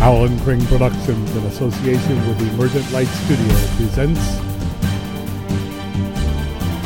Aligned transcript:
Alan 0.00 0.40
Kring 0.40 0.64
Productions, 0.64 1.36
in 1.36 1.44
association 1.44 2.16
with 2.26 2.38
the 2.38 2.48
Emergent 2.54 2.90
Light 2.90 3.06
Studio, 3.06 3.54
presents 3.76 4.38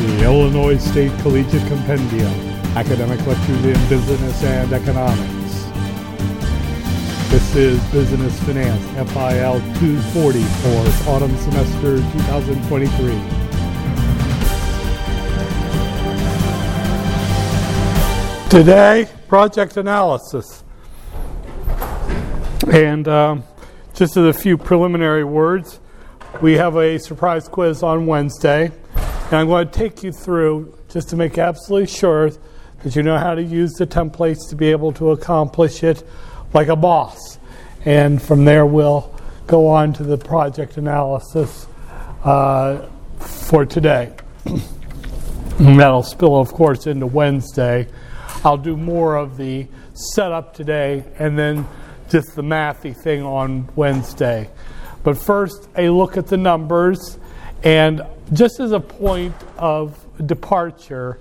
the 0.01 0.25
Illinois 0.25 0.79
State 0.79 1.13
Collegiate 1.21 1.65
Compendium, 1.69 2.33
Academic 2.77 3.25
Lectures 3.25 3.65
in 3.67 3.89
Business 3.89 4.43
and 4.43 4.73
Economics. 4.73 5.65
This 7.31 7.55
is 7.55 7.81
Business 7.93 8.37
Finance, 8.43 8.83
FIL 9.13 9.61
240 9.79 10.43
for 10.43 11.11
autumn 11.11 11.37
semester 11.37 11.99
2023. 11.99 13.15
Today, 18.51 19.09
project 19.29 19.77
analysis. 19.77 20.64
And 22.73 23.07
um, 23.09 23.45
just 23.95 24.17
as 24.17 24.25
a 24.25 24.33
few 24.33 24.57
preliminary 24.57 25.25
words, 25.25 25.81
we 26.41 26.55
have 26.55 26.77
a 26.77 26.99
surprise 26.99 27.47
quiz 27.47 27.83
on 27.83 28.07
Wednesday. 28.07 28.73
And 28.95 29.35
I'm 29.35 29.47
going 29.49 29.69
to 29.69 29.73
take 29.73 30.03
you 30.03 30.13
through 30.13 30.77
just 30.89 31.11
to 31.11 31.17
make 31.17 31.37
absolutely 31.37 31.89
sure 31.89 32.31
that 32.31 32.97
you 32.97 33.03
know 33.03 33.19
how 33.19 33.35
to 33.35 33.43
use 33.43 33.73
the 33.75 33.87
templates 33.87 34.49
to 34.49 34.57
be 34.57 34.71
able 34.71 34.93
to 34.93 35.11
accomplish 35.11 35.85
it 35.85 36.03
like 36.53 36.69
a 36.69 36.77
boss. 36.77 37.39
And 37.85 38.21
from 38.21 38.45
there, 38.45 38.65
we'll 38.65 39.15
go 39.47 39.69
on 39.69 39.93
to 39.95 40.03
the 40.03 40.17
project 40.17 40.79
analysis 40.79 41.67
uh, 42.25 42.89
for 43.19 43.67
today. 43.67 44.15
and 44.47 45.79
that'll 45.79 46.03
spill, 46.03 46.37
of 46.37 46.53
course, 46.53 46.87
into 46.87 47.07
Wednesday. 47.07 47.87
I'll 48.43 48.57
do 48.57 48.77
more 48.77 49.17
of 49.17 49.37
the 49.37 49.67
setup 49.93 50.55
today 50.55 51.05
and 51.19 51.39
then 51.39 51.67
just 52.15 52.37
the 52.37 52.43
mathy 52.43 52.97
thing 52.97 53.25
on 53.25 53.69
Wednesday. 53.75 54.49
But 55.03 55.19
first, 55.19 55.69
a 55.77 55.91
look 55.91 56.17
at 56.17 56.29
the 56.29 56.37
numbers. 56.37 57.19
And 57.65 58.03
just 58.33 58.61
as 58.61 58.71
a 58.71 58.79
point 58.79 59.35
of 59.59 59.99
departure, 60.25 61.19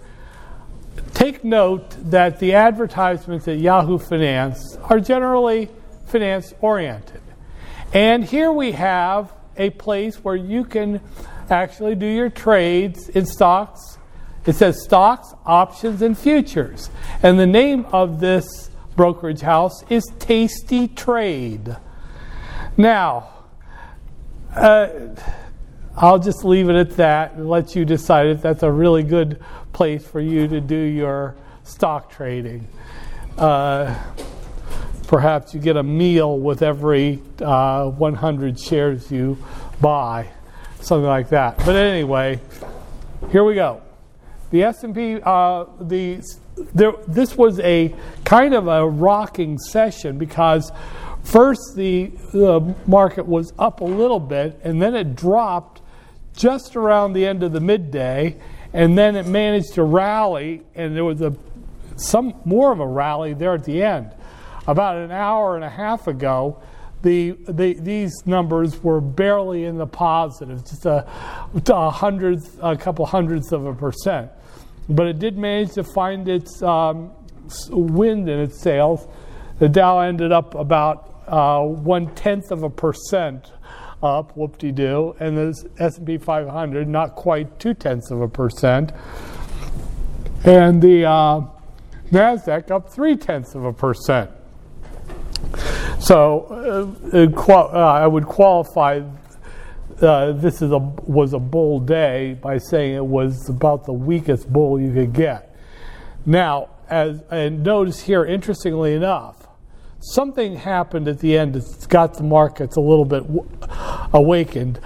take 1.15 1.43
note 1.43 1.89
that 2.11 2.37
the 2.37 2.53
advertisements 2.53 3.47
at 3.47 3.57
Yahoo 3.57 3.97
Finance 3.97 4.77
are 4.83 4.99
generally 4.99 5.67
finance 6.05 6.53
oriented. 6.61 7.21
And 7.91 8.23
here 8.23 8.51
we 8.51 8.73
have 8.73 9.33
a 9.57 9.71
place 9.71 10.23
where 10.23 10.35
you 10.35 10.63
can 10.63 11.01
actually 11.49 11.95
do 11.95 12.05
your 12.05 12.29
trades 12.29 13.09
in 13.09 13.25
stocks, 13.25 13.97
it 14.45 14.53
says 14.53 14.83
stocks, 14.83 15.33
options, 15.43 16.03
and 16.03 16.15
futures. 16.15 16.91
And 17.23 17.39
the 17.39 17.47
name 17.47 17.87
of 17.91 18.19
this 18.19 18.69
brokerage 18.95 19.41
house 19.41 19.83
is 19.89 20.03
Tasty 20.19 20.87
Trade. 20.87 21.75
Now, 22.77 23.29
uh, 24.55 24.89
I'll 25.95 26.19
just 26.19 26.43
leave 26.43 26.69
it 26.69 26.75
at 26.75 26.91
that 26.97 27.33
and 27.33 27.49
let 27.49 27.75
you 27.75 27.85
decide 27.85 28.27
if 28.27 28.41
that's 28.41 28.63
a 28.63 28.71
really 28.71 29.03
good 29.03 29.43
place 29.73 30.05
for 30.05 30.19
you 30.19 30.47
to 30.47 30.59
do 30.59 30.75
your 30.75 31.35
stock 31.63 32.11
trading. 32.11 32.67
Uh, 33.37 33.95
perhaps 35.07 35.53
you 35.53 35.59
get 35.59 35.77
a 35.77 35.83
meal 35.83 36.39
with 36.39 36.61
every 36.61 37.21
uh, 37.41 37.89
100 37.89 38.59
shares 38.59 39.11
you 39.11 39.37
buy, 39.81 40.27
something 40.81 41.05
like 41.05 41.29
that. 41.29 41.57
But 41.57 41.75
anyway, 41.75 42.39
here 43.31 43.43
we 43.43 43.55
go. 43.55 43.81
The 44.51 44.63
S&P, 44.63 45.19
uh, 45.23 45.65
the 45.79 46.23
there, 46.73 46.93
this 47.07 47.37
was 47.37 47.59
a 47.59 47.93
kind 48.25 48.53
of 48.53 48.67
a 48.67 48.87
rocking 48.87 49.57
session 49.57 50.17
because 50.17 50.71
first 51.23 51.75
the, 51.75 52.11
the 52.31 52.75
market 52.85 53.25
was 53.25 53.53
up 53.57 53.81
a 53.81 53.85
little 53.85 54.19
bit 54.19 54.59
and 54.63 54.81
then 54.81 54.95
it 54.95 55.15
dropped 55.15 55.81
just 56.35 56.75
around 56.75 57.13
the 57.13 57.25
end 57.25 57.43
of 57.43 57.51
the 57.51 57.59
midday 57.59 58.37
and 58.73 58.97
then 58.97 59.15
it 59.15 59.27
managed 59.27 59.73
to 59.73 59.83
rally 59.83 60.63
and 60.75 60.95
there 60.95 61.05
was 61.05 61.21
a 61.21 61.35
some 61.95 62.33
more 62.43 62.71
of 62.71 62.79
a 62.79 62.87
rally 62.87 63.33
there 63.33 63.53
at 63.53 63.63
the 63.63 63.83
end. 63.83 64.11
About 64.67 64.97
an 64.97 65.11
hour 65.11 65.55
and 65.55 65.63
a 65.63 65.69
half 65.69 66.07
ago, 66.07 66.61
the, 67.03 67.31
the, 67.47 67.73
these 67.73 68.25
numbers 68.25 68.81
were 68.81 69.01
barely 69.01 69.65
in 69.65 69.77
the 69.77 69.85
positive, 69.85 70.65
just 70.65 70.85
a, 70.85 71.05
a 71.67 71.89
hundredth, 71.91 72.57
a 72.61 72.75
couple 72.75 73.05
hundredths 73.05 73.51
of 73.51 73.65
a 73.65 73.73
percent 73.73 74.31
but 74.89 75.07
it 75.07 75.19
did 75.19 75.37
manage 75.37 75.73
to 75.73 75.83
find 75.83 76.27
its 76.27 76.61
um, 76.61 77.11
wind 77.69 78.29
in 78.29 78.39
its 78.39 78.61
sails. 78.61 79.07
The 79.59 79.69
Dow 79.69 79.99
ended 79.99 80.31
up 80.31 80.55
about 80.55 81.23
uh, 81.27 81.61
one 81.61 82.13
tenth 82.15 82.51
of 82.51 82.63
a 82.63 82.69
percent 82.69 83.51
up, 84.01 84.35
whoop-de-doo, 84.35 85.15
and 85.19 85.37
the 85.37 85.69
S&P 85.79 86.17
500 86.17 86.87
not 86.87 87.15
quite 87.15 87.57
two 87.59 87.73
tenths 87.73 88.11
of 88.11 88.21
a 88.21 88.27
percent, 88.27 88.91
and 90.43 90.81
the 90.81 91.05
uh, 91.05 91.41
Nasdaq 92.11 92.69
up 92.69 92.89
three 92.89 93.15
tenths 93.15 93.55
of 93.55 93.63
a 93.63 93.71
percent. 93.71 94.29
So 95.99 96.95
uh, 97.13 97.31
qual- 97.31 97.69
uh, 97.73 97.79
I 97.79 98.05
would 98.05 98.25
qualify 98.25 99.01
uh, 100.01 100.31
this 100.33 100.61
is 100.61 100.71
a, 100.71 100.77
was 100.77 101.33
a 101.33 101.39
bull 101.39 101.79
day 101.79 102.37
by 102.41 102.57
saying 102.57 102.95
it 102.95 103.05
was 103.05 103.49
about 103.49 103.85
the 103.85 103.93
weakest 103.93 104.51
bull 104.51 104.79
you 104.79 104.93
could 104.93 105.13
get. 105.13 105.55
Now, 106.25 106.69
as 106.89 107.21
and 107.31 107.63
notice 107.63 108.01
here, 108.01 108.25
interestingly 108.25 108.93
enough, 108.93 109.47
something 109.99 110.55
happened 110.55 111.07
at 111.07 111.19
the 111.19 111.37
end 111.37 111.55
that's 111.55 111.85
got 111.87 112.15
the 112.15 112.23
markets 112.23 112.75
a 112.75 112.81
little 112.81 113.05
bit 113.05 113.23
w- 113.23 113.47
awakened. 114.13 114.79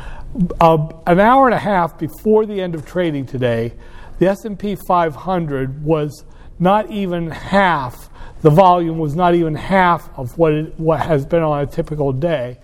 Uh, 0.60 0.90
an 1.08 1.20
hour 1.20 1.46
and 1.46 1.56
a 1.56 1.60
half 1.60 1.98
before 1.98 2.46
the 2.46 2.62
end 2.62 2.76
of 2.76 2.86
trading 2.86 3.26
today, 3.26 3.74
the 4.20 4.28
S&P 4.28 4.76
500 4.88 5.84
was 5.84 6.24
not 6.60 6.90
even 6.92 7.30
half. 7.30 8.10
The 8.42 8.50
volume 8.50 9.00
was 9.00 9.16
not 9.16 9.36
even 9.36 9.56
half 9.56 10.10
of 10.18 10.38
what 10.38 10.54
it, 10.54 10.80
what 10.80 11.00
has 11.02 11.26
been 11.26 11.44
on 11.44 11.62
a 11.62 11.66
typical 11.66 12.12
day 12.12 12.60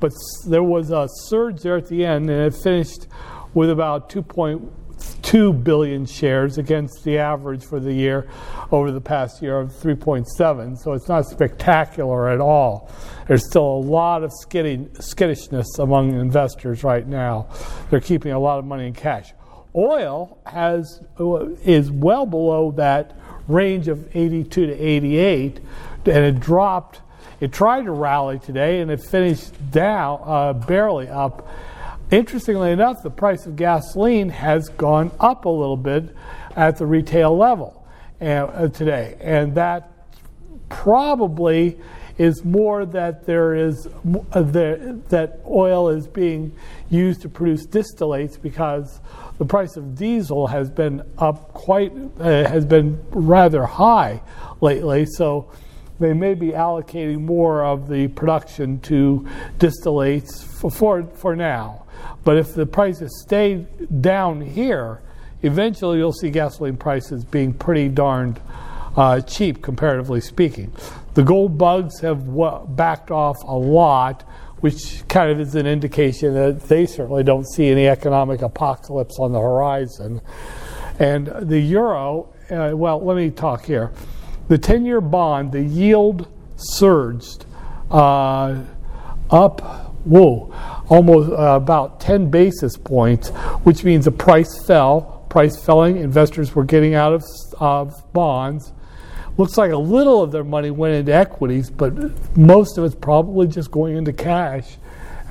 but 0.00 0.12
there 0.46 0.62
was 0.62 0.90
a 0.90 1.08
surge 1.08 1.62
there 1.62 1.76
at 1.76 1.88
the 1.88 2.04
end, 2.04 2.28
and 2.30 2.40
it 2.40 2.54
finished 2.54 3.06
with 3.54 3.70
about 3.70 4.10
2.2 4.10 5.64
billion 5.64 6.04
shares 6.06 6.58
against 6.58 7.04
the 7.04 7.18
average 7.18 7.64
for 7.64 7.80
the 7.80 7.92
year 7.92 8.28
over 8.72 8.90
the 8.90 9.00
past 9.00 9.40
year 9.40 9.58
of 9.58 9.70
3.7. 9.70 10.78
So 10.78 10.92
it's 10.92 11.08
not 11.08 11.26
spectacular 11.26 12.28
at 12.28 12.40
all. 12.40 12.90
There's 13.28 13.46
still 13.46 13.66
a 13.66 13.80
lot 13.80 14.22
of 14.22 14.32
skittishness 14.32 15.78
among 15.78 16.20
investors 16.20 16.84
right 16.84 17.06
now. 17.06 17.48
They're 17.90 18.00
keeping 18.00 18.32
a 18.32 18.38
lot 18.38 18.58
of 18.58 18.64
money 18.64 18.88
in 18.88 18.92
cash. 18.92 19.32
Oil 19.76 20.38
has 20.46 21.00
uh, 21.18 21.46
is 21.64 21.90
well 21.90 22.26
below 22.26 22.70
that 22.72 23.16
range 23.48 23.88
of 23.88 24.08
82 24.14 24.66
to 24.66 24.72
88, 24.72 25.60
and 26.06 26.16
it 26.24 26.40
dropped 26.40 27.00
it 27.40 27.52
tried 27.52 27.84
to 27.84 27.92
rally 27.92 28.38
today 28.38 28.80
and 28.80 28.90
it 28.90 29.00
finished 29.00 29.70
down, 29.70 30.20
uh, 30.24 30.52
barely 30.52 31.08
up. 31.08 31.48
Interestingly 32.10 32.70
enough, 32.70 33.02
the 33.02 33.10
price 33.10 33.46
of 33.46 33.56
gasoline 33.56 34.28
has 34.28 34.68
gone 34.68 35.10
up 35.18 35.46
a 35.46 35.48
little 35.48 35.76
bit 35.76 36.14
at 36.54 36.76
the 36.76 36.86
retail 36.86 37.36
level 37.36 37.86
uh, 38.20 38.68
today, 38.68 39.16
and 39.20 39.54
that 39.54 39.90
probably 40.68 41.78
is 42.18 42.44
more 42.44 42.86
that 42.86 43.26
there 43.26 43.54
is 43.54 43.86
uh, 43.86 44.42
that 44.42 45.40
oil 45.48 45.88
is 45.88 46.06
being 46.06 46.54
used 46.90 47.22
to 47.22 47.28
produce 47.28 47.66
distillates 47.66 48.40
because 48.40 49.00
the 49.38 49.44
price 49.44 49.76
of 49.76 49.96
diesel 49.96 50.46
has 50.46 50.70
been 50.70 51.02
up 51.18 51.52
quite 51.52 51.92
uh, 52.20 52.48
has 52.48 52.64
been 52.64 53.02
rather 53.10 53.66
high 53.66 54.22
lately. 54.60 55.06
So 55.06 55.50
they 56.00 56.12
may 56.12 56.34
be 56.34 56.48
allocating 56.48 57.20
more 57.20 57.64
of 57.64 57.88
the 57.88 58.08
production 58.08 58.80
to 58.80 59.28
distillates 59.58 60.42
for, 60.42 60.70
for, 60.70 61.04
for 61.14 61.36
now. 61.36 61.84
But 62.24 62.36
if 62.36 62.54
the 62.54 62.66
prices 62.66 63.22
stay 63.22 63.66
down 64.00 64.40
here, 64.40 65.00
eventually 65.42 65.98
you'll 65.98 66.12
see 66.12 66.30
gasoline 66.30 66.76
prices 66.76 67.24
being 67.24 67.52
pretty 67.52 67.88
darned 67.88 68.40
uh, 68.96 69.20
cheap, 69.20 69.62
comparatively 69.62 70.20
speaking. 70.20 70.72
The 71.14 71.22
gold 71.22 71.58
bugs 71.58 72.00
have 72.00 72.26
w- 72.26 72.66
backed 72.68 73.10
off 73.10 73.36
a 73.44 73.56
lot, 73.56 74.22
which 74.58 75.06
kind 75.08 75.30
of 75.30 75.40
is 75.40 75.54
an 75.54 75.66
indication 75.66 76.34
that 76.34 76.62
they 76.62 76.86
certainly 76.86 77.22
don't 77.22 77.46
see 77.46 77.68
any 77.68 77.86
economic 77.86 78.42
apocalypse 78.42 79.18
on 79.18 79.32
the 79.32 79.40
horizon. 79.40 80.20
And 80.98 81.26
the 81.26 81.58
euro, 81.58 82.32
uh, 82.50 82.72
well, 82.74 83.04
let 83.04 83.16
me 83.16 83.30
talk 83.30 83.64
here 83.64 83.92
the 84.48 84.58
10 84.58 84.84
year 84.84 85.00
bond, 85.00 85.52
the 85.52 85.62
yield 85.62 86.28
surged 86.56 87.46
uh, 87.90 88.62
up, 89.30 89.60
whoa, 90.04 90.52
almost 90.88 91.30
uh, 91.30 91.56
about 91.56 92.00
10 92.00 92.30
basis 92.30 92.76
points, 92.76 93.30
which 93.64 93.84
means 93.84 94.04
the 94.04 94.12
price 94.12 94.64
fell. 94.66 95.26
Price 95.28 95.62
felling, 95.62 95.96
investors 95.96 96.54
were 96.54 96.64
getting 96.64 96.94
out 96.94 97.12
of, 97.12 97.24
of 97.58 98.12
bonds. 98.12 98.72
Looks 99.36 99.58
like 99.58 99.72
a 99.72 99.76
little 99.76 100.22
of 100.22 100.30
their 100.30 100.44
money 100.44 100.70
went 100.70 100.94
into 100.94 101.12
equities, 101.12 101.68
but 101.70 101.92
most 102.36 102.78
of 102.78 102.84
it's 102.84 102.94
probably 102.94 103.48
just 103.48 103.72
going 103.72 103.96
into 103.96 104.12
cash 104.12 104.76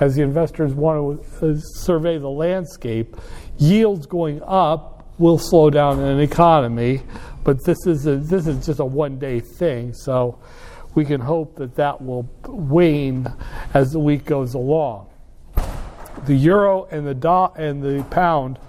as 0.02 0.16
the 0.16 0.22
investors 0.22 0.74
want 0.74 1.24
to 1.40 1.52
uh, 1.52 1.56
survey 1.58 2.18
the 2.18 2.30
landscape. 2.30 3.16
Yields 3.58 4.06
going 4.06 4.42
up 4.46 5.08
will 5.20 5.38
slow 5.38 5.70
down 5.70 6.00
an 6.00 6.20
economy, 6.20 7.02
but 7.44 7.64
this 7.66 7.86
is 7.86 8.08
a, 8.08 8.18
this 8.18 8.48
is 8.48 8.66
just 8.66 8.80
a 8.80 8.86
one 8.86 9.20
day 9.20 9.40
thing. 9.40 9.94
So 9.94 10.40
we 10.96 11.06
can 11.06 11.22
hope 11.22 11.56
that 11.58 11.76
that 11.76 12.02
will 12.02 12.30
wane 12.48 13.28
as 13.74 13.92
the 13.92 14.00
week 14.00 14.26
goes 14.26 14.54
along. 14.54 15.08
The 16.26 16.36
euro 16.36 16.86
and 16.86 17.06
the 17.06 17.16
do- 17.16 17.62
and 17.62 17.84
the 17.84 18.04
pound 18.10 18.60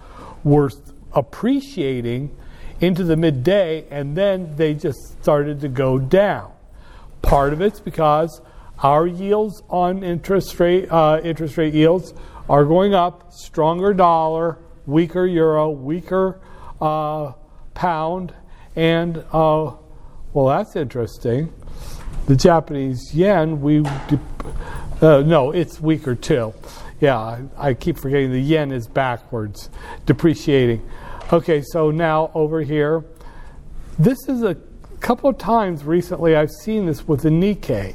were 0.43 0.71
appreciating 1.13 2.37
into 2.81 3.05
the 3.05 3.17
midday, 3.17 3.87
and 3.91 4.17
then 4.17 4.57
they 4.57 4.75
just 4.75 5.23
started 5.23 5.61
to 5.61 5.69
go 5.69 5.99
down. 5.99 6.53
Part 7.23 7.53
of 7.53 7.61
it's 7.61 7.81
because 7.81 8.41
our 8.83 9.07
yields 9.07 9.63
on 9.69 10.03
interest 10.03 10.59
rate 10.59 10.91
uh, 10.91 11.21
interest 11.23 11.57
rate 11.57 11.75
yields 11.75 12.13
are 12.49 12.65
going 12.65 12.95
up. 12.95 13.33
Stronger 13.33 13.95
dollar, 13.95 14.59
weaker 14.87 15.27
euro, 15.27 15.71
weaker 15.71 16.41
uh, 16.81 17.33
pound, 17.75 18.35
and 18.77 19.19
uh, 19.33 19.73
well, 20.33 20.47
that's 20.47 20.77
interesting. 20.77 21.53
The 22.27 22.37
Japanese 22.37 23.15
yen, 23.15 23.61
we 23.61 23.85
uh, 25.01 25.21
no, 25.21 25.51
it's 25.51 25.81
weaker 25.81 26.15
too. 26.15 26.55
Yeah, 27.01 27.19
I, 27.19 27.45
I 27.57 27.75
keep 27.75 27.99
forgetting 27.99 28.33
the 28.33 28.41
yen 28.41 28.73
is 28.73 28.87
backwards, 28.87 29.69
depreciating. 30.07 30.89
Okay, 31.33 31.63
so 31.63 31.91
now 31.91 32.31
over 32.35 32.63
here, 32.63 33.05
this 33.99 34.19
is 34.29 34.43
a 34.43 34.57
couple 35.01 35.29
of 35.29 35.37
times 35.37 35.85
recently 35.85 36.35
I've 36.35 36.51
seen 36.51 36.87
this 36.87 37.07
with 37.07 37.23
the 37.23 37.29
Nikkei. 37.29 37.95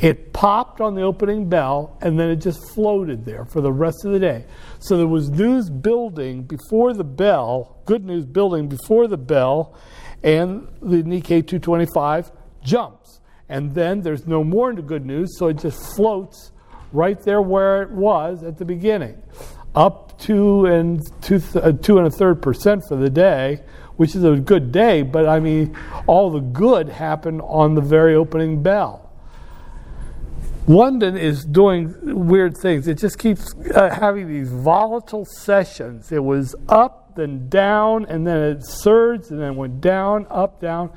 It 0.00 0.32
popped 0.32 0.80
on 0.80 0.94
the 0.94 1.02
opening 1.02 1.48
bell 1.48 1.98
and 2.00 2.18
then 2.18 2.30
it 2.30 2.36
just 2.36 2.72
floated 2.74 3.24
there 3.24 3.44
for 3.44 3.60
the 3.60 3.72
rest 3.72 4.04
of 4.04 4.12
the 4.12 4.18
day. 4.18 4.44
So 4.78 4.96
there 4.96 5.06
was 5.06 5.30
news 5.30 5.70
building 5.70 6.42
before 6.42 6.92
the 6.92 7.04
bell, 7.04 7.82
good 7.84 8.04
news 8.04 8.26
building 8.26 8.68
before 8.68 9.06
the 9.06 9.16
bell, 9.16 9.74
and 10.22 10.68
the 10.80 11.02
Nikkei 11.02 11.46
225 11.46 12.32
jumps. 12.62 13.20
And 13.48 13.74
then 13.74 14.02
there's 14.02 14.26
no 14.26 14.42
more 14.42 14.70
into 14.70 14.82
good 14.82 15.06
news, 15.06 15.38
so 15.38 15.48
it 15.48 15.58
just 15.58 15.94
floats 15.94 16.52
right 16.92 17.20
there 17.22 17.40
where 17.42 17.82
it 17.82 17.90
was 17.90 18.42
at 18.42 18.58
the 18.58 18.64
beginning, 18.64 19.22
up 19.74 20.18
two 20.18 20.66
and 20.66 21.02
two, 21.22 21.40
uh, 21.54 21.72
two 21.72 21.98
and 21.98 22.06
a 22.06 22.10
third 22.10 22.42
percent 22.42 22.82
for 22.88 22.96
the 22.96 23.10
day, 23.10 23.62
which 23.96 24.14
is 24.14 24.24
a 24.24 24.36
good 24.36 24.72
day. 24.72 25.02
But 25.02 25.28
I 25.28 25.38
mean, 25.38 25.76
all 26.06 26.30
the 26.30 26.40
good 26.40 26.88
happened 26.88 27.42
on 27.44 27.74
the 27.74 27.80
very 27.80 28.14
opening 28.14 28.62
bell. 28.62 29.06
London 30.68 31.16
is 31.16 31.44
doing 31.44 31.94
weird 32.02 32.56
things. 32.56 32.88
It 32.88 32.98
just 32.98 33.18
keeps 33.18 33.54
uh, 33.74 33.90
having 33.90 34.26
these 34.26 34.50
volatile 34.50 35.24
sessions. 35.24 36.10
It 36.10 36.24
was 36.24 36.56
up, 36.68 37.05
then 37.16 37.48
down, 37.48 38.06
and 38.06 38.26
then 38.26 38.42
it 38.42 38.66
surged, 38.66 39.30
and 39.30 39.40
then 39.40 39.56
went 39.56 39.80
down, 39.80 40.26
up, 40.30 40.60
down. 40.60 40.92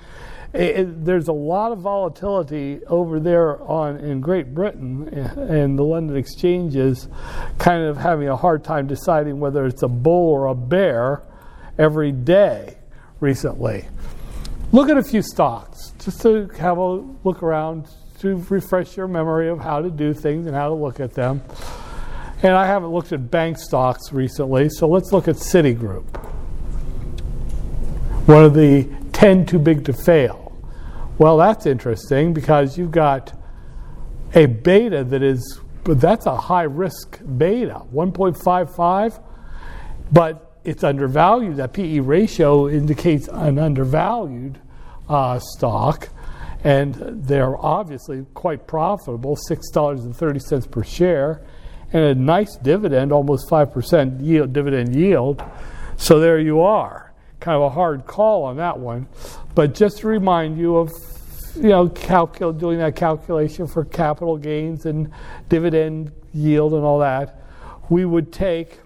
It, 0.54 0.62
it, 0.62 1.06
there's 1.06 1.28
a 1.28 1.34
lot 1.34 1.72
of 1.72 1.80
volatility 1.80 2.82
over 2.88 3.20
there 3.20 3.62
on 3.64 3.98
in 3.98 4.20
Great 4.20 4.54
Britain, 4.54 5.10
eh, 5.14 5.42
and 5.42 5.78
the 5.78 5.84
London 5.84 6.18
exchange 6.18 6.76
is 6.76 7.08
kind 7.58 7.84
of 7.84 7.98
having 7.98 8.30
a 8.30 8.36
hard 8.36 8.64
time 8.64 8.88
deciding 8.88 9.40
whether 9.40 9.66
it's 9.66 9.84
a 9.84 9.88
bull 9.88 10.30
or 10.30 10.48
a 10.48 10.56
bear 10.56 11.24
every 11.78 12.12
day 12.12 12.78
recently. 13.20 13.88
Look 14.72 14.90
at 14.90 14.98
a 14.98 15.04
few 15.04 15.22
stocks 15.22 15.94
just 16.00 16.22
to 16.22 16.48
have 16.60 16.78
a 16.78 17.04
look 17.24 17.42
around 17.42 17.88
to 18.20 18.44
refresh 18.50 18.98
your 18.98 19.08
memory 19.08 19.50
of 19.50 19.60
how 19.60 19.82
to 19.82 19.90
do 19.90 20.14
things 20.14 20.46
and 20.46 20.56
how 20.56 20.68
to 20.68 20.76
look 20.76 21.00
at 21.00 21.14
them. 21.14 21.42
And 22.42 22.54
I 22.54 22.66
haven't 22.66 22.92
looked 22.92 23.12
at 23.12 23.30
bank 23.30 23.58
stocks 23.58 24.14
recently, 24.14 24.70
so 24.70 24.88
let's 24.88 25.12
look 25.12 25.28
at 25.28 25.36
Citigroup. 25.36 26.06
One 28.28 28.46
of 28.46 28.54
the 28.54 28.88
10 29.12 29.46
too 29.46 29.60
big 29.60 29.84
to 29.86 29.94
fail. 29.94 30.56
Well, 31.18 31.36
that's 31.36 31.66
interesting 31.66 32.34
because 32.34 32.78
you've 32.78 32.92
got 32.92 33.34
a 34.34 34.46
beta 34.46 35.04
that 35.04 35.22
is, 35.22 35.60
but 35.84 36.00
that's 36.00 36.26
a 36.26 36.38
high 36.38 36.64
risk 36.64 37.20
beta, 37.38 37.82
1.55, 37.94 39.22
but 40.14 40.58
it's 40.64 40.84
undervalued. 40.84 41.58
That 41.58 41.74
PE 41.74 42.00
ratio 42.00 42.70
indicates 42.70 43.28
an 43.28 43.60
undervalued 43.60 44.62
uh, 45.10 45.40
stock 45.40 46.08
and 46.64 46.96
they're 47.26 47.58
obviously 47.58 48.26
quite 48.34 48.68
profitable, 48.68 49.38
$6.30 49.50 50.72
per 50.72 50.84
share, 50.84 51.42
and 51.92 52.04
a 52.04 52.16
nice 52.16 52.56
dividend, 52.58 53.12
almost 53.12 53.50
5% 53.50 54.24
yield, 54.24 54.54
dividend 54.54 54.96
yield. 54.96 55.44
So 55.98 56.20
there 56.20 56.40
you 56.40 56.62
are. 56.62 57.14
Kind 57.40 57.56
of 57.56 57.64
a 57.64 57.70
hard 57.70 58.06
call 58.06 58.44
on 58.44 58.58
that 58.58 58.80
one. 58.80 59.08
But 59.56 59.74
just 59.74 60.00
to 60.00 60.08
remind 60.08 60.58
you 60.58 60.78
of 60.78 60.92
you 61.56 61.70
know, 61.70 61.90
calcul- 61.90 62.58
doing 62.58 62.78
that 62.80 62.96
calculation 62.96 63.68
for 63.68 63.84
capital 63.86 64.38
gains 64.38 64.86
and 64.86 65.12
dividend 65.50 66.12
yield 66.34 66.74
and 66.74 66.84
all 66.84 67.00
that, 67.00 67.42
we 67.90 68.06
would 68.06 68.32
take, 68.32 68.80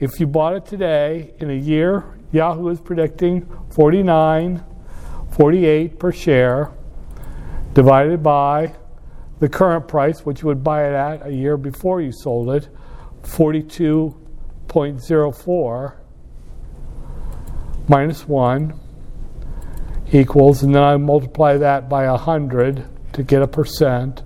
if 0.00 0.18
you 0.18 0.26
bought 0.26 0.54
it 0.54 0.66
today, 0.66 1.34
in 1.38 1.50
a 1.50 1.54
year, 1.54 2.04
Yahoo 2.32 2.68
is 2.68 2.80
predicting 2.80 3.46
49, 3.70 4.64
48 5.32 5.98
per 5.98 6.12
share 6.12 6.70
divided 7.74 8.22
by 8.22 8.74
the 9.42 9.48
current 9.48 9.88
price, 9.88 10.24
which 10.24 10.42
you 10.42 10.46
would 10.46 10.62
buy 10.62 10.86
it 10.86 10.94
at 10.94 11.26
a 11.26 11.32
year 11.32 11.56
before 11.56 12.00
you 12.00 12.12
sold 12.12 12.48
it, 12.50 12.68
42.04 13.22 15.96
minus 17.88 18.28
1 18.28 18.80
equals, 20.12 20.62
and 20.62 20.72
then 20.72 20.84
I 20.84 20.96
multiply 20.96 21.56
that 21.56 21.88
by 21.88 22.08
100 22.08 22.84
to 23.14 23.22
get 23.24 23.42
a 23.42 23.48
percent. 23.48 24.22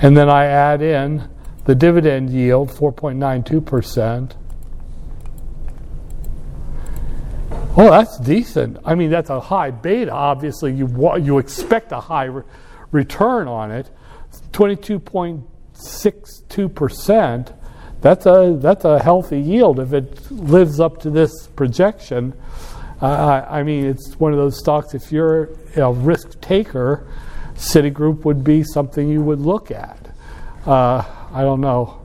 And 0.00 0.16
then 0.16 0.30
I 0.30 0.44
add 0.44 0.80
in 0.80 1.28
the 1.64 1.74
dividend 1.74 2.30
yield, 2.30 2.70
4.92%. 2.70 4.36
Oh, 7.76 7.90
that's 7.90 8.16
decent. 8.20 8.78
I 8.84 8.94
mean, 8.94 9.10
that's 9.10 9.30
a 9.30 9.40
high 9.40 9.72
beta. 9.72 10.12
Obviously, 10.12 10.72
you 10.72 10.86
you 11.20 11.38
expect 11.38 11.90
a 11.90 11.98
high 11.98 12.28
return 12.92 13.48
on 13.48 13.70
it. 13.70 13.90
Twenty-two 14.52 14.98
point 14.98 15.44
six 15.72 16.42
two 16.48 16.68
percent. 16.68 17.52
That's 18.00 18.26
a 18.26 18.56
that's 18.58 18.84
a 18.84 18.98
healthy 18.98 19.40
yield 19.40 19.78
if 19.80 19.92
it 19.92 20.30
lives 20.30 20.80
up 20.80 21.00
to 21.02 21.10
this 21.10 21.48
projection. 21.48 22.34
Uh, 23.02 23.46
I 23.48 23.62
mean, 23.62 23.86
it's 23.86 24.18
one 24.20 24.32
of 24.32 24.38
those 24.38 24.58
stocks. 24.58 24.94
If 24.94 25.10
you're 25.10 25.50
a 25.76 25.92
risk 25.92 26.40
taker, 26.40 27.06
Citigroup 27.54 28.24
would 28.24 28.44
be 28.44 28.62
something 28.62 29.08
you 29.08 29.22
would 29.22 29.40
look 29.40 29.70
at. 29.70 30.14
Uh, 30.66 31.04
I 31.32 31.42
don't 31.42 31.60
know 31.60 32.02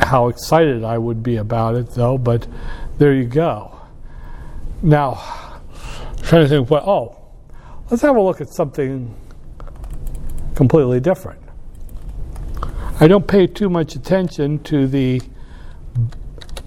how 0.00 0.28
excited 0.28 0.84
I 0.84 0.98
would 0.98 1.22
be 1.22 1.36
about 1.36 1.74
it, 1.74 1.90
though. 1.90 2.16
But 2.16 2.46
there 2.98 3.12
you 3.12 3.24
go. 3.24 3.80
Now, 4.82 5.14
trying 6.22 6.44
to 6.44 6.48
think 6.48 6.70
what, 6.70 6.84
oh, 6.86 7.17
let's 7.90 8.02
have 8.02 8.16
a 8.16 8.20
look 8.20 8.40
at 8.40 8.48
something 8.48 9.14
completely 10.54 11.00
different. 11.00 11.40
I 13.00 13.06
don't 13.06 13.26
pay 13.26 13.46
too 13.46 13.70
much 13.70 13.94
attention 13.94 14.58
to 14.64 14.86
the 14.86 15.22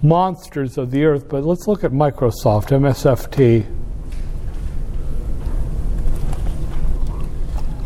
monsters 0.02 0.78
of 0.78 0.90
the 0.90 1.04
earth, 1.04 1.28
but 1.28 1.44
let's 1.44 1.68
look 1.68 1.84
at 1.84 1.92
Microsoft, 1.92 2.70
MSFT. 2.70 3.66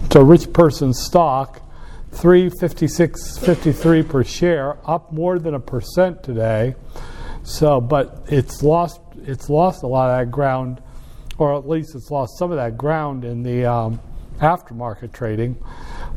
It's 0.04 0.14
a 0.14 0.24
rich 0.24 0.52
person's 0.52 0.98
stock, 0.98 1.60
356.53 2.12 4.08
per 4.08 4.24
share, 4.24 4.78
up 4.88 5.12
more 5.12 5.38
than 5.38 5.54
a 5.54 5.60
percent 5.60 6.22
today. 6.22 6.76
So, 7.42 7.80
but 7.80 8.24
it's 8.28 8.62
lost 8.62 9.00
it's 9.26 9.50
lost 9.50 9.82
a 9.82 9.86
lot 9.86 10.10
of 10.10 10.18
that 10.18 10.30
ground, 10.30 10.80
or 11.38 11.54
at 11.56 11.68
least 11.68 11.94
it's 11.94 12.10
lost 12.10 12.38
some 12.38 12.50
of 12.50 12.56
that 12.56 12.76
ground 12.76 13.24
in 13.24 13.42
the 13.42 13.64
um, 13.64 14.00
aftermarket 14.38 15.12
trading. 15.12 15.56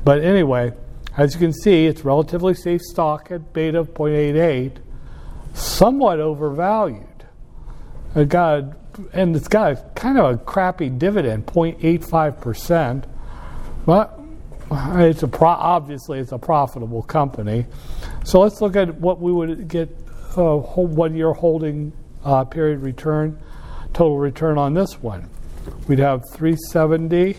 But 0.04 0.22
anyway, 0.24 0.74
as 1.18 1.34
you 1.34 1.40
can 1.40 1.54
see, 1.54 1.86
it's 1.86 2.06
relatively 2.06 2.54
safe 2.54 2.82
stock 2.82 3.32
at 3.32 3.54
beta 3.54 3.80
of 3.80 3.94
0.88, 3.94 4.78
somewhat 5.54 6.20
overvalued. 6.20 7.06
It 8.16 8.30
got, 8.30 8.74
and 9.14 9.36
it's 9.36 9.48
got 9.48 9.72
a, 9.72 9.76
kind 9.96 10.18
of 10.18 10.36
a 10.36 10.38
crappy 10.38 10.90
dividend, 10.90 11.46
0.85%. 11.48 13.06
But 13.86 14.20
it's 14.72 15.24
a 15.24 15.28
pro- 15.28 15.50
obviously 15.50 16.20
it's 16.20 16.32
a 16.32 16.38
profitable 16.38 17.04
company. 17.04 17.66
So 18.24 18.40
let's 18.42 18.62
look 18.62 18.76
at 18.76 18.96
what 18.96 19.20
we 19.20 19.32
would 19.32 19.68
get 19.68 19.90
uh, 20.38 20.58
one 20.58 21.16
year 21.16 21.34
holding 21.34 21.92
uh, 22.24 22.46
period 22.46 22.82
return, 22.82 23.40
total 23.94 24.18
return 24.18 24.58
on 24.58 24.74
this 24.74 25.02
one. 25.02 25.30
we'd 25.88 26.00
have 26.00 26.24
370, 26.32 27.38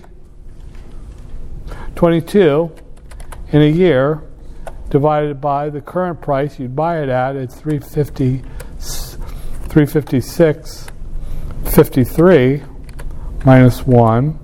22 1.95 2.73
in 3.52 3.62
a 3.62 3.69
year 3.69 4.23
divided 4.90 5.40
by 5.40 5.71
the 5.71 5.80
current 5.80 6.21
price 6.21 6.59
you'd 6.59 6.75
buy 6.75 7.00
it 7.02 7.09
at, 7.09 7.37
it's 7.37 7.54
350, 7.54 8.38
356, 9.69 10.87
53 11.66 12.62
minus 13.45 13.87
1. 13.87 14.38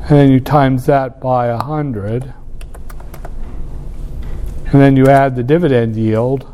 And 0.00 0.08
then 0.08 0.30
you 0.30 0.40
times 0.40 0.86
that 0.86 1.20
by 1.20 1.48
100. 1.50 2.34
And 4.66 4.82
then 4.82 4.96
you 4.96 5.06
add 5.06 5.36
the 5.36 5.42
dividend 5.42 5.96
yield, 5.96 6.52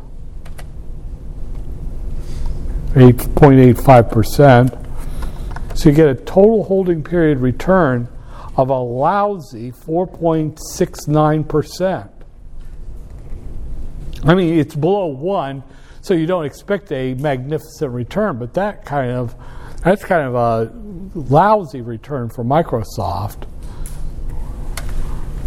8.85%. 2.93 5.77
So 5.77 5.89
you 5.89 5.95
get 5.95 6.09
a 6.09 6.15
total 6.15 6.65
holding 6.65 7.03
period 7.03 7.39
return 7.39 8.09
of 8.57 8.69
a 8.69 8.77
lousy 8.77 9.71
4.69%. 9.71 12.09
I 14.23 14.35
mean, 14.35 14.59
it's 14.59 14.75
below 14.75 15.07
one, 15.07 15.63
so 16.01 16.13
you 16.13 16.27
don't 16.27 16.45
expect 16.45 16.91
a 16.91 17.15
magnificent 17.15 17.91
return, 17.91 18.37
but 18.37 18.53
that 18.55 18.83
kind 18.85 19.11
of 19.11 19.33
that's 19.83 20.05
kind 20.05 20.27
of 20.27 20.35
a 20.35 20.71
lousy 21.17 21.81
return 21.81 22.29
for 22.29 22.43
Microsoft. 22.43 23.47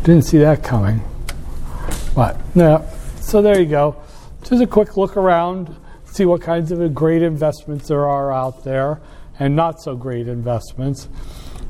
Didn't 0.02 0.22
see 0.22 0.38
that 0.38 0.64
coming. 0.64 1.02
But 2.16 2.40
yeah, 2.54 2.88
so 3.20 3.42
there 3.42 3.60
you 3.60 3.66
go. 3.66 4.02
Just 4.42 4.62
a 4.62 4.66
quick 4.66 4.96
look 4.96 5.16
around, 5.16 5.76
see 6.14 6.24
what 6.24 6.40
kinds 6.40 6.70
of 6.70 6.94
great 6.94 7.22
investments 7.22 7.88
there 7.88 8.06
are 8.08 8.32
out 8.32 8.62
there 8.62 9.00
and 9.40 9.56
not 9.56 9.82
so 9.82 9.96
great 9.96 10.28
investments. 10.28 11.08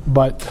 But 0.06 0.46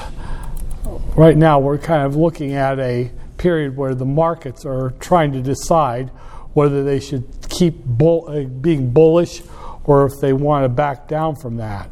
right 1.16 1.38
now 1.38 1.60
we're 1.60 1.78
kind 1.78 2.04
of 2.04 2.16
looking 2.16 2.54
at 2.54 2.80
a 2.80 3.12
period 3.38 3.78
where 3.78 3.94
the 3.94 4.06
markets 4.06 4.66
are 4.66 4.92
trying 5.00 5.32
to 5.34 5.42
decide 5.42 6.10
whether 6.54 6.84
they 6.84 7.00
should 7.00 7.24
keep 7.50 7.84
bull, 7.86 8.26
uh, 8.28 8.46
being 8.46 8.90
bullish 8.92 9.44
or 9.84 10.08
if 10.08 10.20
they 10.20 10.34
want 10.34 10.64
to 10.64 10.70
back 10.70 11.08
down 11.08 11.36
from 11.36 11.58
that. 11.58 11.88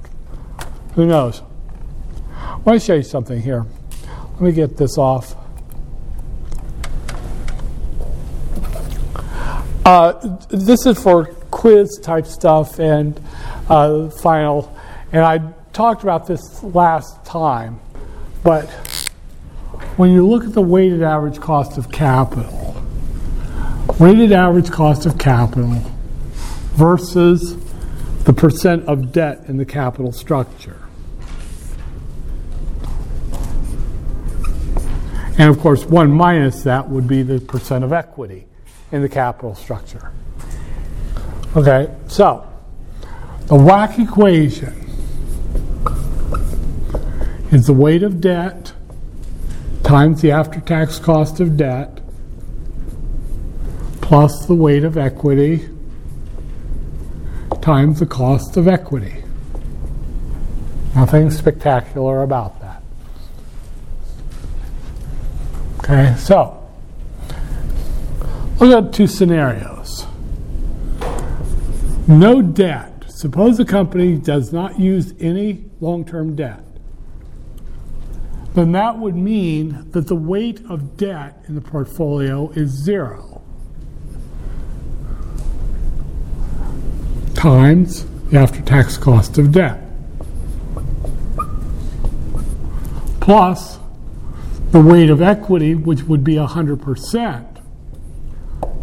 Who 0.95 1.05
knows? 1.05 1.43
I 2.35 2.57
want 2.57 2.79
to 2.81 2.85
show 2.85 2.95
you 2.95 3.03
something 3.03 3.39
here. 3.39 3.65
Let 4.33 4.41
me 4.41 4.51
get 4.53 4.75
this 4.75 4.97
off. 4.97 5.35
Uh, 9.85 10.13
this 10.49 10.85
is 10.85 11.01
for 11.01 11.35
quiz 11.51 11.99
type 11.99 12.25
stuff 12.25 12.79
and 12.79 13.19
uh, 13.69 14.09
final. 14.09 14.75
And 15.11 15.21
I 15.21 15.39
talked 15.73 16.03
about 16.03 16.25
this 16.25 16.63
last 16.63 17.23
time, 17.25 17.79
but 18.43 18.69
when 19.97 20.11
you 20.11 20.25
look 20.27 20.43
at 20.45 20.53
the 20.53 20.61
weighted 20.61 21.03
average 21.03 21.39
cost 21.39 21.77
of 21.77 21.91
capital, 21.91 22.81
weighted 23.99 24.31
average 24.31 24.71
cost 24.71 25.05
of 25.05 25.17
capital 25.17 25.81
versus 26.73 27.55
the 28.23 28.33
percent 28.33 28.85
of 28.85 29.11
debt 29.11 29.43
in 29.47 29.57
the 29.57 29.65
capital 29.65 30.11
structure. 30.11 30.77
And 35.37 35.49
of 35.49 35.59
course, 35.59 35.85
one 35.85 36.11
minus 36.11 36.63
that 36.63 36.89
would 36.89 37.07
be 37.07 37.23
the 37.23 37.39
percent 37.39 37.83
of 37.83 37.91
equity 37.91 38.45
in 38.91 39.01
the 39.01 39.09
capital 39.09 39.55
structure. 39.55 40.11
Okay, 41.53 41.93
so 42.07 42.47
the 43.47 43.55
WACC 43.55 44.07
equation 44.07 44.73
is 47.51 47.67
the 47.67 47.73
weight 47.73 48.03
of 48.03 48.21
debt 48.21 48.71
times 49.83 50.21
the 50.21 50.31
after 50.31 50.61
tax 50.61 50.97
cost 50.97 51.41
of 51.41 51.57
debt 51.57 51.99
plus 53.99 54.45
the 54.45 54.55
weight 54.55 54.85
of 54.85 54.97
equity 54.97 55.67
times 57.61 57.99
the 57.99 58.05
cost 58.05 58.55
of 58.55 58.69
equity. 58.69 59.21
Nothing 60.95 61.29
spectacular 61.29 62.23
about 62.23 62.61
that. 62.61 62.81
Okay, 65.79 66.15
so 66.17 66.65
look 68.59 68.85
at 68.85 68.93
two 68.93 69.07
scenarios. 69.07 69.80
No 72.07 72.41
debt. 72.41 73.05
Suppose 73.07 73.59
a 73.59 73.65
company 73.65 74.17
does 74.17 74.51
not 74.51 74.79
use 74.79 75.13
any 75.19 75.65
long 75.79 76.05
term 76.05 76.35
debt. 76.35 76.63
Then 78.53 78.71
that 78.73 78.97
would 78.97 79.15
mean 79.15 79.89
that 79.91 80.07
the 80.07 80.15
weight 80.15 80.61
of 80.69 80.97
debt 80.97 81.43
in 81.47 81.55
the 81.55 81.61
portfolio 81.61 82.49
is 82.51 82.69
zero. 82.69 83.31
times 87.41 88.05
the 88.29 88.37
after 88.37 88.61
tax 88.61 88.97
cost 88.97 89.39
of 89.39 89.51
debt. 89.51 89.81
Plus 93.19 93.79
the 94.69 94.79
weight 94.79 95.09
of 95.09 95.23
equity, 95.23 95.73
which 95.73 96.03
would 96.03 96.23
be 96.23 96.35
100%, 96.35 97.61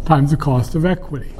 times 0.05 0.31
the 0.31 0.37
cost 0.37 0.75
of 0.75 0.83
equity. 0.83 1.31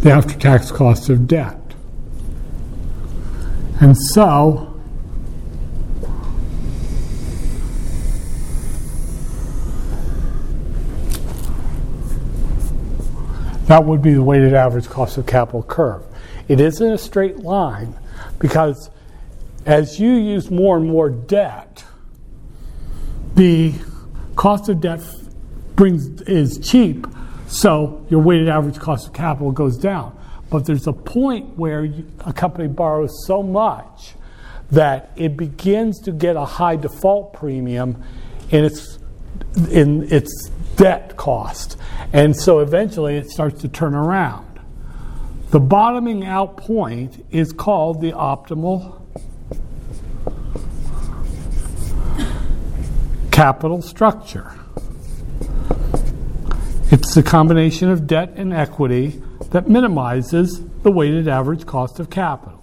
the 0.00 0.10
after 0.10 0.38
tax 0.38 0.70
cost 0.70 1.08
of 1.08 1.26
debt. 1.26 1.56
And 3.80 3.96
so 3.96 4.68
That 13.68 13.84
would 13.84 14.00
be 14.00 14.14
the 14.14 14.22
weighted 14.22 14.54
average 14.54 14.88
cost 14.88 15.18
of 15.18 15.26
capital 15.26 15.62
curve. 15.62 16.02
It 16.48 16.58
isn't 16.58 16.90
a 16.90 16.96
straight 16.96 17.40
line 17.40 17.94
because 18.38 18.88
As 19.68 20.00
you 20.00 20.12
use 20.12 20.50
more 20.50 20.78
and 20.78 20.88
more 20.88 21.10
debt, 21.10 21.84
the 23.34 23.74
cost 24.34 24.70
of 24.70 24.80
debt 24.80 25.02
brings 25.76 26.22
is 26.22 26.58
cheap, 26.58 27.06
so 27.48 28.02
your 28.08 28.20
weighted 28.20 28.48
average 28.48 28.78
cost 28.78 29.08
of 29.08 29.12
capital 29.12 29.52
goes 29.52 29.76
down. 29.76 30.18
But 30.48 30.64
there's 30.64 30.86
a 30.86 30.94
point 30.94 31.58
where 31.58 31.84
you, 31.84 32.10
a 32.20 32.32
company 32.32 32.66
borrows 32.66 33.26
so 33.26 33.42
much 33.42 34.14
that 34.70 35.12
it 35.16 35.36
begins 35.36 36.00
to 36.00 36.12
get 36.12 36.34
a 36.36 36.46
high 36.46 36.76
default 36.76 37.34
premium 37.34 38.02
in 38.48 38.64
its 38.64 38.98
in 39.70 40.10
its 40.10 40.48
debt 40.76 41.18
cost. 41.18 41.76
And 42.14 42.34
so 42.34 42.60
eventually 42.60 43.16
it 43.16 43.28
starts 43.28 43.60
to 43.60 43.68
turn 43.68 43.94
around. 43.94 44.60
The 45.50 45.60
bottoming 45.60 46.24
out 46.24 46.56
point 46.56 47.22
is 47.30 47.52
called 47.52 48.00
the 48.00 48.12
optimal 48.12 48.97
capital 53.38 53.80
structure. 53.80 54.52
It's 56.90 57.14
the 57.14 57.22
combination 57.22 57.88
of 57.88 58.08
debt 58.08 58.32
and 58.34 58.52
equity 58.52 59.22
that 59.52 59.68
minimizes 59.68 60.60
the 60.82 60.90
weighted 60.90 61.28
average 61.28 61.64
cost 61.64 62.00
of 62.00 62.10
capital. 62.10 62.57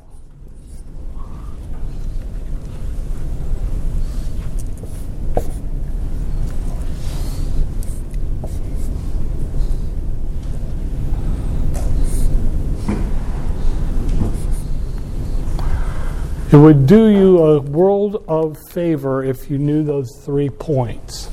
It 16.51 16.57
would 16.57 16.85
do 16.85 17.07
you 17.07 17.39
a 17.39 17.59
world 17.59 18.23
of 18.27 18.57
favor 18.69 19.23
if 19.23 19.49
you 19.49 19.57
knew 19.57 19.83
those 19.83 20.09
three 20.23 20.49
points 20.49 21.27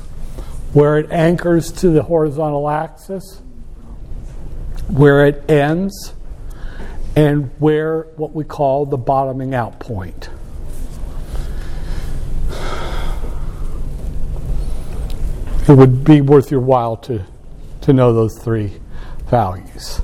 where 0.72 0.98
it 0.98 1.10
anchors 1.10 1.70
to 1.70 1.90
the 1.90 2.02
horizontal 2.02 2.68
axis, 2.68 3.42
where 4.88 5.26
it 5.26 5.50
ends, 5.50 6.14
and 7.14 7.50
where 7.58 8.04
what 8.16 8.32
we 8.32 8.42
call 8.42 8.86
the 8.86 8.96
bottoming 8.96 9.54
out 9.54 9.78
point. 9.78 10.30
It 15.68 15.76
would 15.76 16.04
be 16.04 16.22
worth 16.22 16.50
your 16.50 16.60
while 16.60 16.96
to, 16.96 17.24
to 17.82 17.92
know 17.92 18.14
those 18.14 18.38
three 18.38 18.80
values. 19.28 20.00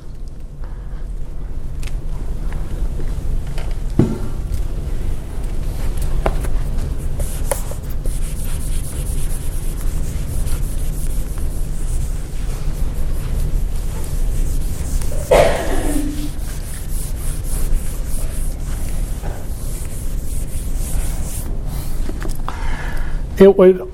It 23.40 23.56
would, 23.56 23.88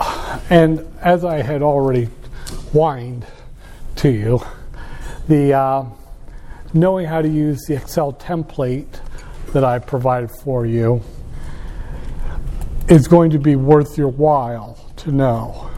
and 0.48 0.86
as 1.02 1.22
I 1.22 1.42
had 1.42 1.60
already 1.60 2.06
whined 2.72 3.26
to 3.96 4.08
you, 4.08 4.40
the 5.28 5.52
uh, 5.52 5.84
knowing 6.72 7.04
how 7.06 7.20
to 7.20 7.28
use 7.28 7.60
the 7.68 7.74
Excel 7.74 8.14
template 8.14 9.00
that 9.52 9.62
I 9.62 9.80
provided 9.80 10.30
for 10.42 10.64
you 10.64 11.02
is 12.88 13.06
going 13.06 13.30
to 13.32 13.38
be 13.38 13.54
worth 13.54 13.98
your 13.98 14.08
while 14.08 14.78
to 14.96 15.12
know. 15.12 15.70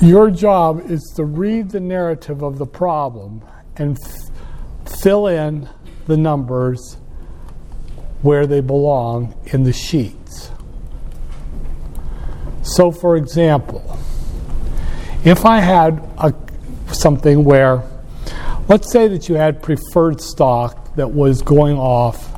Your 0.00 0.30
job 0.30 0.90
is 0.90 1.12
to 1.16 1.24
read 1.24 1.70
the 1.70 1.80
narrative 1.80 2.42
of 2.42 2.56
the 2.56 2.66
problem 2.66 3.42
and 3.76 3.98
f- 4.02 5.00
fill 5.02 5.26
in 5.26 5.68
the 6.06 6.16
numbers 6.16 6.96
where 8.22 8.46
they 8.46 8.60
belong 8.60 9.34
in 9.52 9.64
the 9.64 9.72
sheet. 9.72 10.50
So, 12.64 12.90
for 12.90 13.16
example, 13.16 13.98
if 15.22 15.44
I 15.44 15.60
had 15.60 16.02
a, 16.16 16.32
something 16.92 17.44
where, 17.44 17.82
let's 18.68 18.90
say 18.90 19.06
that 19.08 19.28
you 19.28 19.34
had 19.34 19.62
preferred 19.62 20.18
stock 20.20 20.96
that 20.96 21.10
was 21.10 21.42
going 21.42 21.76
off 21.76 22.32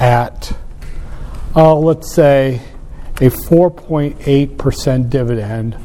at, 0.00 0.56
uh, 1.54 1.74
let's 1.74 2.14
say, 2.14 2.62
a 3.16 3.28
4.8% 3.28 5.10
dividend, 5.10 5.76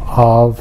of 0.00 0.58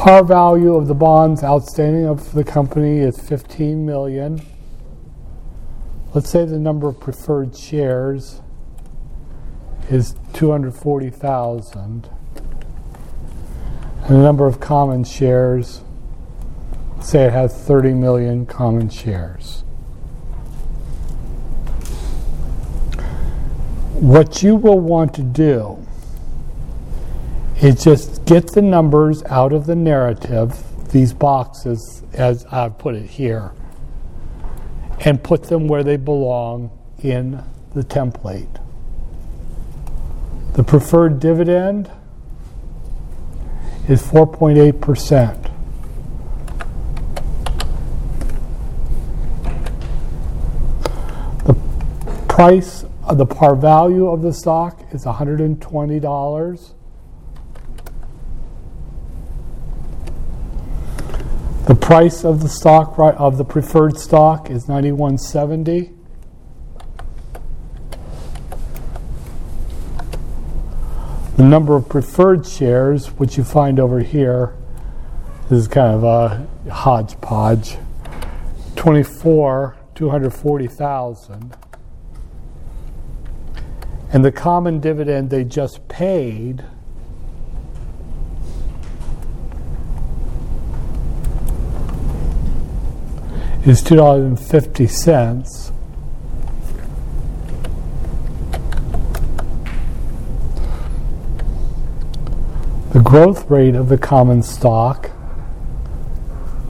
par 0.08 0.24
value 0.24 0.74
of 0.74 0.88
the 0.88 0.96
bonds 0.96 1.44
outstanding 1.44 2.06
of 2.06 2.32
the 2.32 2.42
company 2.42 3.00
is 3.00 3.20
15 3.20 3.86
million. 3.86 4.42
let's 6.14 6.30
say 6.30 6.46
the 6.46 6.58
number 6.58 6.88
of 6.88 6.98
preferred 6.98 7.54
shares 7.54 8.42
is 9.90 10.16
240,000 10.32 12.10
and 14.04 14.08
the 14.08 14.14
number 14.14 14.48
of 14.48 14.62
common 14.62 15.04
shares 15.04 15.82
say 17.02 17.26
it 17.26 17.34
has 17.34 17.54
30 17.54 17.94
million 17.94 18.46
common 18.46 18.88
shares. 18.88 19.66
What 24.00 24.42
you 24.42 24.56
will 24.56 24.80
want 24.80 25.14
to 25.16 25.22
do 25.22 25.86
is 27.62 27.84
just 27.84 28.24
get 28.26 28.52
the 28.52 28.62
numbers 28.62 29.24
out 29.24 29.52
of 29.52 29.66
the 29.66 29.76
narrative, 29.76 30.64
these 30.92 31.12
boxes, 31.14 32.04
as 32.14 32.46
I've 32.46 32.78
put 32.78 32.96
it 32.96 33.08
here, 33.08 33.52
and 35.00 35.24
put 35.24 35.44
them 35.44 35.68
where 35.68 35.84
they 35.84 35.98
belong 35.98 36.70
in 37.02 37.44
the 37.74 37.84
template. 37.84 38.62
The 40.54 40.64
preferred 40.64 41.20
dividend 41.20 41.92
is 43.88 44.04
4.8%. 44.04 45.44
The 51.46 51.54
price 52.28 52.86
of 53.04 53.18
the 53.18 53.26
par 53.26 53.56
value 53.56 54.08
of 54.08 54.22
the 54.22 54.34
stock 54.34 54.84
is 54.92 55.06
$120. 55.06 56.74
The 61.68 61.76
price 61.76 62.24
of 62.24 62.42
the 62.42 62.48
stock 62.48 62.98
of 62.98 63.38
the 63.38 63.44
preferred 63.44 63.98
stock 63.98 64.50
is 64.50 64.70
9170. 64.70 65.92
The 71.36 71.44
number 71.44 71.76
of 71.76 71.90
preferred 71.90 72.48
shares, 72.48 73.08
which 73.20 73.38
you 73.38 73.44
find 73.44 73.82
over 73.82 74.00
here, 74.00 74.56
is 75.52 75.68
kind 75.68 75.94
of 75.94 76.06
a 76.06 76.48
hodgepodge. 76.72 77.78
24, 78.78 79.76
240,000. 79.94 81.58
And 84.14 84.24
the 84.24 84.32
common 84.32 84.80
dividend 84.80 85.32
they 85.32 85.44
just 85.44 85.86
paid 85.90 86.64
is 93.68 93.84
$2.50. 93.84 95.74
The 102.94 103.02
growth 103.02 103.50
rate 103.50 103.76
of 103.76 103.90
the 103.90 103.98
common 103.98 104.42
stock 104.42 105.12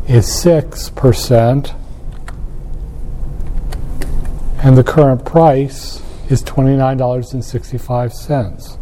is 0.07 0.25
6%, 0.25 1.75
and 4.63 4.75
the 4.75 4.83
current 4.83 5.23
price 5.23 6.01
is 6.29 6.41
$29.65. 6.41 8.79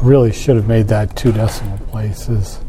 really 0.00 0.32
should 0.32 0.54
have 0.54 0.68
made 0.68 0.86
that 0.86 1.16
two 1.16 1.32
decimal 1.32 1.76
places. 1.88 2.60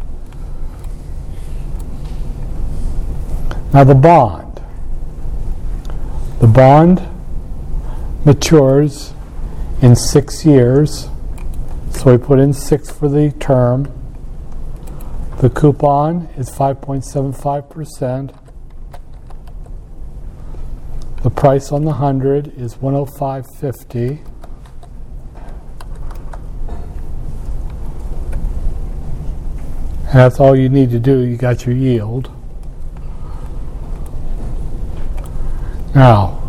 Now 3.72 3.84
the 3.84 3.94
bond. 3.94 4.62
The 6.40 6.48
bond 6.48 7.08
matures 8.26 9.14
in 9.82 9.96
six 9.96 10.46
years. 10.46 11.08
So 11.92 12.12
we 12.12 12.18
put 12.18 12.40
in 12.40 12.54
six 12.54 12.90
for 12.90 13.08
the 13.08 13.32
term. 13.40 13.92
The 15.40 15.50
coupon 15.50 16.28
is 16.36 16.50
5.75%. 16.50 18.36
The 21.22 21.30
price 21.30 21.72
on 21.72 21.84
the 21.84 21.92
100 21.92 22.58
is 22.58 22.76
105.50. 22.76 24.26
And 30.08 30.18
that's 30.18 30.40
all 30.40 30.56
you 30.56 30.70
need 30.70 30.90
to 30.90 31.00
do. 31.00 31.20
You 31.20 31.38
got 31.38 31.66
your 31.66 31.76
yield. 31.76 32.32
Now, 35.96 36.40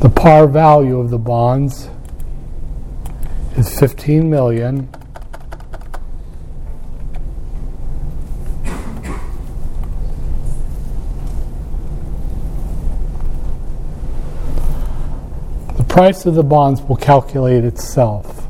the 0.00 0.08
par 0.08 0.46
value 0.46 0.98
of 0.98 1.10
the 1.10 1.18
bonds 1.18 1.88
is 3.56 3.78
15 3.78 4.28
million. 4.28 4.88
The 15.76 15.84
price 15.88 16.26
of 16.26 16.34
the 16.34 16.42
bonds 16.42 16.82
will 16.82 16.96
calculate 16.96 17.64
itself. 17.64 18.42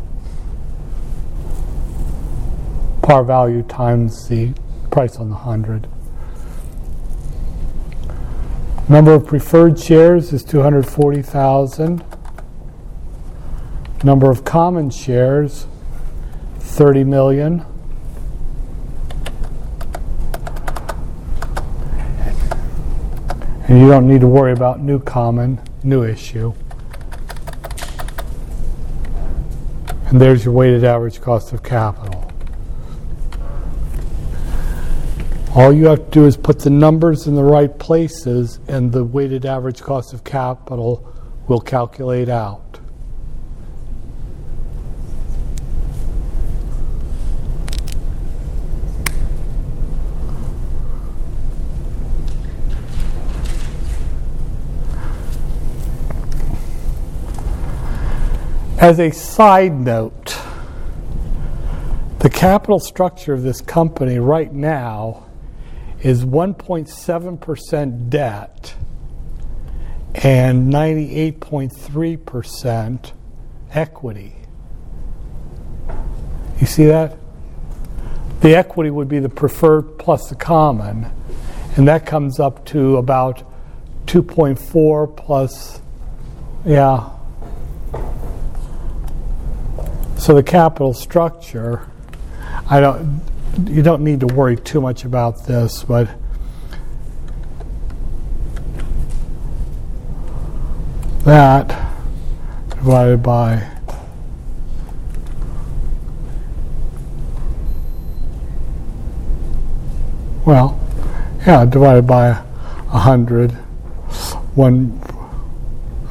par 3.03 3.25
value 3.25 3.63
times 3.65 4.29
the 4.29 4.55
price 4.91 5.17
on 5.17 5.29
the 5.29 5.35
100. 5.35 5.87
Number 8.93 9.15
of 9.15 9.27
preferred 9.27 9.79
shares 9.79 10.35
is 10.35 10.45
240,000. 10.45 12.05
Number 14.05 14.31
of 14.31 14.45
common 14.45 14.91
shares, 14.91 15.67
30 16.59 17.05
million. 17.05 17.65
And 23.67 23.81
you 23.81 23.89
don't 23.89 24.07
need 24.07 24.21
to 24.21 24.29
worry 24.29 24.53
about 24.53 24.81
new 24.81 25.01
common, 25.01 25.59
new 25.83 26.03
issue. 26.03 26.53
And 30.09 30.21
there's 30.21 30.45
your 30.45 30.53
weighted 30.53 30.85
average 30.85 31.19
cost 31.23 31.55
of 31.55 31.63
capital. 31.63 32.22
All 35.55 35.71
you 35.71 35.89
have 35.89 36.07
to 36.07 36.11
do 36.11 36.25
is 36.25 36.39
put 36.39 36.61
the 36.61 36.71
numbers 36.71 37.27
in 37.27 37.35
the 37.35 37.45
right 37.45 37.79
places, 37.79 38.59
and 38.69 38.91
the 38.91 39.05
weighted 39.05 39.45
average 39.45 39.83
cost 39.83 40.15
of 40.15 40.25
capital 40.25 41.07
will 41.47 41.61
calculate 41.61 42.31
out. 42.31 42.81
As 58.79 58.99
a 58.99 59.11
side 59.11 59.79
note, 59.79 60.35
the 62.21 62.31
capital 62.31 62.81
structure 62.81 63.35
of 63.35 63.43
this 63.43 63.61
company 63.61 64.19
right 64.19 64.51
now 64.51 65.27
is 66.03 66.25
1.7% 66.25 68.11
debt 68.11 68.75
and 70.17 70.73
98.3% 70.73 73.13
equity. 73.73 74.35
You 76.61 76.67
see 76.67 76.87
that? 76.87 77.17
The 78.41 78.57
equity 78.57 78.91
would 78.91 79.09
be 79.09 79.21
the 79.21 79.29
preferred 79.29 79.97
plus 79.99 80.29
the 80.29 80.35
common, 80.35 81.07
and 81.77 81.87
that 81.87 82.05
comes 82.05 82.41
up 82.41 82.67
to 82.67 82.97
about 82.97 83.45
2.4 84.07 85.17
plus, 85.17 85.81
yeah. 86.65 87.11
So 90.19 90.35
the 90.35 90.43
capital 90.43 90.95
structure, 90.95 91.89
I 92.69 92.81
don't, 92.81 93.23
you 93.59 93.83
don't 93.83 94.03
need 94.03 94.21
to 94.21 94.27
worry 94.27 94.57
too 94.57 94.81
much 94.81 95.05
about 95.05 95.47
this, 95.47 95.83
but 95.85 96.09
that 101.25 101.69
divided 102.71 103.23
by 103.23 103.69
well, 110.45 110.81
yeah, 111.47 111.65
divided 111.65 112.07
by 112.07 112.29
a 112.29 112.99
hundred, 112.99 113.53
one, 114.55 115.01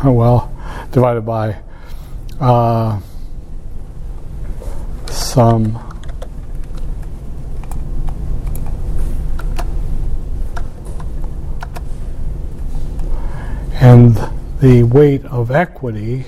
oh 0.03 0.11
well, 0.11 0.87
divided 0.91 1.21
by 1.21 1.57
uh, 2.39 2.99
some 5.09 5.90
And 13.81 14.15
the 14.59 14.83
weight 14.83 15.25
of 15.25 15.49
equity 15.49 16.25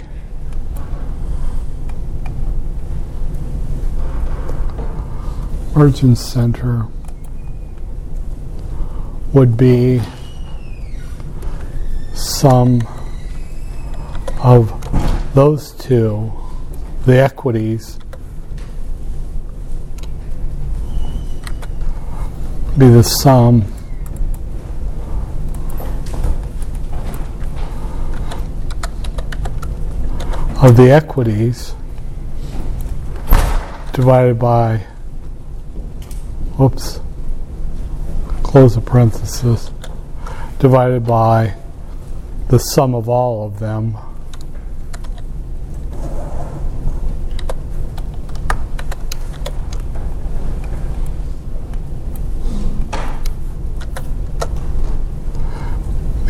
Merchant 5.75 6.17
Center 6.17 6.87
would 9.33 9.55
be 9.55 10.01
sum 12.15 12.81
of 14.43 14.73
those 15.35 15.73
two, 15.73 16.31
the 17.05 17.19
equities, 17.19 17.99
be 22.79 22.87
the 22.89 23.03
sum 23.03 23.63
of 30.63 30.77
the 30.77 30.89
equities 30.89 31.75
divided 33.91 34.39
by, 34.39 34.77
whoops, 36.57 37.01
close 38.43 38.75
the 38.75 38.79
parenthesis, 38.79 39.71
divided 40.59 41.05
by 41.05 41.53
the 42.47 42.57
sum 42.57 42.95
of 42.95 43.09
all 43.09 43.45
of 43.45 43.59
them. 43.59 43.97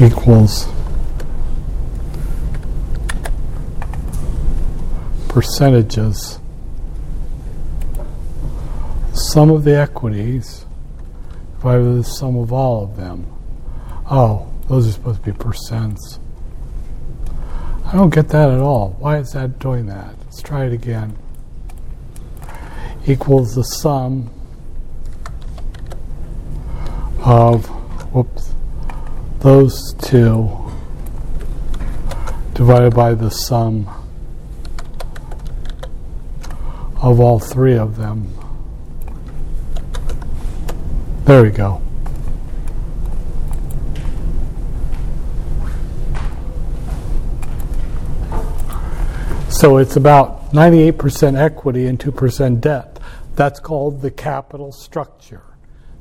equals 0.01 0.67
percentages 5.33 6.39
sum 9.13 9.49
of 9.49 9.63
the 9.63 9.75
equities 9.75 10.63
divided 11.59 11.63
by 11.63 11.75
the 11.79 12.03
sum 12.03 12.37
of 12.37 12.53
all 12.53 12.83
of 12.83 12.97
them. 12.97 13.25
Oh, 14.11 14.47
those 14.67 14.87
are 14.87 14.91
supposed 14.91 15.23
to 15.23 15.31
be 15.31 15.35
percents. 15.35 16.19
I 17.83 17.93
don't 17.93 18.13
get 18.13 18.29
that 18.29 18.51
at 18.51 18.59
all. 18.59 18.95
Why 18.99 19.17
is 19.17 19.31
that 19.31 19.57
doing 19.57 19.87
that? 19.87 20.13
Let's 20.23 20.43
try 20.43 20.65
it 20.65 20.73
again. 20.73 21.17
Equals 23.07 23.55
the 23.55 23.63
sum 23.63 24.29
of, 27.25 27.65
whoops, 28.13 28.53
those 29.39 29.95
two 29.95 30.47
divided 32.53 32.93
by 32.93 33.15
the 33.15 33.31
sum 33.31 34.02
of 37.03 37.19
all 37.19 37.37
three 37.37 37.77
of 37.77 37.97
them. 37.97 38.33
There 41.25 41.43
we 41.43 41.49
go. 41.49 41.81
So 49.49 49.77
it's 49.77 49.97
about 49.97 50.51
98% 50.51 51.37
equity 51.37 51.87
and 51.87 51.99
2% 51.99 52.61
debt. 52.61 52.99
That's 53.35 53.59
called 53.59 54.01
the 54.01 54.11
capital 54.11 54.71
structure. 54.71 55.43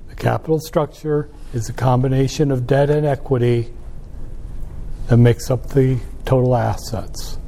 The 0.09 0.15
capital 0.15 0.61
structure 0.61 1.31
is 1.53 1.69
a 1.69 1.73
combination 1.73 2.53
of 2.53 2.67
debt 2.67 2.91
and 2.91 3.05
equity 3.05 3.73
that 5.09 5.17
makes 5.17 5.51
up 5.51 5.71
the 5.71 5.99
total 6.25 6.55
assets. 6.55 7.38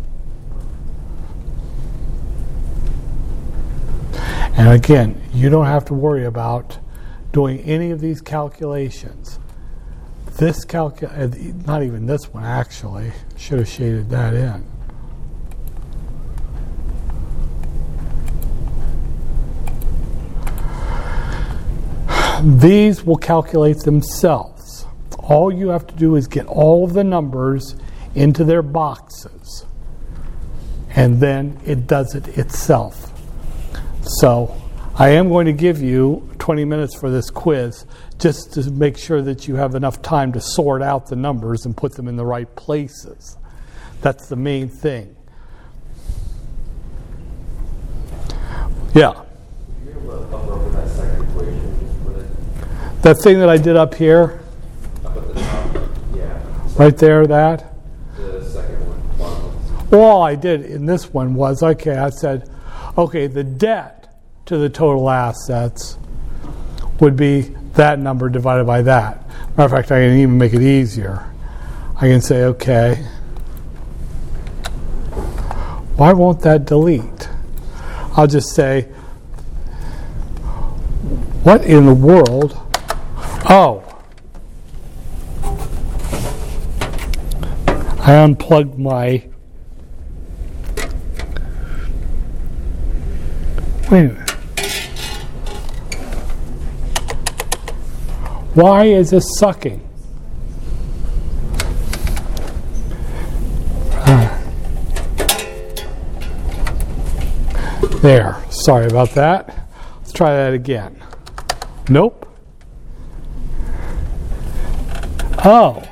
And 4.57 4.69
again, 4.69 5.21
you 5.33 5.51
don't 5.51 5.67
have 5.67 5.85
to 5.87 5.95
worry 5.95 6.25
about 6.25 6.79
doing 7.33 7.59
any 7.61 7.91
of 7.91 8.01
these 8.01 8.21
calculations. 8.21 9.39
This 10.37 10.65
calcul 10.65 11.11
uh, 11.13 11.67
not 11.67 11.83
even 11.83 12.07
this 12.07 12.33
one 12.33 12.45
actually, 12.45 13.13
should 13.37 13.59
have 13.59 13.69
shaded 13.69 14.11
that 14.11 14.35
in. 14.35 14.65
These 22.61 23.05
will 23.05 23.17
calculate 23.17 23.79
themselves. 23.79 24.87
All 25.19 25.53
you 25.53 25.69
have 25.69 25.87
to 25.87 25.95
do 25.95 26.15
is 26.17 26.29
get 26.29 26.47
all 26.47 26.85
of 26.85 26.93
the 26.93 27.03
numbers 27.03 27.75
into 28.15 28.45
their 28.45 28.63
boxes, 28.63 29.65
and 30.91 31.21
then 31.21 31.59
it 31.65 31.87
does 31.87 32.15
it 32.15 32.39
itself. 32.39 33.04
So, 34.07 34.55
I 34.97 35.09
am 35.11 35.31
going 35.31 35.47
to 35.47 35.53
give 35.53 35.81
you 35.81 36.29
20 36.39 36.67
minutes 36.67 36.95
for 36.95 37.11
this 37.11 37.31
quiz 37.31 37.87
just 38.19 38.53
to 38.53 38.71
make 38.71 38.99
sure 38.99 39.23
that 39.23 39.49
you 39.49 39.57
have 39.57 39.75
enough 39.75 40.03
time 40.03 40.33
to 40.33 40.41
sort 40.43 40.83
out 40.83 41.07
the 41.07 41.17
numbers 41.17 41.65
and 41.65 41.75
put 41.75 41.95
them 41.95 42.07
in 42.07 42.17
the 42.17 42.25
right 42.25 42.55
places. 42.55 43.39
That's 44.03 44.29
the 44.29 44.37
main 44.37 44.69
thing. 44.69 45.17
Yeah. 48.95 49.23
That 53.01 53.17
thing 53.23 53.39
that 53.39 53.49
I 53.49 53.57
did 53.57 53.77
up 53.77 53.95
here? 53.95 54.43
Up 55.05 55.17
at 55.17 55.29
the 55.29 55.35
top. 55.35 55.77
Yeah. 56.15 56.43
Right 56.77 56.97
there, 56.99 57.27
that? 57.27 57.75
The 58.17 58.45
second 58.45 58.77
one. 59.19 59.89
Well, 59.91 60.03
all 60.03 60.23
I 60.23 60.35
did 60.35 60.67
in 60.67 60.85
this 60.85 61.13
one 61.13 61.35
was 61.35 61.63
okay, 61.63 61.97
I 61.97 62.11
said, 62.11 62.51
okay, 62.97 63.27
the 63.27 63.45
debt 63.45 64.15
to 64.47 64.59
the 64.59 64.69
total 64.69 65.09
assets 65.11 65.99
would 67.01 67.17
be 67.17 67.53
that 67.75 67.99
number 67.99 68.29
divided 68.29 68.65
by 68.65 68.83
that. 68.83 69.27
Matter 69.57 69.65
of 69.65 69.71
fact, 69.71 69.91
I 69.91 70.01
can 70.01 70.19
even 70.19 70.39
make 70.39 70.53
it 70.53 70.63
easier. 70.63 71.29
I 71.97 72.09
can 72.09 72.21
say, 72.21 72.45
okay, 72.45 72.97
why 75.97 76.13
won't 76.13 76.41
that 76.41 76.65
delete? 76.65 77.29
I'll 78.17 78.27
just 78.27 78.55
say, 78.55 78.83
what 81.43 81.65
in 81.65 81.87
the 81.87 81.95
world 81.95 82.61
Oh. 83.47 83.85
I 88.01 88.15
unplugged 88.15 88.79
my. 88.79 89.29
Wait. 93.91 94.11
Why 98.55 98.85
is 98.85 99.11
this 99.11 99.25
sucking? 99.39 99.87
Ah. 103.93 104.41
There. 108.01 108.43
Sorry 108.51 108.87
about 108.87 109.11
that. 109.11 109.69
Let's 109.99 110.13
try 110.13 110.35
that 110.35 110.55
again. 110.55 111.03
Nope. 111.89 112.27
Oh. 115.45 115.83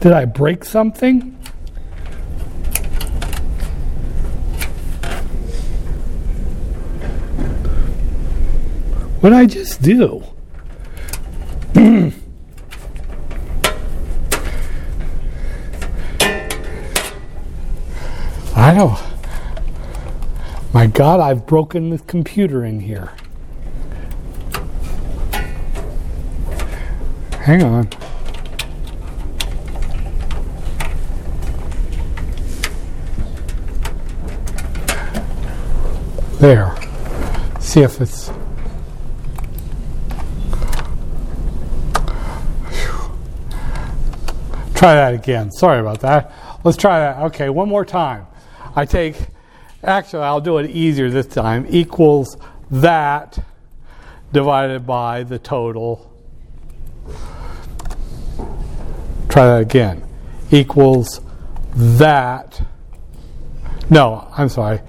Did 0.00 0.12
I 0.12 0.24
break 0.24 0.64
something? 0.64 1.41
What 9.22 9.32
I 9.32 9.46
just 9.46 9.80
do? 9.80 10.24
I 18.56 18.74
don't. 18.74 18.98
My 20.74 20.88
God, 20.88 21.20
I've 21.20 21.46
broken 21.46 21.90
the 21.90 21.98
computer 21.98 22.64
in 22.64 22.80
here. 22.80 23.12
Hang 27.34 27.62
on. 27.62 27.88
There. 36.40 36.76
See 37.60 37.82
if 37.82 38.00
it's. 38.00 38.32
Try 44.82 44.94
that 44.94 45.14
again. 45.14 45.52
Sorry 45.52 45.78
about 45.78 46.00
that. 46.00 46.32
Let's 46.64 46.76
try 46.76 46.98
that. 46.98 47.18
Okay, 47.26 47.48
one 47.48 47.68
more 47.68 47.84
time. 47.84 48.26
I 48.74 48.84
take, 48.84 49.14
actually, 49.84 50.24
I'll 50.24 50.40
do 50.40 50.58
it 50.58 50.70
easier 50.72 51.08
this 51.08 51.26
time, 51.26 51.68
equals 51.70 52.36
that 52.68 53.38
divided 54.32 54.84
by 54.84 55.22
the 55.22 55.38
total. 55.38 56.12
Try 59.28 59.46
that 59.46 59.60
again. 59.60 60.02
Equals 60.50 61.20
that. 61.76 62.60
No, 63.88 64.26
I'm 64.36 64.48
sorry. 64.48 64.80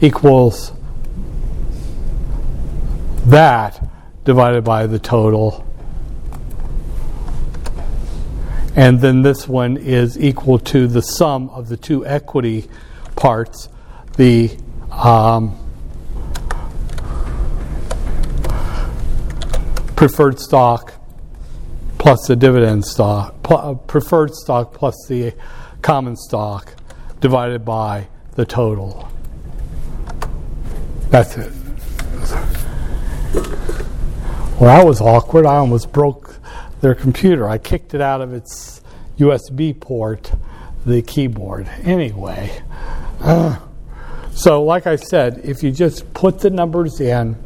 Equals 0.00 0.72
that 3.26 3.86
divided 4.24 4.64
by 4.64 4.86
the 4.86 4.98
total. 4.98 5.66
And 8.74 9.00
then 9.00 9.22
this 9.22 9.46
one 9.46 9.76
is 9.76 10.18
equal 10.18 10.58
to 10.60 10.86
the 10.86 11.02
sum 11.02 11.50
of 11.50 11.68
the 11.68 11.76
two 11.76 12.06
equity 12.06 12.68
parts, 13.16 13.68
the 14.16 14.56
um, 14.90 15.58
preferred 19.94 20.40
stock 20.40 20.94
plus 21.98 22.26
the 22.26 22.34
dividend 22.34 22.84
stock, 22.84 23.34
uh, 23.48 23.74
preferred 23.74 24.34
stock 24.34 24.74
plus 24.74 24.96
the 25.06 25.32
common 25.82 26.16
stock 26.16 26.74
divided 27.20 27.64
by 27.64 28.08
the 28.34 28.44
total. 28.44 29.08
That's 31.10 31.36
it. 31.36 31.52
Well, 34.58 34.76
that 34.76 34.84
was 34.84 35.00
awkward. 35.00 35.46
I 35.46 35.56
almost 35.56 35.92
broke 35.92 36.41
their 36.82 36.94
computer. 36.94 37.48
I 37.48 37.56
kicked 37.56 37.94
it 37.94 38.02
out 38.02 38.20
of 38.20 38.34
its 38.34 38.82
USB 39.18 39.78
port, 39.78 40.32
the 40.84 41.00
keyboard. 41.00 41.68
Anyway, 41.84 42.60
uh, 43.20 43.58
so 44.32 44.64
like 44.64 44.86
I 44.86 44.96
said, 44.96 45.40
if 45.44 45.62
you 45.62 45.70
just 45.70 46.12
put 46.12 46.40
the 46.40 46.50
numbers 46.50 47.00
in, 47.00 47.36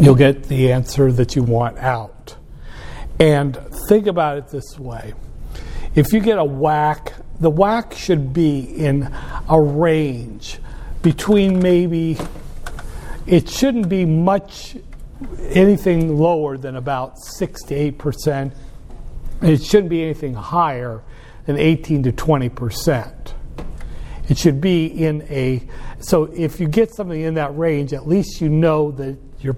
you'll 0.00 0.14
get 0.14 0.44
the 0.44 0.72
answer 0.72 1.12
that 1.12 1.36
you 1.36 1.42
want 1.42 1.78
out. 1.78 2.34
And 3.20 3.56
think 3.88 4.06
about 4.06 4.38
it 4.38 4.48
this 4.48 4.78
way 4.78 5.12
if 5.94 6.12
you 6.14 6.20
get 6.20 6.38
a 6.38 6.44
WACC, 6.44 7.12
the 7.40 7.50
WACC 7.50 7.92
should 7.92 8.32
be 8.32 8.60
in 8.60 9.14
a 9.48 9.60
range 9.60 10.58
between 11.02 11.60
maybe, 11.60 12.16
it 13.26 13.50
shouldn't 13.50 13.90
be 13.90 14.06
much 14.06 14.76
anything 15.50 16.16
lower 16.16 16.56
than 16.56 16.76
about 16.76 17.18
6 17.18 17.62
to 17.64 17.74
8 17.74 17.98
percent. 17.98 18.52
It 19.40 19.62
shouldn't 19.62 19.90
be 19.90 20.02
anything 20.02 20.34
higher 20.34 21.02
than 21.46 21.58
18 21.58 22.04
to 22.04 22.12
20 22.12 22.48
percent. 22.48 23.34
It 24.28 24.38
should 24.38 24.60
be 24.60 24.86
in 24.86 25.22
a 25.22 25.62
so 26.00 26.24
if 26.24 26.60
you 26.60 26.68
get 26.68 26.94
something 26.94 27.20
in 27.20 27.34
that 27.34 27.56
range, 27.56 27.92
at 27.92 28.08
least 28.08 28.40
you 28.40 28.48
know 28.48 28.90
that 28.92 29.18
you're 29.40 29.56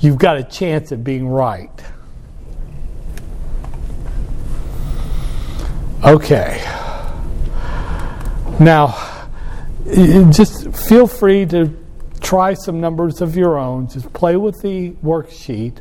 you've 0.00 0.18
got 0.18 0.36
a 0.36 0.42
chance 0.42 0.92
at 0.92 1.02
being 1.02 1.28
right. 1.28 1.70
Okay. 6.04 6.62
Now, 8.60 9.28
just 10.30 10.70
feel 10.76 11.06
free 11.06 11.46
to 11.46 11.74
try 12.24 12.54
some 12.54 12.80
numbers 12.80 13.20
of 13.20 13.36
your 13.36 13.58
own. 13.58 13.86
Just 13.88 14.12
play 14.12 14.36
with 14.36 14.60
the 14.62 14.90
worksheet. 15.04 15.80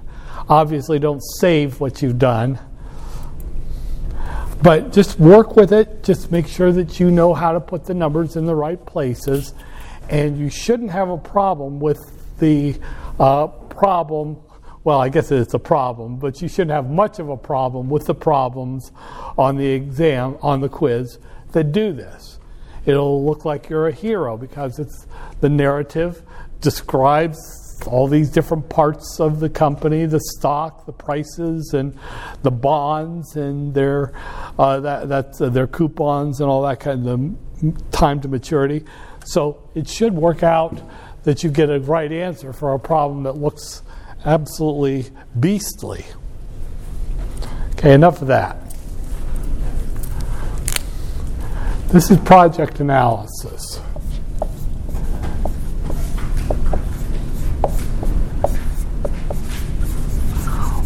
Obviously, 0.50 1.00
don't 1.00 1.22
save 1.40 1.80
what 1.80 2.02
you've 2.02 2.20
done. 2.20 2.60
But 4.62 4.92
just 4.94 5.20
work 5.20 5.56
with 5.56 5.74
it. 5.74 6.04
Just 6.04 6.32
make 6.32 6.48
sure 6.48 6.72
that 6.74 7.00
you 7.00 7.10
know 7.10 7.34
how 7.34 7.54
to 7.54 7.60
put 7.60 7.86
the 7.86 7.94
numbers 7.94 8.36
in 8.36 8.46
the 8.46 8.56
right 8.56 8.84
places. 8.86 9.54
And 10.10 10.38
you 10.38 10.50
shouldn't 10.50 10.92
have 10.92 11.10
a 11.10 11.18
problem 11.18 11.80
with 11.80 12.00
the 12.40 12.78
uh, 13.20 13.48
problem 13.48 14.38
well, 14.84 15.00
I 15.00 15.08
guess 15.08 15.32
it's 15.32 15.54
a 15.54 15.60
problem, 15.60 16.18
but 16.18 16.42
you 16.42 16.50
shouldn't 16.50 16.72
have 16.72 16.90
much 16.90 17.20
of 17.20 17.30
a 17.30 17.38
problem 17.38 17.90
with 17.90 18.06
the 18.06 18.14
problems 18.14 18.92
on 19.38 19.56
the 19.56 19.68
exam, 19.68 20.38
on 20.42 20.60
the 20.60 20.68
quiz 20.68 21.20
that 21.54 21.72
do 21.72 21.94
this. 21.94 22.38
It'll 22.86 23.24
look 23.24 23.46
like 23.46 23.70
you're 23.70 23.88
a 23.88 23.94
hero 23.94 24.36
because 24.36 24.80
it's 24.80 25.08
the 25.40 25.48
narrative 25.48 26.22
describes 26.64 27.38
all 27.86 28.08
these 28.08 28.30
different 28.30 28.70
parts 28.70 29.20
of 29.20 29.40
the 29.40 29.50
company, 29.50 30.06
the 30.06 30.20
stock, 30.20 30.86
the 30.86 30.94
prices, 30.94 31.74
and 31.74 31.98
the 32.42 32.50
bonds, 32.50 33.36
and 33.36 33.74
their 33.74 34.14
uh, 34.58 34.80
that 34.80 35.10
that's 35.10 35.42
uh, 35.42 35.50
their 35.50 35.68
coupons 35.68 36.40
and 36.40 36.50
all 36.50 36.64
that 36.64 36.80
kind 36.80 37.08
of 37.08 37.92
time 37.92 38.22
to 38.22 38.28
maturity. 38.28 38.84
So 39.26 39.70
it 39.76 39.88
should 39.88 40.14
work 40.14 40.44
out 40.44 40.82
that 41.24 41.44
you 41.44 41.52
get 41.52 41.70
a 41.70 41.80
right 41.80 42.12
answer 42.12 42.54
for 42.54 42.74
a 42.74 42.80
problem 42.80 43.24
that 43.24 43.34
looks 43.34 43.84
absolutely 44.26 45.10
beastly. 45.40 46.06
Okay, 47.74 47.94
enough 47.94 48.22
of 48.22 48.30
that. 48.30 48.58
This 51.90 52.10
is 52.10 52.18
project 52.22 52.80
analysis. 52.80 53.73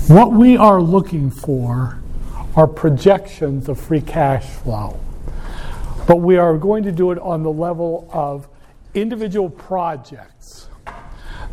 What 0.07 0.31
we 0.31 0.55
are 0.55 0.81
looking 0.81 1.29
for 1.29 1.99
are 2.55 2.65
projections 2.65 3.67
of 3.67 3.77
free 3.77 3.99
cash 3.99 4.45
flow. 4.45 4.97
But 6.07 6.21
we 6.21 6.37
are 6.37 6.57
going 6.57 6.83
to 6.83 6.93
do 6.93 7.11
it 7.11 7.19
on 7.19 7.43
the 7.43 7.51
level 7.51 8.07
of 8.13 8.47
individual 8.93 9.49
projects. 9.49 10.69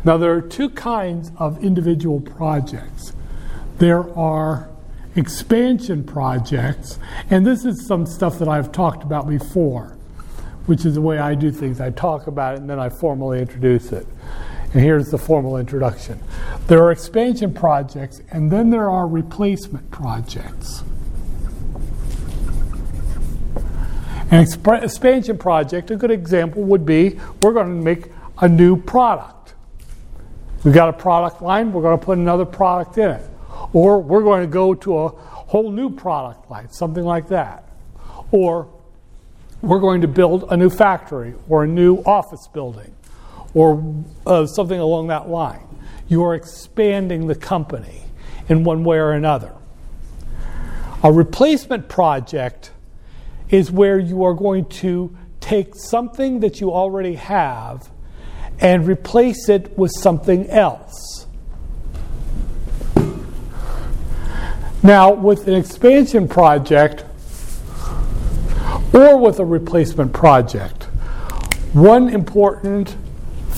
Now, 0.05 0.15
there 0.15 0.31
are 0.31 0.41
two 0.41 0.69
kinds 0.69 1.33
of 1.35 1.65
individual 1.65 2.21
projects. 2.21 3.11
There 3.79 4.09
are 4.17 4.69
expansion 5.17 6.05
projects, 6.05 6.97
and 7.29 7.45
this 7.45 7.65
is 7.65 7.85
some 7.85 8.05
stuff 8.05 8.39
that 8.39 8.47
I've 8.47 8.71
talked 8.71 9.03
about 9.03 9.27
before, 9.27 9.97
which 10.65 10.85
is 10.85 10.95
the 10.95 11.01
way 11.01 11.17
I 11.17 11.35
do 11.35 11.51
things. 11.51 11.81
I 11.81 11.89
talk 11.89 12.27
about 12.27 12.53
it 12.55 12.61
and 12.61 12.69
then 12.69 12.79
I 12.79 12.87
formally 12.87 13.41
introduce 13.41 13.91
it. 13.91 14.07
And 14.75 14.83
here's 14.83 15.07
the 15.07 15.17
formal 15.17 15.55
introduction. 15.55 16.19
There 16.67 16.83
are 16.83 16.91
expansion 16.91 17.53
projects, 17.53 18.21
and 18.29 18.51
then 18.51 18.71
there 18.71 18.89
are 18.89 19.07
replacement 19.07 19.89
projects. 19.89 20.83
An 24.31 24.41
expansion 24.41 25.37
project, 25.37 25.91
a 25.91 25.95
good 25.95 26.11
example 26.11 26.61
would 26.63 26.85
be 26.85 27.17
we're 27.41 27.53
going 27.53 27.67
to 27.67 27.83
make 27.85 28.11
a 28.39 28.49
new 28.49 28.75
product. 28.75 29.53
We've 30.65 30.73
got 30.73 30.89
a 30.89 30.93
product 30.93 31.41
line, 31.41 31.71
we're 31.71 31.81
going 31.81 31.97
to 31.97 32.05
put 32.05 32.17
another 32.17 32.43
product 32.43 32.97
in 32.97 33.11
it. 33.11 33.23
Or 33.71 34.01
we're 34.01 34.23
going 34.23 34.41
to 34.41 34.47
go 34.47 34.73
to 34.73 34.97
a 34.97 35.07
whole 35.07 35.71
new 35.71 35.89
product 35.89 36.51
line, 36.51 36.69
something 36.69 37.05
like 37.05 37.29
that. 37.29 37.63
Or 38.31 38.67
we're 39.61 39.79
going 39.79 40.01
to 40.01 40.09
build 40.09 40.51
a 40.51 40.57
new 40.57 40.69
factory 40.69 41.33
or 41.47 41.63
a 41.63 41.67
new 41.67 41.99
office 41.99 42.49
building 42.51 42.93
or 43.55 44.03
uh, 44.27 44.45
something 44.45 44.79
along 44.79 45.07
that 45.07 45.27
line. 45.27 45.65
You 46.07 46.23
are 46.25 46.35
expanding 46.35 47.25
the 47.25 47.33
company 47.33 48.03
in 48.47 48.63
one 48.63 48.83
way 48.83 48.97
or 48.97 49.13
another. 49.13 49.53
A 51.01 51.11
replacement 51.11 51.89
project 51.89 52.71
is 53.49 53.71
where 53.71 53.97
you 53.97 54.23
are 54.23 54.33
going 54.33 54.65
to 54.65 55.15
take 55.39 55.73
something 55.75 56.41
that 56.41 56.59
you 56.59 56.71
already 56.71 57.15
have 57.15 57.89
and 58.59 58.87
replace 58.87 59.49
it 59.49 59.77
with 59.77 59.91
something 59.91 60.49
else. 60.49 61.27
Now, 64.83 65.11
with 65.13 65.47
an 65.47 65.55
expansion 65.55 66.27
project 66.27 67.05
or 68.93 69.17
with 69.17 69.39
a 69.39 69.45
replacement 69.45 70.13
project, 70.13 70.83
one 71.73 72.09
important 72.09 72.95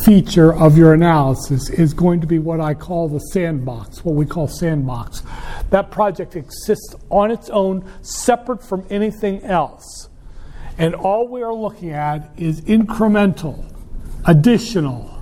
feature 0.07 0.53
of 0.53 0.77
your 0.77 0.93
analysis 0.93 1.69
is 1.69 1.93
going 1.93 2.21
to 2.21 2.27
be 2.27 2.39
what 2.39 2.61
I 2.61 2.73
call 2.73 3.09
the 3.09 3.19
sandbox, 3.19 4.05
what 4.05 4.15
we 4.15 4.25
call 4.25 4.47
sandbox. 4.47 5.21
That 5.69 5.91
project 5.91 6.37
exists 6.37 6.95
on 7.09 7.29
its 7.29 7.49
own, 7.49 7.83
separate 8.03 8.63
from 8.63 8.87
anything 8.89 9.43
else. 9.43 10.07
And 10.77 10.95
all 10.95 11.27
we 11.27 11.41
are 11.41 11.53
looking 11.53 11.89
at 11.89 12.31
is 12.37 12.61
incremental 12.61 13.69
additional 14.23 15.21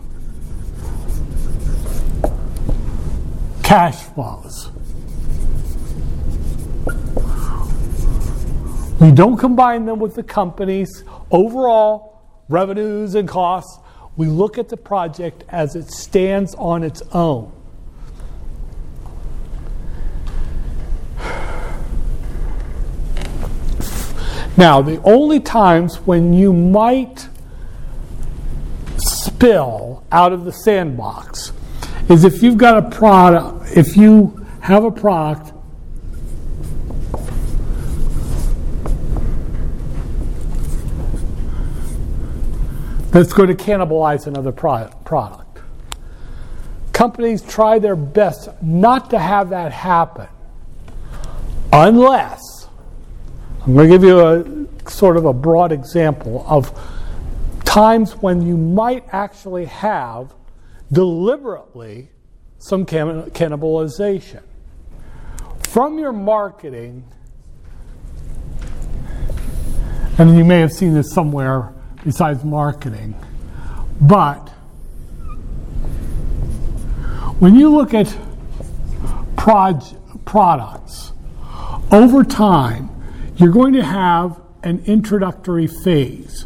cash 3.63 4.03
flows. 4.03 4.69
We 9.01 9.09
don't 9.09 9.37
combine 9.37 9.85
them 9.85 9.97
with 9.97 10.13
the 10.13 10.21
company's 10.21 11.03
overall 11.31 12.21
revenues 12.49 13.15
and 13.15 13.27
costs. 13.27 13.79
We 14.17 14.27
look 14.27 14.57
at 14.57 14.69
the 14.69 14.77
project 14.77 15.43
as 15.49 15.75
it 15.75 15.91
stands 15.91 16.55
on 16.55 16.83
its 16.83 17.01
own. 17.11 17.51
Now, 24.57 24.81
the 24.81 25.01
only 25.03 25.41
times 25.41 25.97
when 25.97 26.31
you 26.31 26.53
might 26.53 27.27
spill 28.97 30.03
out 30.13 30.31
of 30.31 30.45
the 30.45 30.53
sandbox 30.53 31.51
is 32.07 32.23
if 32.23 32.41
you've 32.41 32.57
got 32.57 32.77
a 32.77 32.89
product, 32.89 33.75
if 33.75 33.97
you 33.97 34.45
have 34.61 34.85
a 34.85 34.91
product 34.91 35.51
that's 43.15 43.31
going 43.31 43.47
to 43.47 43.55
cannibalize 43.55 44.27
another 44.27 44.51
product. 44.51 45.59
Companies 46.91 47.41
try 47.41 47.79
their 47.79 47.95
best 47.95 48.49
not 48.61 49.09
to 49.11 49.17
have 49.19 49.51
that 49.51 49.71
happen 49.71 50.27
unless, 51.71 52.67
I'm 53.61 53.73
going 53.73 53.89
to 53.89 53.95
give 53.97 54.03
you 54.03 54.19
a 54.19 54.89
sort 54.89 55.15
of 55.15 55.23
a 55.23 55.31
broad 55.31 55.71
example 55.71 56.45
of 56.45 56.77
times 57.63 58.17
when 58.17 58.45
you 58.45 58.57
might 58.57 59.05
actually 59.13 59.65
have 59.65 60.33
deliberately 60.91 62.09
some 62.59 62.85
cannibalization. 62.85 64.43
From 65.69 65.99
your 65.99 66.11
marketing, 66.11 67.05
and 70.17 70.37
you 70.37 70.43
may 70.43 70.59
have 70.59 70.73
seen 70.73 70.93
this 70.93 71.13
somewhere 71.13 71.73
besides 72.05 72.43
marketing, 72.45 73.15
but 73.99 74.49
when 77.39 77.55
you 77.55 77.69
look 77.75 77.93
at 77.93 78.15
proj- 79.35 79.95
products, 80.23 81.11
over 81.91 82.23
time, 82.23 82.89
you're 83.37 83.51
going 83.51 83.73
to 83.73 83.83
have 83.83 84.39
an 84.63 84.81
introductory 84.85 85.67
phase 85.67 86.43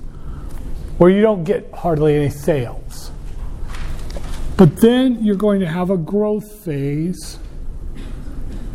where 0.98 1.10
you 1.10 1.22
don't 1.22 1.44
get 1.44 1.72
hardly 1.74 2.16
any 2.16 2.30
sales. 2.30 3.12
But 4.58 4.78
then 4.78 5.24
you're 5.24 5.36
going 5.36 5.60
to 5.62 5.68
have 5.68 5.90
a 5.90 5.98
growth 5.98 6.66
phase, 6.66 7.38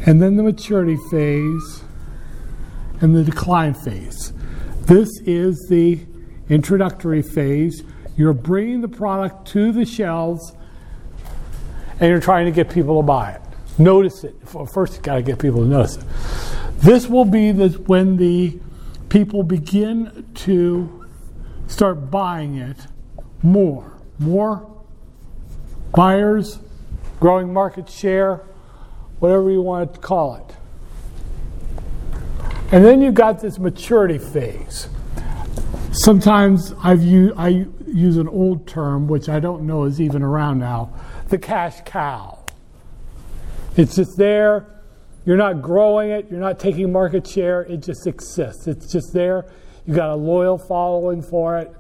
and 0.07 0.23
then 0.23 0.37
the 0.37 0.43
maturity 0.43 0.97
phase, 1.11 1.83
and 3.01 3.15
the 3.15 3.25
decline 3.25 3.75
phase. 3.75 4.33
This 4.87 5.09
is 5.27 5.67
the 5.69 6.01
introductory 6.55 7.21
phase. 7.21 7.83
You're 8.17 8.33
bringing 8.33 8.81
the 8.81 8.89
product 8.89 9.49
to 9.49 9.73
the 9.73 9.85
shelves, 9.85 10.55
and 11.99 12.09
you're 12.09 12.21
trying 12.21 12.47
to 12.47 12.53
get 12.53 12.71
people 12.71 13.01
to 13.01 13.07
buy 13.07 13.33
it. 13.33 13.43
Notice 13.77 14.23
it. 14.23 14.37
First, 14.69 14.95
you've 14.95 15.03
got 15.03 15.17
to 15.17 15.23
get 15.23 15.41
people 15.41 15.61
to 15.63 15.67
notice 15.67 15.97
it. 15.97 16.05
This 16.79 17.09
will 17.09 17.25
be 17.25 17.51
the, 17.51 17.71
when 17.87 18.17
the 18.17 18.59
people 19.09 19.43
begin 19.43 20.27
to 20.35 21.07
start 21.67 22.11
buying 22.11 22.57
it 22.57 22.77
more. 23.43 23.93
More 24.21 24.71
buyers, 25.93 26.61
growing 27.19 27.53
market 27.53 27.89
share, 27.89 28.43
whatever 29.19 29.51
you 29.51 29.61
want 29.61 29.93
to 29.95 30.01
call 30.01 30.37
it. 30.37 30.55
And 32.71 32.85
then 32.85 33.03
you've 33.03 33.15
got 33.15 33.41
this 33.41 33.59
maturity 33.59 34.19
phase. 34.19 34.89
Sometimes 35.97 36.75
I've 36.83 37.03
used, 37.03 37.35
I 37.37 37.67
use 37.87 38.17
an 38.17 38.29
old 38.29 38.67
term, 38.67 39.07
which 39.07 39.29
I 39.29 39.39
don't 39.39 39.63
know 39.63 39.85
is 39.85 40.01
even 40.01 40.23
around 40.23 40.59
now 40.59 40.93
the 41.29 41.39
cash 41.39 41.83
cow. 41.85 42.45
It's 43.77 43.95
just 43.95 44.17
there. 44.17 44.83
You're 45.25 45.37
not 45.37 45.63
growing 45.63 46.11
it, 46.11 46.27
you're 46.31 46.41
not 46.41 46.59
taking 46.59 46.91
market 46.93 47.27
share, 47.27 47.63
it 47.63 47.79
just 47.79 48.07
exists. 48.07 48.67
It's 48.67 48.93
just 48.93 49.13
there. 49.13 49.47
You've 49.87 49.97
got 49.97 50.11
a 50.11 50.17
loyal 50.17 50.59
following 50.59 51.23
for 51.23 51.59
it. 51.59 51.73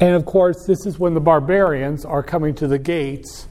And 0.00 0.14
of 0.14 0.24
course, 0.24 0.64
this 0.66 0.86
is 0.86 0.98
when 0.98 1.12
the 1.14 1.20
barbarians 1.20 2.04
are 2.04 2.22
coming 2.22 2.54
to 2.56 2.66
the 2.66 2.78
gates 2.78 3.46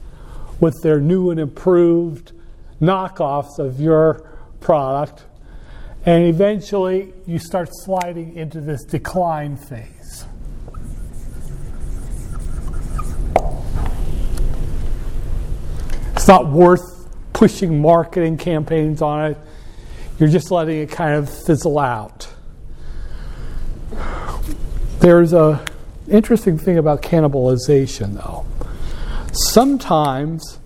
with 0.60 0.74
their 0.82 1.00
new 1.00 1.30
and 1.30 1.38
improved 1.38 2.32
knockoffs 2.80 3.58
of 3.58 3.80
your 3.80 4.28
product. 4.60 5.25
And 6.06 6.24
eventually, 6.24 7.12
you 7.26 7.40
start 7.40 7.68
sliding 7.72 8.36
into 8.36 8.60
this 8.60 8.84
decline 8.84 9.56
phase. 9.56 10.24
It's 16.14 16.28
not 16.28 16.48
worth 16.48 17.08
pushing 17.32 17.82
marketing 17.82 18.36
campaigns 18.36 19.02
on 19.02 19.32
it. 19.32 19.38
You're 20.20 20.28
just 20.28 20.52
letting 20.52 20.78
it 20.78 20.90
kind 20.90 21.14
of 21.14 21.28
fizzle 21.28 21.80
out. 21.80 22.32
There's 25.00 25.32
a 25.32 25.64
interesting 26.08 26.56
thing 26.56 26.78
about 26.78 27.02
cannibalization, 27.02 28.14
though. 28.14 28.46
Sometimes 29.32 30.60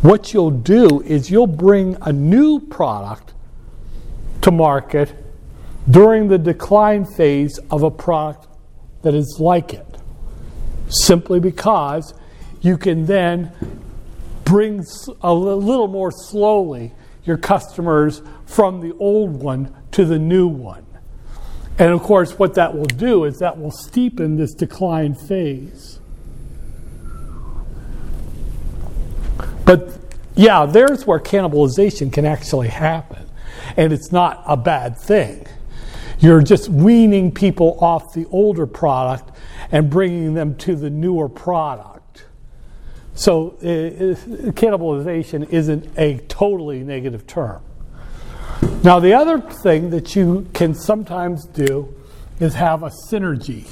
what 0.00 0.32
you'll 0.32 0.50
do 0.50 1.02
is 1.02 1.30
you'll 1.30 1.46
bring 1.46 1.98
a 2.00 2.12
new 2.12 2.58
product 2.58 3.34
to 4.46 4.52
market 4.52 5.12
during 5.90 6.28
the 6.28 6.38
decline 6.38 7.04
phase 7.04 7.58
of 7.68 7.82
a 7.82 7.90
product 7.90 8.46
that 9.02 9.12
is 9.12 9.38
like 9.40 9.74
it, 9.74 9.96
simply 10.88 11.40
because 11.40 12.14
you 12.60 12.78
can 12.78 13.06
then 13.06 13.50
bring 14.44 14.84
a 15.22 15.34
little 15.34 15.88
more 15.88 16.12
slowly 16.12 16.92
your 17.24 17.36
customers 17.36 18.22
from 18.46 18.80
the 18.80 18.96
old 18.98 19.32
one 19.32 19.74
to 19.90 20.04
the 20.04 20.16
new 20.16 20.46
one. 20.46 20.86
And 21.80 21.90
of 21.90 22.00
course, 22.04 22.38
what 22.38 22.54
that 22.54 22.72
will 22.72 22.84
do 22.84 23.24
is 23.24 23.40
that 23.40 23.58
will 23.58 23.72
steepen 23.72 24.36
this 24.36 24.54
decline 24.54 25.16
phase. 25.16 25.98
But 29.64 29.98
yeah, 30.36 30.66
there's 30.66 31.04
where 31.04 31.18
cannibalization 31.18 32.12
can 32.12 32.24
actually 32.24 32.68
happen. 32.68 33.25
And 33.76 33.92
it's 33.92 34.12
not 34.12 34.42
a 34.46 34.56
bad 34.56 34.98
thing. 34.98 35.46
You're 36.18 36.42
just 36.42 36.68
weaning 36.68 37.32
people 37.32 37.78
off 37.80 38.14
the 38.14 38.26
older 38.26 38.66
product 38.66 39.30
and 39.70 39.90
bringing 39.90 40.34
them 40.34 40.56
to 40.56 40.74
the 40.76 40.90
newer 40.90 41.28
product. 41.28 42.24
So, 43.14 43.56
uh, 43.62 44.14
cannibalization 44.52 45.48
isn't 45.50 45.88
a 45.98 46.18
totally 46.28 46.82
negative 46.82 47.26
term. 47.26 47.62
Now, 48.82 49.00
the 49.00 49.14
other 49.14 49.40
thing 49.40 49.90
that 49.90 50.14
you 50.14 50.46
can 50.54 50.74
sometimes 50.74 51.46
do 51.46 51.94
is 52.40 52.54
have 52.54 52.82
a 52.82 52.90
synergy 53.10 53.66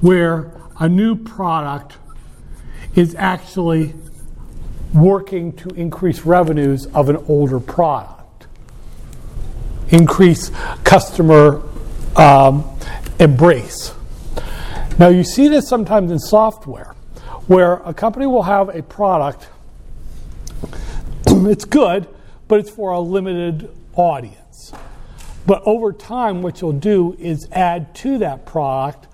where 0.00 0.52
a 0.78 0.88
new 0.88 1.16
product 1.16 1.96
is 2.94 3.14
actually 3.14 3.94
working 4.92 5.52
to 5.54 5.68
increase 5.70 6.24
revenues 6.24 6.86
of 6.94 7.08
an 7.08 7.16
older 7.28 7.58
product, 7.58 8.13
increase 9.88 10.50
customer 10.84 11.62
um, 12.16 12.64
embrace. 13.18 13.92
Now, 14.98 15.08
you 15.08 15.24
see 15.24 15.48
this 15.48 15.68
sometimes 15.68 16.10
in 16.10 16.18
software 16.18 16.94
where 17.46 17.74
a 17.84 17.92
company 17.92 18.26
will 18.26 18.44
have 18.44 18.74
a 18.74 18.82
product, 18.82 19.48
it's 21.26 21.64
good, 21.64 22.08
but 22.48 22.60
it's 22.60 22.70
for 22.70 22.92
a 22.92 23.00
limited 23.00 23.70
audience. 23.94 24.72
But 25.46 25.62
over 25.66 25.92
time, 25.92 26.42
what 26.42 26.60
you'll 26.60 26.72
do 26.72 27.16
is 27.18 27.48
add 27.52 27.94
to 27.96 28.18
that 28.18 28.46
product 28.46 29.08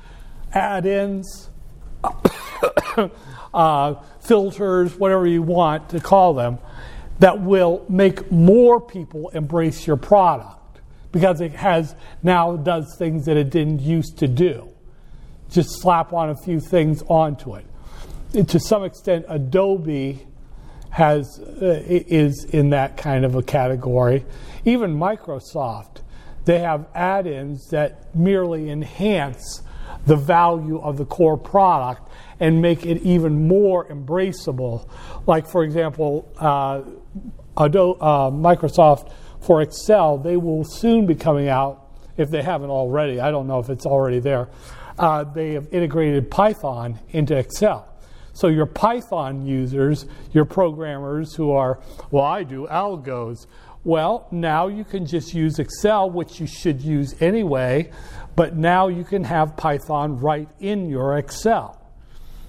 add 0.52 0.86
ins, 0.86 1.48
uh, 3.54 3.94
filters, 4.20 4.96
whatever 4.96 5.26
you 5.26 5.42
want 5.42 5.88
to 5.90 6.00
call 6.00 6.34
them, 6.34 6.58
that 7.18 7.40
will 7.40 7.84
make 7.88 8.30
more 8.32 8.80
people 8.80 9.28
embrace 9.30 9.86
your 9.86 9.96
product 9.96 10.59
because 11.12 11.40
it 11.40 11.52
has 11.52 11.94
now 12.22 12.56
does 12.56 12.94
things 12.98 13.26
that 13.26 13.36
it 13.36 13.50
didn't 13.50 13.80
used 13.80 14.18
to 14.18 14.28
do. 14.28 14.68
Just 15.50 15.80
slap 15.80 16.12
on 16.12 16.30
a 16.30 16.36
few 16.36 16.61
things 16.61 17.02
onto 17.08 17.56
it. 17.56 17.66
it 18.32 18.48
to 18.48 18.61
some 18.61 18.84
extent, 18.84 19.24
Adobe 19.28 20.26
has 20.90 21.40
uh, 21.40 21.82
is 21.86 22.44
in 22.44 22.70
that 22.70 22.96
kind 22.96 23.24
of 23.24 23.34
a 23.34 23.42
category. 23.42 24.24
Even 24.64 24.96
Microsoft, 24.96 26.02
they 26.44 26.58
have 26.58 26.86
add-ins 26.94 27.68
that 27.70 28.14
merely 28.14 28.70
enhance 28.70 29.62
the 30.06 30.16
value 30.16 30.80
of 30.80 30.96
the 30.96 31.04
core 31.04 31.36
product 31.36 32.08
and 32.38 32.61
make 32.62 32.86
it 32.86 33.02
even 33.02 33.46
more 33.46 33.86
embraceable. 33.86 34.88
Like, 35.26 35.46
for 35.46 35.62
example, 35.62 36.28
uh, 36.38 36.82
Adobe, 37.56 37.98
uh, 38.00 38.30
Microsoft 38.30 39.12
for 39.41 39.62
Excel, 39.62 40.18
they 40.18 40.36
will 40.36 40.64
soon 40.64 41.07
be 41.07 41.14
coming 41.14 41.49
out, 41.49 41.86
if 42.16 42.30
they 42.30 42.43
haven't 42.43 42.70
already, 42.70 43.20
I 43.20 43.30
don't 43.30 43.47
know 43.47 43.59
if 43.59 43.70
it's 43.70 43.86
already 43.86 44.18
there. 44.18 44.49
Uh, 44.99 45.24
they 45.24 45.55
have 45.55 45.66
integrated 45.72 46.30
Python 46.30 46.99
into 47.11 47.36
Excel. 47.36 47.88
So 48.32 48.49
your 48.49 48.66
Python 48.66 49.47
users, 49.47 50.07
your 50.32 50.45
programmers 50.45 51.34
who 51.34 51.53
are, 51.53 51.80
well, 52.11 52.24
I 52.24 52.43
do 52.43 52.66
algos. 52.70 53.47
Well, 53.82 54.28
now 54.30 54.68
you 54.68 54.84
can 54.84 55.07
just 55.07 55.32
use 55.32 55.59
Excel, 55.59 56.11
which 56.11 56.38
you 56.38 56.47
should 56.47 56.82
use 56.82 57.14
anyway, 57.20 57.91
but 58.36 58.57
now 58.57 58.88
you 58.88 59.05
can 59.05 59.24
have 59.24 59.57
Python 59.57 60.18
right 60.18 60.49
in 60.61 60.88
your 60.88 61.16
Excel. 61.16 61.79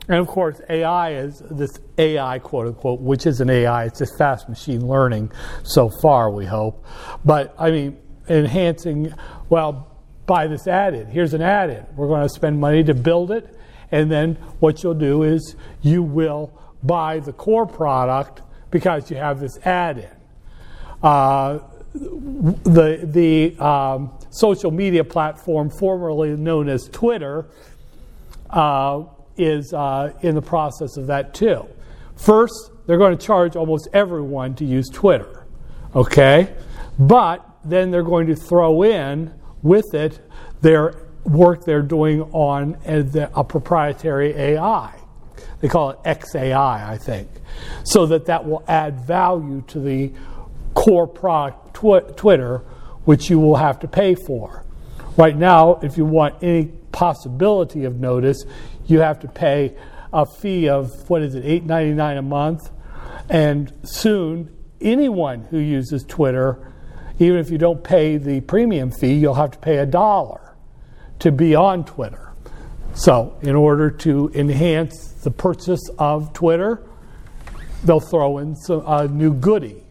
And 0.07 0.17
of 0.17 0.27
course, 0.27 0.59
AI 0.69 1.13
is 1.13 1.43
this 1.51 1.79
AI, 1.97 2.39
quote 2.39 2.67
unquote, 2.67 3.01
which 3.01 3.25
is 3.25 3.39
an 3.39 3.49
AI. 3.49 3.85
It's 3.85 3.99
just 3.99 4.17
fast 4.17 4.49
machine 4.49 4.87
learning 4.87 5.31
so 5.63 5.89
far, 5.89 6.31
we 6.31 6.45
hope. 6.45 6.83
But 7.23 7.53
I 7.57 7.71
mean, 7.71 7.97
enhancing, 8.27 9.13
well, 9.49 9.87
buy 10.25 10.47
this 10.47 10.67
add 10.67 10.93
in. 10.93 11.07
Here's 11.07 11.33
an 11.33 11.41
add 11.41 11.69
in. 11.69 11.85
We're 11.95 12.07
going 12.07 12.23
to 12.23 12.29
spend 12.29 12.59
money 12.59 12.83
to 12.83 12.93
build 12.93 13.31
it. 13.31 13.57
And 13.91 14.09
then 14.09 14.35
what 14.59 14.83
you'll 14.83 14.93
do 14.93 15.23
is 15.23 15.55
you 15.81 16.01
will 16.01 16.57
buy 16.83 17.19
the 17.19 17.33
core 17.33 17.65
product 17.67 18.41
because 18.71 19.11
you 19.11 19.17
have 19.17 19.39
this 19.39 19.57
add 19.65 19.97
in. 19.99 20.09
Uh, 21.03 21.59
the 21.93 23.01
the 23.03 23.57
um, 23.63 24.17
social 24.29 24.71
media 24.71 25.03
platform 25.03 25.69
formerly 25.69 26.37
known 26.37 26.69
as 26.69 26.87
Twitter 26.87 27.47
uh, 28.49 29.03
is 29.37 29.73
uh, 29.73 30.13
in 30.21 30.35
the 30.35 30.41
process 30.41 30.97
of 30.97 31.07
that 31.07 31.33
too. 31.33 31.65
First, 32.15 32.71
they're 32.85 32.97
going 32.97 33.17
to 33.17 33.25
charge 33.25 33.55
almost 33.55 33.87
everyone 33.93 34.55
to 34.55 34.65
use 34.65 34.89
Twitter, 34.89 35.45
okay? 35.95 36.53
But 36.99 37.47
then 37.63 37.91
they're 37.91 38.03
going 38.03 38.27
to 38.27 38.35
throw 38.35 38.83
in 38.83 39.33
with 39.61 39.93
it 39.93 40.19
their 40.61 41.07
work 41.23 41.63
they're 41.65 41.81
doing 41.81 42.21
on 42.33 42.77
a, 42.85 43.29
a 43.35 43.43
proprietary 43.43 44.33
AI. 44.33 44.95
They 45.59 45.67
call 45.67 45.91
it 45.91 46.03
XAI, 46.03 46.55
I 46.89 46.97
think, 46.97 47.29
so 47.83 48.07
that 48.07 48.25
that 48.25 48.45
will 48.47 48.63
add 48.67 49.01
value 49.01 49.63
to 49.67 49.79
the 49.79 50.11
core 50.73 51.07
product 51.07 51.75
tw- 51.75 52.17
Twitter, 52.17 52.59
which 53.05 53.29
you 53.29 53.39
will 53.39 53.55
have 53.55 53.79
to 53.79 53.87
pay 53.87 54.15
for. 54.15 54.65
Right 55.17 55.35
now, 55.35 55.79
if 55.83 55.97
you 55.97 56.05
want 56.05 56.41
any 56.41 56.65
possibility 56.91 57.85
of 57.85 57.99
notice, 57.99 58.43
you 58.91 58.99
have 58.99 59.19
to 59.21 59.27
pay 59.27 59.75
a 60.13 60.25
fee 60.25 60.69
of 60.69 61.09
what 61.09 61.21
is 61.21 61.35
it, 61.35 61.45
eight 61.45 61.63
ninety 61.63 61.93
nine 61.93 62.17
a 62.17 62.21
month, 62.21 62.69
and 63.29 63.71
soon 63.83 64.55
anyone 64.81 65.43
who 65.45 65.57
uses 65.57 66.03
Twitter, 66.03 66.73
even 67.19 67.37
if 67.37 67.49
you 67.49 67.57
don't 67.57 67.83
pay 67.83 68.17
the 68.17 68.41
premium 68.41 68.91
fee, 68.91 69.13
you'll 69.13 69.35
have 69.35 69.51
to 69.51 69.59
pay 69.59 69.77
a 69.77 69.85
dollar 69.85 70.55
to 71.19 71.31
be 71.31 71.55
on 71.55 71.85
Twitter. 71.85 72.33
So, 72.93 73.37
in 73.41 73.55
order 73.55 73.89
to 73.89 74.31
enhance 74.33 75.13
the 75.23 75.31
purchase 75.31 75.89
of 75.97 76.33
Twitter, 76.33 76.83
they'll 77.85 78.01
throw 78.01 78.39
in 78.39 78.55
some, 78.55 78.83
a 78.85 79.07
new 79.07 79.33
goodie, 79.33 79.83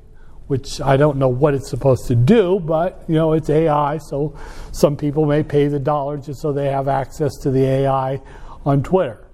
which 0.49 0.81
I 0.81 0.97
don't 0.97 1.17
know 1.17 1.29
what 1.29 1.55
it's 1.55 1.71
supposed 1.71 2.09
to 2.09 2.15
do, 2.15 2.61
but 2.61 3.05
you 3.09 3.15
know 3.15 3.33
it's 3.33 3.49
AI, 3.49 3.99
so 3.99 4.37
some 4.73 4.97
people 4.97 5.25
may 5.25 5.43
pay 5.43 5.69
the 5.69 5.79
dollar 5.79 6.19
just 6.19 6.43
so 6.43 6.53
they 6.53 6.67
have 6.67 6.89
access 6.89 7.37
to 7.43 7.51
the 7.51 7.65
AI 7.65 8.21
on 8.65 8.83
Twitter. 8.83 9.27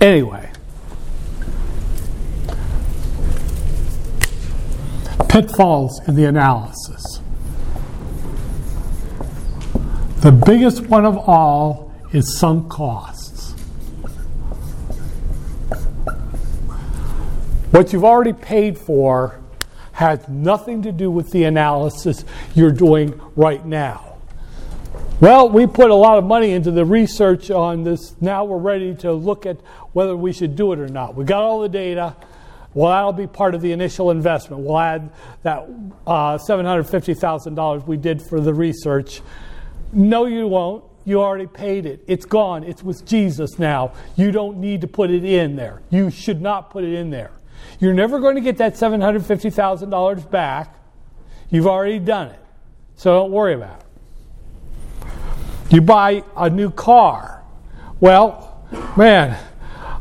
Anyway, 0.00 0.50
pitfalls 5.28 6.00
in 6.06 6.14
the 6.14 6.24
analysis. 6.24 7.20
The 10.20 10.32
biggest 10.32 10.86
one 10.86 11.04
of 11.04 11.16
all 11.16 11.92
is 12.12 12.38
sunk 12.38 12.70
costs. 12.70 13.52
What 17.70 17.92
you've 17.92 18.04
already 18.04 18.32
paid 18.32 18.78
for 18.78 19.40
has 19.92 20.28
nothing 20.28 20.82
to 20.82 20.92
do 20.92 21.10
with 21.10 21.30
the 21.30 21.44
analysis 21.44 22.24
you're 22.54 22.72
doing 22.72 23.20
right 23.36 23.64
now. 23.64 24.13
Well, 25.24 25.48
we 25.48 25.66
put 25.66 25.90
a 25.90 25.94
lot 25.94 26.18
of 26.18 26.24
money 26.24 26.50
into 26.50 26.70
the 26.70 26.84
research 26.84 27.50
on 27.50 27.82
this. 27.82 28.14
Now 28.20 28.44
we're 28.44 28.58
ready 28.58 28.94
to 28.96 29.14
look 29.14 29.46
at 29.46 29.56
whether 29.94 30.14
we 30.14 30.34
should 30.34 30.54
do 30.54 30.74
it 30.74 30.78
or 30.78 30.86
not. 30.86 31.14
We 31.14 31.24
got 31.24 31.42
all 31.42 31.60
the 31.60 31.68
data. 31.70 32.14
Well, 32.74 32.90
that'll 32.90 33.14
be 33.14 33.26
part 33.26 33.54
of 33.54 33.62
the 33.62 33.72
initial 33.72 34.10
investment. 34.10 34.64
We'll 34.64 34.78
add 34.78 35.10
that 35.42 35.60
uh, 36.06 36.36
$750,000 36.36 37.86
we 37.86 37.96
did 37.96 38.20
for 38.20 38.38
the 38.38 38.52
research. 38.52 39.22
No, 39.94 40.26
you 40.26 40.46
won't. 40.46 40.84
You 41.06 41.22
already 41.22 41.46
paid 41.46 41.86
it. 41.86 42.04
It's 42.06 42.26
gone. 42.26 42.62
It's 42.62 42.82
with 42.82 43.06
Jesus 43.06 43.58
now. 43.58 43.94
You 44.16 44.30
don't 44.30 44.58
need 44.58 44.82
to 44.82 44.86
put 44.86 45.10
it 45.10 45.24
in 45.24 45.56
there. 45.56 45.80
You 45.88 46.10
should 46.10 46.42
not 46.42 46.68
put 46.68 46.84
it 46.84 46.92
in 46.92 47.08
there. 47.08 47.30
You're 47.80 47.94
never 47.94 48.20
going 48.20 48.34
to 48.34 48.42
get 48.42 48.58
that 48.58 48.74
$750,000 48.74 50.30
back. 50.30 50.78
You've 51.48 51.66
already 51.66 51.98
done 51.98 52.28
it. 52.28 52.40
So 52.96 53.20
don't 53.20 53.32
worry 53.32 53.54
about 53.54 53.80
it. 53.80 53.83
You 55.70 55.80
buy 55.80 56.22
a 56.36 56.50
new 56.50 56.70
car. 56.70 57.42
Well, 57.98 58.64
man, 58.96 59.38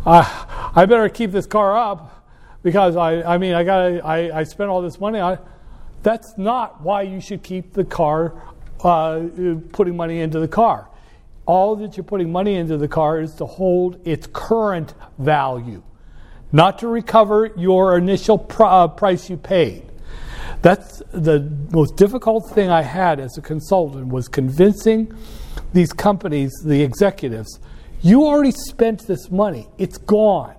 I, 0.05 0.71
I 0.75 0.85
better 0.85 1.07
keep 1.09 1.31
this 1.31 1.45
car 1.45 1.77
up 1.77 2.27
because 2.63 2.95
I, 2.95 3.21
I 3.21 3.37
mean, 3.37 3.53
I 3.53 3.63
got 3.63 4.05
I, 4.05 4.39
I 4.39 4.43
spent 4.43 4.69
all 4.69 4.81
this 4.81 4.99
money 4.99 5.19
on 5.19 5.33
it. 5.33 5.39
That's 6.03 6.37
not 6.37 6.81
why 6.81 7.03
you 7.03 7.21
should 7.21 7.43
keep 7.43 7.73
the 7.73 7.85
car, 7.85 8.33
uh, 8.83 9.23
putting 9.71 9.95
money 9.95 10.19
into 10.19 10.39
the 10.39 10.49
car. 10.49 10.89
All 11.45 11.77
that 11.77 11.95
you're 11.95 12.03
putting 12.03 12.31
money 12.31 12.55
into 12.55 12.77
the 12.77 12.87
car 12.89 13.21
is 13.21 13.33
to 13.35 13.45
hold 13.45 14.05
its 14.05 14.27
current 14.27 14.93
value, 15.17 15.81
not 16.51 16.79
to 16.79 16.87
recover 16.87 17.51
your 17.55 17.97
initial 17.97 18.37
pr- 18.37 18.63
uh, 18.63 18.87
price 18.89 19.29
you 19.29 19.37
paid. 19.37 19.83
That's 20.61 21.01
the 21.13 21.39
most 21.71 21.95
difficult 21.95 22.49
thing 22.49 22.69
I 22.69 22.81
had 22.81 23.19
as 23.19 23.37
a 23.37 23.41
consultant 23.41 24.07
was 24.07 24.27
convincing 24.27 25.13
these 25.73 25.93
companies, 25.93 26.51
the 26.63 26.81
executives, 26.81 27.59
you 28.01 28.25
already 28.25 28.51
spent 28.51 29.07
this 29.07 29.31
money. 29.31 29.67
It's 29.77 29.97
gone. 29.97 30.55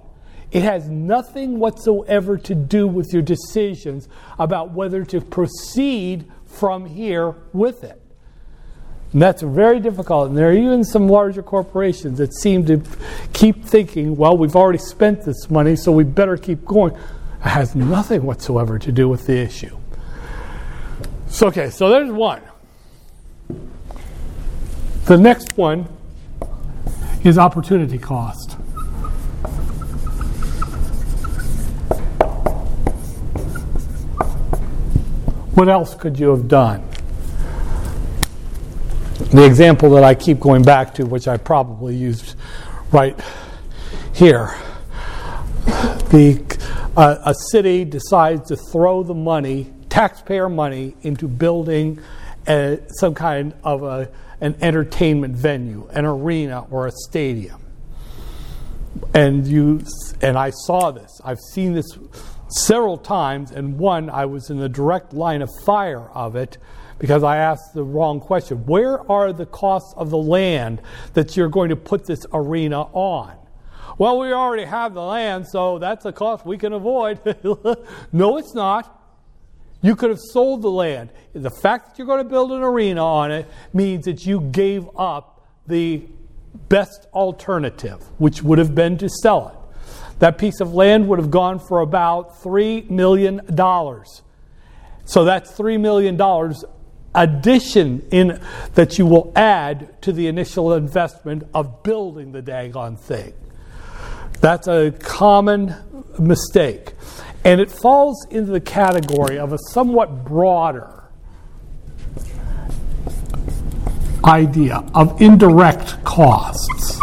It 0.51 0.63
has 0.63 0.89
nothing 0.89 1.59
whatsoever 1.59 2.39
to 2.39 2.55
do 2.55 2.87
with 2.87 3.13
your 3.13 3.23
decisions 3.23 4.09
about 4.39 4.71
whether 4.71 5.05
to 5.07 5.21
proceed 5.21 6.31
from 6.47 6.87
here 6.87 7.35
with 7.53 7.83
it. 7.83 8.01
And 9.13 9.21
that's 9.23 9.43
very 9.43 9.79
difficult. 9.79 10.29
And 10.29 10.39
there 10.39 10.49
are 10.49 10.53
even 10.53 10.83
some 10.85 11.09
larger 11.09 11.43
corporations 11.43 12.19
that 12.19 12.35
seem 12.35 12.65
to 12.67 12.83
keep 13.33 13.65
thinking, 13.65 14.17
well, 14.17 14.37
we've 14.37 14.57
already 14.57 14.79
spent 14.79 15.25
this 15.25 15.51
money, 15.51 15.77
so 15.77 15.93
we 15.93 16.03
better 16.03 16.37
keep 16.37 16.65
going. 16.65 16.95
It 16.95 17.49
has 17.49 17.75
nothing 17.75 18.23
whatsoever 18.23 18.79
to 18.79 18.91
do 18.91 19.09
with 19.09 19.27
the 19.27 19.37
issue. 19.37 19.77
So, 21.29 21.49
okay, 21.49 21.71
so 21.71 21.91
there's 21.91 22.11
one. 22.11 22.43
The 25.07 25.19
next 25.19 25.59
one 25.59 25.87
is 27.25 27.37
opportunity 27.37 27.99
cost. 27.99 28.53
What 35.53 35.69
else 35.69 35.95
could 35.95 36.19
you 36.19 36.31
have 36.31 36.49
done? 36.49 36.89
The 39.31 39.45
example 39.45 39.91
that 39.91 40.05
I 40.05 40.15
keep 40.15 40.41
going 40.41 40.63
back 40.63 40.95
to, 40.95 41.05
which 41.05 41.29
I 41.29 41.37
probably 41.37 41.95
used 41.95 42.35
right 42.91 43.15
here. 44.15 44.57
The, 45.67 46.43
uh, 46.97 47.19
a 47.27 47.35
city 47.51 47.85
decides 47.85 48.49
to 48.49 48.57
throw 48.57 49.03
the 49.03 49.13
money, 49.13 49.71
taxpayer 49.91 50.49
money, 50.49 50.97
into 51.03 51.29
building 51.29 52.01
a, 52.49 52.79
some 52.89 53.15
kind 53.15 53.53
of 53.63 53.83
a 53.83 54.09
an 54.45 54.55
entertainment 54.61 55.35
venue, 55.35 55.89
an 55.91 56.05
arena, 56.05 56.67
or 56.71 56.87
a 56.87 56.93
stadium. 56.93 57.63
And 59.15 59.47
you 59.47 59.83
and 60.21 60.37
I 60.37 60.51
saw 60.51 60.91
this. 60.91 61.19
I've 61.25 61.41
seen 61.41 61.73
this 61.73 61.87
several 62.51 62.99
times, 62.99 63.53
and 63.53 63.79
one 63.79 64.11
I 64.11 64.27
was 64.27 64.51
in 64.51 64.59
the 64.59 64.69
direct 64.69 65.15
line 65.15 65.41
of 65.41 65.49
fire 65.65 66.11
of 66.11 66.37
it 66.37 66.59
because 66.99 67.23
I 67.23 67.39
asked 67.39 67.73
the 67.73 67.85
wrong 67.85 68.21
question. 68.21 68.67
Where 68.67 69.11
are 69.11 69.33
the 69.33 69.47
costs 69.47 69.95
of 69.97 70.11
the 70.11 70.19
land 70.19 70.83
that 71.15 71.39
you're 71.39 71.49
going 71.49 71.71
to 71.71 71.77
put 71.77 72.05
this 72.07 72.27
arena 72.31 72.83
on? 72.93 73.39
Well, 73.97 74.19
we 74.19 74.31
already 74.31 74.65
have 74.65 74.93
the 74.93 75.03
land, 75.03 75.49
so 75.49 75.79
that's 75.79 76.05
a 76.05 76.13
cost 76.13 76.45
we 76.45 76.59
can 76.59 76.75
avoid. 76.75 77.19
no, 78.13 78.37
it's 78.37 78.53
not. 78.53 79.04
You 79.85 79.95
could 79.97 80.09
have 80.09 80.19
sold 80.19 80.63
the 80.63 80.71
land. 80.71 81.11
The 81.35 81.51
fact 81.51 81.89
that 81.89 81.99
you're 81.99 82.07
going 82.07 82.25
to 82.25 82.29
build 82.29 82.53
an 82.53 82.63
arena 82.63 83.05
on 83.05 83.31
it 83.31 83.47
means 83.75 84.07
that 84.07 84.25
you 84.25 84.41
gave 84.41 84.89
up 84.97 85.47
the 85.67 86.03
best 86.71 87.07
alternative, 87.13 88.03
which 88.17 88.43
would 88.43 88.57
have 88.57 88.75
been 88.75 88.97
to 88.97 89.11
sell 89.11 89.49
it. 89.49 90.19
That 90.21 90.39
piece 90.39 90.61
of 90.61 90.73
land 90.73 91.07
would 91.09 91.19
have 91.19 91.31
gone 91.31 91.59
for 91.59 91.81
about 91.81 92.43
$3 92.43 92.89
million. 92.89 93.43
So 95.05 95.25
that's 95.27 95.53
$3 95.53 95.79
million 95.79 96.19
addition 97.15 98.09
in 98.11 98.41
that 98.73 98.99
you 98.99 99.05
will 99.05 99.33
add 99.37 100.01
to 100.01 100.13
the 100.13 100.29
initial 100.29 100.73
investment 100.73 101.43
of 101.53 101.83
building 101.83 102.33
the 102.33 102.41
daggone 102.41 102.99
thing. 102.99 103.35
That's 104.41 104.67
a 104.67 104.93
common 104.93 105.75
mistake. 106.19 106.95
And 107.45 107.61
it 107.61 107.71
falls 107.71 108.27
into 108.31 108.53
the 108.53 108.61
category 108.61 109.39
of 109.39 109.53
a 109.53 109.59
somewhat 109.59 110.25
broader 110.25 111.05
idea 114.25 114.83
of 114.95 115.21
indirect 115.21 116.03
costs, 116.05 116.99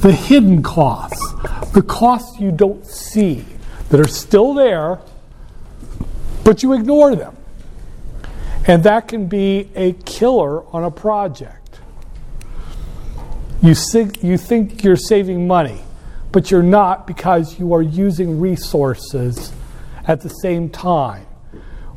the 0.00 0.12
hidden 0.12 0.62
costs, 0.62 1.32
the 1.72 1.82
costs 1.82 2.38
you 2.38 2.52
don't 2.52 2.84
see 2.86 3.44
that 3.88 3.98
are 3.98 4.08
still 4.08 4.52
there, 4.52 5.00
but 6.44 6.62
you 6.62 6.74
ignore 6.74 7.16
them. 7.16 7.34
And 8.66 8.82
that 8.84 9.08
can 9.08 9.26
be 9.26 9.70
a 9.74 9.94
killer 9.94 10.66
on 10.74 10.84
a 10.84 10.90
project. 10.90 11.80
You 13.62 13.74
think, 13.74 14.22
you 14.22 14.36
think 14.36 14.84
you're 14.84 14.96
saving 14.96 15.46
money, 15.46 15.80
but 16.32 16.50
you're 16.50 16.62
not 16.62 17.06
because 17.06 17.58
you 17.58 17.72
are 17.72 17.82
using 17.82 18.40
resources 18.40 19.52
at 20.06 20.20
the 20.20 20.28
same 20.28 20.68
time. 20.68 21.26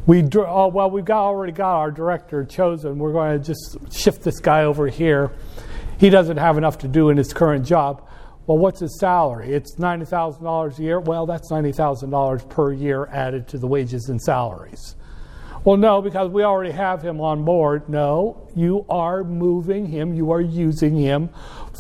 We 0.08 0.28
oh, 0.36 0.68
well, 0.68 0.90
we've 0.90 1.06
got, 1.06 1.26
already 1.26 1.52
got 1.52 1.78
our 1.78 1.92
director 1.92 2.44
chosen. 2.44 2.98
We're 2.98 3.14
going 3.14 3.40
to 3.40 3.46
just 3.46 3.94
shift 3.94 4.24
this 4.24 4.40
guy 4.40 4.64
over 4.64 4.88
here. 4.88 5.32
He 6.00 6.10
doesn't 6.10 6.38
have 6.38 6.58
enough 6.58 6.80
to 6.80 6.88
do 6.88 7.10
in 7.10 7.18
his 7.18 7.34
current 7.34 7.66
job. 7.66 8.08
Well, 8.48 8.58
what's 8.58 8.80
his 8.80 9.00
salary? 9.00 9.54
It's 9.54 9.76
$90,000 9.76 10.80
a 10.80 10.82
year. 10.82 11.00
Well, 11.00 11.28
that's 11.28 11.52
$90,000 11.52 12.50
per 12.50 12.74
year 12.74 13.08
added 13.12 13.48
to 13.50 13.60
the 13.60 13.68
wages 13.68 14.10
and 14.10 14.20
salaries. 14.20 14.96
Well, 15.64 15.78
no, 15.78 16.02
because 16.02 16.32
we 16.32 16.44
already 16.44 16.72
have 16.72 17.04
him 17.04 17.22
on 17.22 17.46
board. 17.46 17.88
No, 17.88 18.50
you 18.56 18.84
are 18.90 19.24
moving 19.24 19.86
him, 19.86 20.16
you 20.16 20.32
are 20.32 20.42
using 20.42 20.96
him 20.96 21.30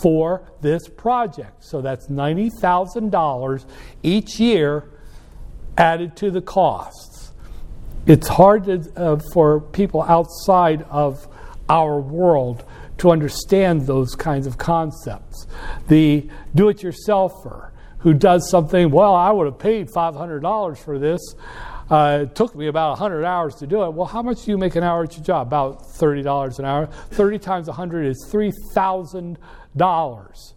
for 0.01 0.43
this 0.61 0.87
project. 0.87 1.63
So 1.63 1.81
that's 1.81 2.07
$90,000 2.07 3.65
each 4.03 4.39
year 4.39 4.89
added 5.77 6.15
to 6.17 6.31
the 6.31 6.41
costs. 6.41 7.31
It's 8.07 8.27
hard 8.27 8.65
to, 8.65 8.91
uh, 8.95 9.19
for 9.33 9.59
people 9.59 10.01
outside 10.01 10.83
of 10.89 11.27
our 11.69 11.99
world 11.99 12.63
to 12.97 13.11
understand 13.11 13.87
those 13.87 14.15
kinds 14.15 14.47
of 14.47 14.57
concepts. 14.57 15.47
The 15.87 16.29
do 16.53 16.69
it 16.69 16.77
yourselfer 16.77 17.69
who 17.99 18.13
does 18.13 18.49
something, 18.49 18.91
well, 18.91 19.13
I 19.15 19.31
would 19.31 19.45
have 19.45 19.59
paid 19.59 19.87
$500 19.89 20.77
for 20.77 20.97
this. 20.97 21.21
Uh, 21.91 22.23
it 22.23 22.33
took 22.35 22.55
me 22.55 22.65
about 22.67 22.91
100 22.91 23.25
hours 23.25 23.55
to 23.55 23.67
do 23.67 23.83
it. 23.83 23.93
Well, 23.93 24.07
how 24.07 24.21
much 24.21 24.45
do 24.45 24.51
you 24.51 24.57
make 24.57 24.77
an 24.77 24.83
hour 24.83 25.03
at 25.03 25.17
your 25.17 25.25
job? 25.25 25.47
About 25.47 25.83
$30 25.83 26.57
an 26.57 26.65
hour. 26.65 26.85
30 26.85 27.37
times 27.37 27.67
100 27.67 28.05
is 28.05 28.25
$3,000. 28.31 30.53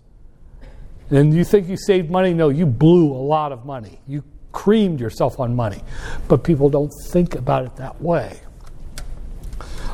And 1.10 1.34
you 1.34 1.44
think 1.44 1.68
you 1.68 1.76
saved 1.76 2.08
money? 2.08 2.32
No, 2.32 2.50
you 2.50 2.66
blew 2.66 3.10
a 3.10 3.18
lot 3.18 3.50
of 3.50 3.66
money. 3.66 3.98
You 4.06 4.22
creamed 4.52 5.00
yourself 5.00 5.40
on 5.40 5.56
money. 5.56 5.82
But 6.28 6.44
people 6.44 6.70
don't 6.70 6.92
think 7.08 7.34
about 7.34 7.66
it 7.66 7.74
that 7.76 8.00
way. 8.00 8.38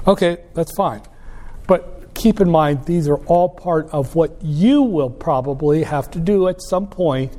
Okay, 0.07 0.43
that's 0.53 0.77
fine. 0.77 1.01
But 1.67 2.13
keep 2.13 2.41
in 2.41 2.51
mind, 2.51 2.85
these 2.85 3.09
are 3.09 3.17
all 3.25 3.49
part 3.49 3.89
of 3.93 4.15
what 4.15 4.37
you 4.43 4.83
will 4.83 5.09
probably 5.09 5.85
have 5.85 6.11
to 6.11 6.21
do 6.21 6.49
at 6.49 6.61
some 6.61 6.87
point 6.87 7.35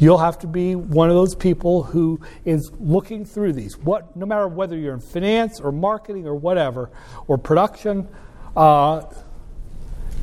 You'll 0.00 0.18
have 0.18 0.38
to 0.38 0.46
be 0.46 0.74
one 0.74 1.10
of 1.10 1.14
those 1.14 1.34
people 1.34 1.82
who 1.82 2.20
is 2.46 2.72
looking 2.80 3.26
through 3.26 3.52
these. 3.52 3.76
What, 3.76 4.16
no 4.16 4.24
matter 4.24 4.48
whether 4.48 4.76
you're 4.76 4.94
in 4.94 5.00
finance 5.00 5.60
or 5.60 5.72
marketing 5.72 6.26
or 6.26 6.34
whatever, 6.34 6.90
or 7.28 7.36
production, 7.36 8.08
uh, 8.56 9.02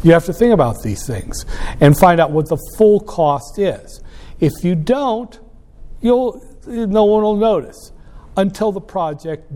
you 0.04 0.14
have 0.14 0.26
to 0.26 0.34
think 0.34 0.52
about 0.52 0.82
these 0.82 1.06
things 1.06 1.46
and 1.80 1.98
find 1.98 2.20
out 2.20 2.32
what 2.32 2.50
the 2.50 2.58
full 2.76 3.00
cost 3.00 3.60
is. 3.60 4.02
If 4.40 4.52
you 4.64 4.74
don't, 4.74 5.40
you'll, 6.02 6.42
no 6.66 7.06
one 7.06 7.22
will 7.22 7.36
notice 7.36 7.92
until 8.36 8.72
the 8.72 8.82
project 8.82 9.52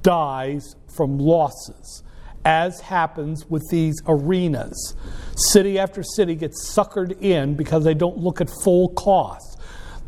dies 0.00 0.74
from 0.96 1.18
losses, 1.18 2.02
as 2.46 2.80
happens 2.80 3.44
with 3.50 3.62
these 3.70 3.96
arenas. 4.06 4.96
City 5.36 5.78
after 5.78 6.02
city 6.02 6.34
gets 6.34 6.74
suckered 6.74 7.20
in 7.20 7.54
because 7.56 7.84
they 7.84 7.94
don't 7.94 8.16
look 8.16 8.40
at 8.40 8.48
full 8.64 8.88
cost 8.90 9.55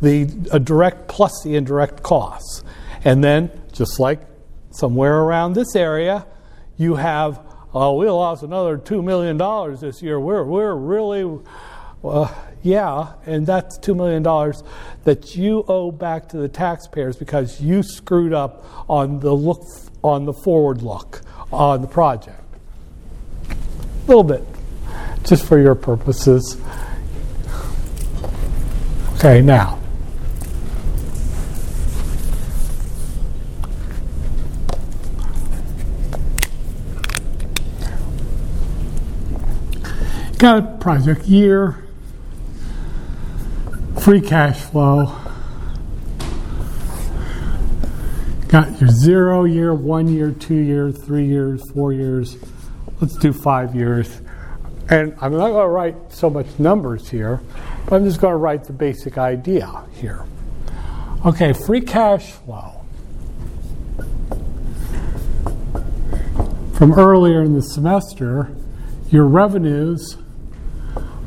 the 0.00 0.26
direct 0.62 1.08
plus 1.08 1.32
the 1.42 1.56
indirect 1.56 2.02
costs. 2.02 2.62
And 3.04 3.22
then, 3.22 3.50
just 3.72 4.00
like 4.00 4.20
somewhere 4.70 5.18
around 5.18 5.54
this 5.54 5.74
area, 5.74 6.26
you 6.76 6.96
have, 6.96 7.40
oh, 7.74 7.96
we 7.96 8.08
lost 8.08 8.42
another 8.42 8.78
$2 8.78 9.02
million 9.02 9.36
this 9.80 10.02
year. 10.02 10.18
We're, 10.18 10.44
we're 10.44 10.74
really, 10.74 11.40
uh, 12.04 12.32
yeah, 12.62 13.14
and 13.26 13.46
that's 13.46 13.78
$2 13.78 13.96
million 13.96 14.22
that 15.04 15.36
you 15.36 15.64
owe 15.68 15.90
back 15.90 16.28
to 16.30 16.36
the 16.38 16.48
taxpayers 16.48 17.16
because 17.16 17.60
you 17.60 17.82
screwed 17.82 18.32
up 18.32 18.64
on 18.88 19.20
the 19.20 19.32
look, 19.32 19.64
on 20.02 20.24
the 20.24 20.32
forward 20.32 20.82
look 20.82 21.22
on 21.52 21.80
the 21.80 21.88
project. 21.88 22.42
A 23.50 24.06
little 24.06 24.22
bit, 24.22 24.44
just 25.24 25.46
for 25.46 25.58
your 25.58 25.74
purposes. 25.74 26.60
Okay, 29.14 29.40
now. 29.40 29.78
Got 40.38 40.58
a 40.58 40.76
project 40.78 41.26
year, 41.26 41.84
free 44.00 44.20
cash 44.20 44.60
flow, 44.60 45.06
got 48.46 48.80
your 48.80 48.88
zero 48.88 49.44
year, 49.44 49.74
one 49.74 50.06
year, 50.06 50.30
two 50.30 50.54
year, 50.54 50.92
three 50.92 51.26
years, 51.26 51.60
four 51.72 51.92
years. 51.92 52.36
Let's 53.00 53.16
do 53.16 53.32
five 53.32 53.74
years. 53.74 54.20
And 54.88 55.12
I'm 55.20 55.32
not 55.32 55.50
going 55.50 55.64
to 55.64 55.68
write 55.68 56.12
so 56.12 56.30
much 56.30 56.46
numbers 56.58 57.08
here, 57.10 57.40
but 57.86 57.96
I'm 57.96 58.04
just 58.04 58.20
going 58.20 58.32
to 58.32 58.38
write 58.38 58.62
the 58.62 58.72
basic 58.72 59.18
idea 59.18 59.84
here. 59.94 60.24
Okay, 61.26 61.52
free 61.52 61.80
cash 61.80 62.30
flow. 62.30 62.74
From 66.74 66.92
earlier 66.92 67.42
in 67.42 67.54
the 67.54 67.62
semester, 67.62 68.54
your 69.10 69.24
revenues 69.24 70.16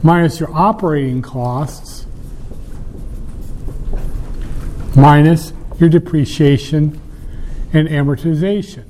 minus 0.04 0.40
your 0.40 0.52
operating 0.54 1.22
costs 1.22 2.06
minus 4.96 5.54
your 5.80 5.90
depreciation 5.90 7.00
and 7.74 7.88
amortization. 7.88 8.86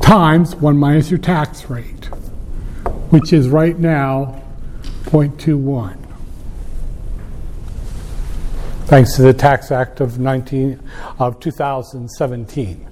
Times 0.00 0.56
1 0.56 0.76
minus 0.76 1.10
your 1.10 1.18
tax 1.18 1.70
rate, 1.70 2.06
which 3.10 3.32
is 3.32 3.48
right 3.48 3.78
now 3.78 4.42
0.21. 5.04 5.96
Thanks 8.86 9.14
to 9.14 9.22
the 9.22 9.32
Tax 9.32 9.70
Act 9.70 10.00
of 10.00 10.18
19 10.18 10.80
of 11.20 11.38
2017. 11.38 12.89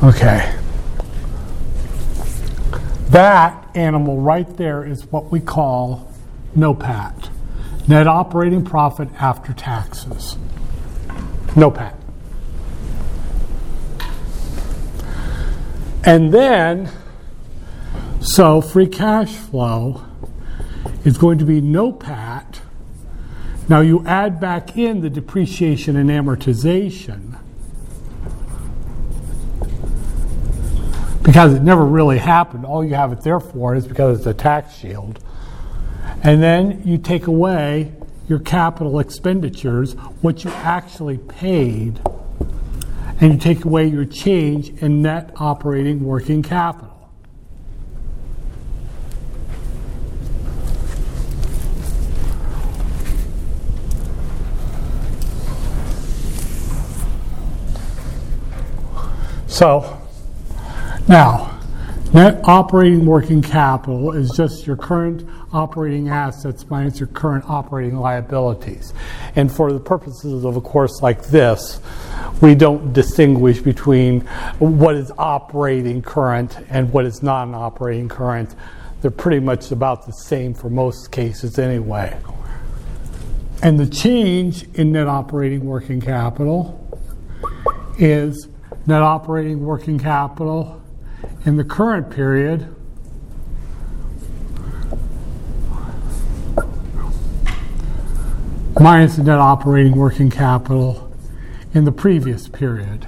Okay. 0.00 0.54
That 3.08 3.68
animal 3.74 4.20
right 4.20 4.56
there 4.56 4.84
is 4.84 5.04
what 5.06 5.32
we 5.32 5.40
call 5.40 6.12
NOPAT, 6.54 7.30
net 7.88 8.06
operating 8.06 8.64
profit 8.64 9.08
after 9.18 9.52
taxes. 9.52 10.36
NOPAT. 11.56 11.94
And 16.04 16.32
then, 16.32 16.90
so 18.20 18.60
free 18.60 18.86
cash 18.86 19.34
flow 19.34 20.04
is 21.04 21.18
going 21.18 21.38
to 21.38 21.44
be 21.44 21.60
NOPAT. 21.60 22.60
Now 23.68 23.80
you 23.80 24.06
add 24.06 24.38
back 24.40 24.78
in 24.78 25.00
the 25.00 25.10
depreciation 25.10 25.96
and 25.96 26.08
amortization 26.08 27.27
because 31.28 31.52
it 31.52 31.62
never 31.62 31.84
really 31.84 32.16
happened. 32.16 32.64
All 32.64 32.82
you 32.82 32.94
have 32.94 33.12
it 33.12 33.20
there 33.20 33.38
for 33.38 33.74
is 33.74 33.86
because 33.86 34.16
it's 34.16 34.26
a 34.26 34.32
tax 34.32 34.74
shield. 34.74 35.22
And 36.22 36.42
then 36.42 36.80
you 36.86 36.96
take 36.96 37.26
away 37.26 37.92
your 38.28 38.38
capital 38.38 38.98
expenditures, 38.98 39.92
what 40.22 40.42
you 40.42 40.50
actually 40.50 41.18
paid, 41.18 42.00
and 43.20 43.34
you 43.34 43.38
take 43.38 43.66
away 43.66 43.88
your 43.88 44.06
change 44.06 44.70
in 44.82 45.02
net 45.02 45.30
operating 45.36 46.02
working 46.02 46.42
capital. 46.42 46.94
So, 59.46 59.97
now, 61.08 61.58
net 62.12 62.40
operating 62.44 63.06
working 63.06 63.40
capital 63.40 64.12
is 64.12 64.30
just 64.30 64.66
your 64.66 64.76
current 64.76 65.26
operating 65.54 66.10
assets 66.10 66.68
minus 66.68 67.00
your 67.00 67.06
current 67.06 67.44
operating 67.48 67.96
liabilities. 67.96 68.92
And 69.34 69.50
for 69.50 69.72
the 69.72 69.80
purposes 69.80 70.44
of 70.44 70.56
a 70.56 70.60
course 70.60 71.00
like 71.00 71.24
this, 71.28 71.80
we 72.42 72.54
don't 72.54 72.92
distinguish 72.92 73.60
between 73.60 74.20
what 74.58 74.96
is 74.96 75.10
operating 75.16 76.02
current 76.02 76.58
and 76.68 76.92
what 76.92 77.06
is 77.06 77.22
non 77.22 77.54
operating 77.54 78.10
current. 78.10 78.54
They're 79.00 79.10
pretty 79.10 79.40
much 79.40 79.70
about 79.70 80.04
the 80.04 80.12
same 80.12 80.52
for 80.52 80.68
most 80.68 81.10
cases 81.10 81.58
anyway. 81.58 82.18
And 83.62 83.80
the 83.80 83.86
change 83.86 84.64
in 84.74 84.92
net 84.92 85.06
operating 85.06 85.64
working 85.64 86.02
capital 86.02 86.84
is 87.98 88.48
net 88.86 89.02
operating 89.02 89.64
working 89.64 89.98
capital 89.98 90.82
in 91.44 91.56
the 91.56 91.64
current 91.64 92.10
period 92.10 92.74
minus 98.80 99.16
the 99.16 99.22
net 99.24 99.38
operating 99.38 99.96
working 99.96 100.30
capital 100.30 101.12
in 101.74 101.84
the 101.84 101.92
previous 101.92 102.48
period. 102.48 103.06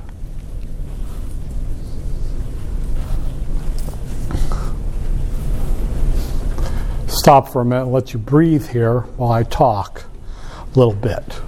Stop 7.06 7.48
for 7.48 7.60
a 7.60 7.64
minute 7.64 7.82
and 7.82 7.92
let 7.92 8.12
you 8.12 8.18
breathe 8.18 8.68
here 8.68 9.00
while 9.00 9.30
I 9.30 9.42
talk 9.42 10.04
a 10.74 10.78
little 10.78 10.94
bit. 10.94 11.40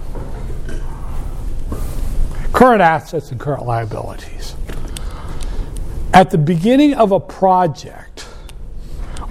Current 2.53 2.81
assets 2.81 3.31
and 3.31 3.39
current 3.39 3.65
liabilities. 3.65 4.42
At 6.13 6.29
the 6.29 6.37
beginning 6.37 6.93
of 6.93 7.11
a 7.11 7.19
project, 7.19 8.27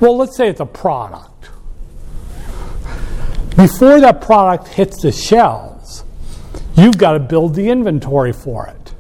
well, 0.01 0.17
let's 0.17 0.37
say 0.37 0.49
it's 0.49 0.61
a 0.61 0.67
product. 0.67 1.49
Before 3.57 4.01
that 4.01 4.21
product 4.21 4.69
hits 4.69 5.01
the 5.03 5.13
shelves, 5.13 6.05
you've 6.75 6.99
got 6.99 7.13
to 7.13 7.21
build 7.21 7.55
the 7.55 7.69
inventory 7.69 8.33
for 8.33 8.67
it. 8.67 8.95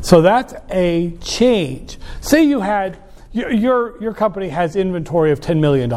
So 0.00 0.22
that's 0.22 0.54
a 0.70 1.12
change. 1.20 1.98
Say 2.20 2.44
you 2.44 2.60
had 2.60 2.98
your, 3.32 3.52
your, 3.52 4.02
your 4.02 4.14
company 4.14 4.48
has 4.48 4.76
inventory 4.76 5.30
of 5.30 5.40
$10 5.40 5.60
million. 5.60 5.90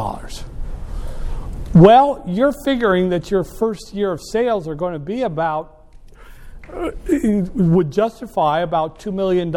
Well, 1.74 2.22
you're 2.26 2.52
figuring 2.64 3.08
that 3.08 3.30
your 3.30 3.44
first 3.44 3.94
year 3.94 4.12
of 4.12 4.20
sales 4.20 4.68
are 4.68 4.74
going 4.74 4.92
to 4.92 4.98
be 4.98 5.22
about 5.22 5.79
would 7.54 7.90
justify 7.90 8.60
about 8.60 8.98
$2 8.98 9.12
million 9.12 9.48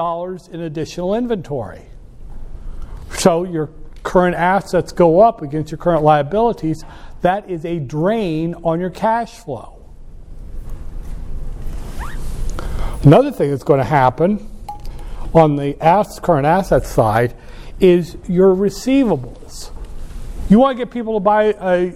in 0.51 0.61
additional 0.61 1.15
inventory. 1.15 1.83
So 3.17 3.43
your 3.43 3.69
current 4.03 4.35
assets 4.35 4.91
go 4.91 5.21
up 5.21 5.41
against 5.41 5.71
your 5.71 5.77
current 5.77 6.03
liabilities. 6.03 6.83
That 7.21 7.49
is 7.49 7.65
a 7.65 7.79
drain 7.79 8.55
on 8.63 8.79
your 8.79 8.89
cash 8.89 9.31
flow. 9.31 9.79
Another 13.03 13.31
thing 13.31 13.51
that's 13.51 13.63
going 13.63 13.79
to 13.79 13.85
happen 13.85 14.49
on 15.33 15.55
the 15.55 15.73
current 16.21 16.45
asset 16.45 16.85
side 16.85 17.35
is 17.79 18.17
your 18.27 18.55
receivables. 18.55 19.71
You 20.49 20.59
want 20.59 20.77
to 20.77 20.85
get 20.85 20.93
people 20.93 21.15
to 21.15 21.19
buy, 21.19 21.53
uh, 21.53 21.91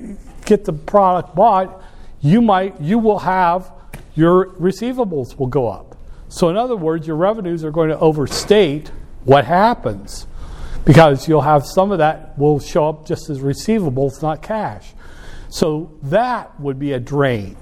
get 0.46 0.66
the 0.66 0.74
product 0.74 1.36
bought. 1.36 1.82
You 2.22 2.42
might, 2.42 2.80
you 2.82 3.00
will 3.00 3.20
have 3.20 3.72
your 4.18 4.48
receivables 4.56 5.38
will 5.38 5.48
go 5.48 5.68
up. 5.68 5.96
So, 6.28 6.50
in 6.50 6.58
other 6.58 6.76
words, 6.76 7.06
your 7.08 7.16
revenues 7.16 7.64
are 7.64 7.72
going 7.72 7.90
to 7.90 8.00
overstate 8.00 8.92
what 9.24 9.46
happens 9.46 10.26
because 10.84 11.28
you'll 11.28 11.42
have 11.42 11.66
some 11.66 11.92
of 11.92 12.00
that 12.00 12.38
will 12.38 12.60
show 12.60 12.90
up 12.90 13.06
just 13.06 13.30
as 13.30 13.40
receivables, 13.40 14.22
not 14.22 14.42
cash. 14.42 14.94
So, 15.50 15.98
that 16.04 16.60
would 16.60 16.80
be 16.80 16.94
a 16.94 17.00
drain. 17.00 17.58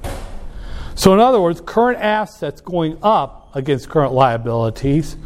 So, 0.95 1.14
in 1.14 1.20
other 1.20 1.41
words, 1.41 1.60
current 1.60 1.99
assets 1.99 2.62
going 2.62 2.97
up 3.03 3.53
against 3.53 3.89
current 3.89 4.14
liabilities 4.14 5.18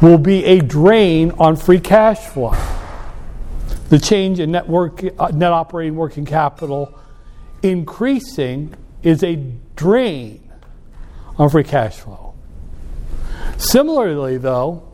will 0.00 0.18
be 0.18 0.44
a 0.46 0.60
drain 0.60 1.32
on 1.32 1.56
free 1.56 1.78
cash 1.78 2.26
flow. 2.28 2.54
The 3.90 3.98
change 3.98 4.40
in 4.40 4.52
net, 4.52 4.66
work, 4.66 5.04
uh, 5.18 5.28
net 5.28 5.52
operating 5.52 5.94
working 5.94 6.24
capital 6.24 6.98
increasing 7.62 8.74
is 9.02 9.22
a 9.22 9.36
drain 9.76 10.43
on 11.38 11.50
free 11.50 11.64
cash 11.64 11.96
flow. 11.96 12.34
Similarly, 13.56 14.38
though, 14.38 14.88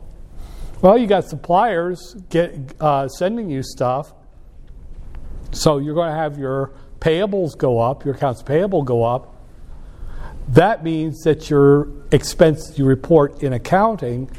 well, 0.81 0.97
you 0.97 1.07
got 1.07 1.25
suppliers 1.25 2.15
get 2.29 2.73
uh, 2.79 3.07
sending 3.07 3.49
you 3.49 3.61
stuff, 3.63 4.13
so 5.51 5.77
you're 5.77 5.93
going 5.93 6.09
to 6.09 6.15
have 6.15 6.37
your 6.37 6.71
payables 6.99 7.57
go 7.57 7.79
up, 7.79 8.05
your 8.05 8.15
accounts 8.15 8.41
payable 8.41 8.83
go 8.83 9.03
up. 9.03 9.35
That 10.47 10.83
means 10.83 11.21
that 11.23 11.49
your 11.49 11.87
expense 12.11 12.77
you 12.77 12.85
report 12.85 13.43
in 13.43 13.53
accounting 13.53 14.29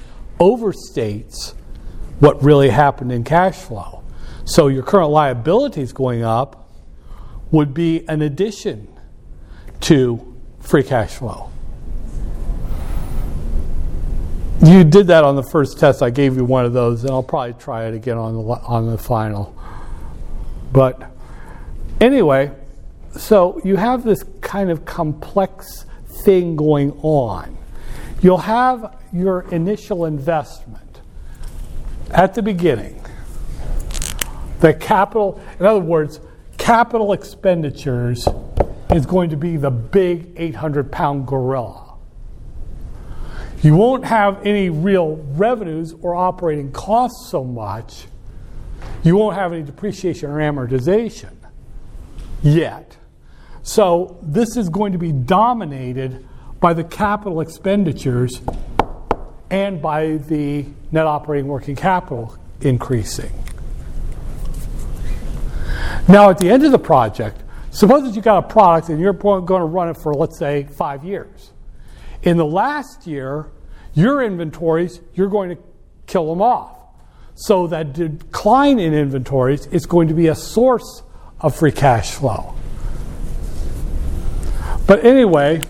overstates 0.40 1.55
what 2.18 2.42
really 2.42 2.70
happened 2.70 3.12
in 3.12 3.24
cash 3.24 3.57
flow. 3.57 4.03
So 4.44 4.66
your 4.66 4.82
current 4.82 5.11
liabilities 5.11 5.92
going 5.92 6.24
up 6.24 6.68
would 7.53 7.72
be 7.72 8.07
an 8.09 8.22
addition 8.22 8.88
to 9.82 10.36
free 10.61 10.82
cash 10.82 11.14
flow. 11.14 11.51
You 14.64 14.84
did 14.84 15.08
that 15.08 15.24
on 15.24 15.34
the 15.34 15.42
first 15.42 15.80
test. 15.80 16.02
I 16.02 16.10
gave 16.10 16.36
you 16.36 16.44
one 16.44 16.64
of 16.64 16.72
those, 16.72 17.02
and 17.02 17.10
I'll 17.10 17.22
probably 17.24 17.54
try 17.54 17.86
it 17.86 17.94
again 17.94 18.16
on 18.16 18.34
the 18.34 18.42
on 18.42 18.86
the 18.86 18.96
final. 18.96 19.56
But 20.72 21.10
anyway, 22.00 22.52
so 23.10 23.60
you 23.64 23.74
have 23.74 24.04
this 24.04 24.24
kind 24.40 24.70
of 24.70 24.84
complex 24.84 25.84
thing 26.24 26.54
going 26.54 26.92
on. 27.02 27.58
You'll 28.20 28.38
have 28.38 29.00
your 29.12 29.42
initial 29.50 30.04
investment 30.04 31.00
at 32.12 32.34
the 32.34 32.42
beginning. 32.42 33.02
The 34.60 34.74
capital, 34.74 35.40
in 35.58 35.66
other 35.66 35.80
words, 35.80 36.20
capital 36.56 37.12
expenditures 37.14 38.28
is 38.94 39.06
going 39.06 39.30
to 39.30 39.36
be 39.36 39.56
the 39.56 39.72
big 39.72 40.34
800 40.36 40.92
pound 40.92 41.26
gorilla. 41.26 41.82
You 43.62 43.76
won't 43.76 44.04
have 44.04 44.44
any 44.44 44.70
real 44.70 45.16
revenues 45.34 45.94
or 46.02 46.16
operating 46.16 46.72
costs 46.72 47.30
so 47.30 47.44
much. 47.44 48.06
You 49.04 49.16
won't 49.16 49.36
have 49.36 49.52
any 49.52 49.62
depreciation 49.62 50.30
or 50.30 50.38
amortization 50.38 51.32
yet. 52.42 52.96
So, 53.62 54.18
this 54.20 54.56
is 54.56 54.68
going 54.68 54.92
to 54.92 54.98
be 54.98 55.12
dominated 55.12 56.26
by 56.58 56.74
the 56.74 56.82
capital 56.82 57.40
expenditures 57.40 58.40
and 59.50 59.80
by 59.80 60.16
the 60.16 60.66
net 60.90 61.06
operating 61.06 61.46
working 61.46 61.76
capital 61.76 62.36
increasing. 62.60 63.30
Now, 66.08 66.30
at 66.30 66.38
the 66.38 66.50
end 66.50 66.64
of 66.64 66.72
the 66.72 66.78
project, 66.78 67.40
suppose 67.70 68.02
that 68.02 68.16
you 68.16 68.22
got 68.22 68.44
a 68.44 68.48
product 68.48 68.88
and 68.88 68.98
you're 68.98 69.12
going 69.12 69.46
to 69.46 69.64
run 69.64 69.88
it 69.88 69.96
for, 69.96 70.12
let's 70.12 70.36
say, 70.36 70.64
five 70.64 71.04
years. 71.04 71.51
In 72.23 72.37
the 72.37 72.47
last 72.47 73.07
year, 73.07 73.51
your 73.95 74.23
inventories, 74.23 75.01
you're 75.14 75.29
going 75.29 75.51
to 75.51 75.62
kill 76.07 76.29
them 76.29 76.41
off. 76.41 76.79
So 77.35 77.66
that 77.68 77.93
decline 77.95 78.79
in 78.79 78.95
inventories 78.95 79.66
is 79.66 79.87
going 79.87 80.09
to 80.09 80.14
be 80.14 80.29
a 80.29 80.35
source 80.35 81.03
of 81.41 81.57
free 81.57 81.73
cash 81.73 82.12
flow. 82.12 82.55
But 84.87 85.05
anyway, 85.05 85.62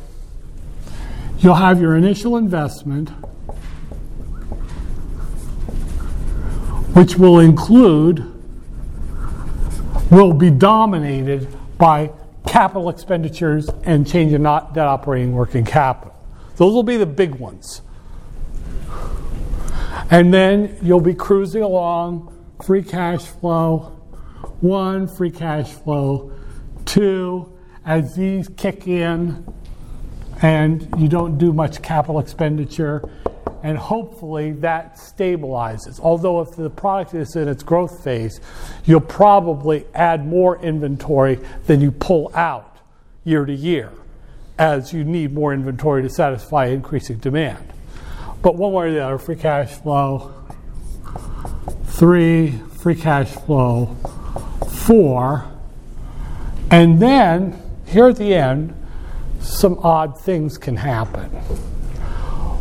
you'll 1.38 1.54
have 1.54 1.80
your 1.80 1.96
initial 1.96 2.36
investment, 2.36 3.10
which 6.94 7.16
will 7.16 7.38
include, 7.38 8.30
will 10.10 10.32
be 10.32 10.50
dominated 10.50 11.48
by 11.78 12.10
capital 12.46 12.88
expenditures 12.90 13.68
and 13.84 14.06
change 14.06 14.32
in 14.32 14.42
net 14.42 14.76
operating 14.76 15.32
working 15.32 15.64
capital. 15.64 16.11
Those 16.56 16.74
will 16.74 16.82
be 16.82 16.96
the 16.96 17.06
big 17.06 17.34
ones. 17.34 17.82
And 20.10 20.32
then 20.32 20.76
you'll 20.82 21.00
be 21.00 21.14
cruising 21.14 21.62
along, 21.62 22.36
free 22.64 22.82
cash 22.82 23.24
flow, 23.24 23.98
one, 24.60 25.08
free 25.08 25.30
cash 25.30 25.70
flow, 25.70 26.32
two, 26.84 27.52
as 27.84 28.14
these 28.14 28.48
kick 28.48 28.86
in 28.86 29.44
and 30.42 30.92
you 30.98 31.08
don't 31.08 31.38
do 31.38 31.52
much 31.52 31.80
capital 31.82 32.18
expenditure, 32.18 33.02
and 33.62 33.78
hopefully 33.78 34.50
that 34.52 34.96
stabilizes. 34.96 36.00
Although, 36.00 36.40
if 36.40 36.56
the 36.56 36.68
product 36.68 37.14
is 37.14 37.36
in 37.36 37.48
its 37.48 37.62
growth 37.62 38.02
phase, 38.02 38.40
you'll 38.84 39.00
probably 39.00 39.86
add 39.94 40.26
more 40.26 40.60
inventory 40.60 41.38
than 41.66 41.80
you 41.80 41.92
pull 41.92 42.32
out 42.34 42.78
year 43.24 43.44
to 43.44 43.54
year 43.54 43.92
as 44.62 44.92
you 44.92 45.02
need 45.02 45.32
more 45.32 45.52
inventory 45.52 46.02
to 46.02 46.08
satisfy 46.08 46.66
increasing 46.66 47.16
demand. 47.18 47.72
But 48.42 48.54
one 48.54 48.72
way 48.72 48.90
or 48.90 48.92
the 48.92 49.04
other, 49.04 49.18
free 49.18 49.34
cash 49.34 49.70
flow, 49.70 50.32
three, 51.86 52.52
free 52.80 52.94
cash 52.94 53.28
flow, 53.28 53.96
four, 54.86 55.50
and 56.70 57.02
then 57.02 57.60
here 57.86 58.06
at 58.06 58.16
the 58.16 58.34
end, 58.34 58.72
some 59.40 59.80
odd 59.80 60.20
things 60.20 60.58
can 60.58 60.76
happen. 60.76 61.30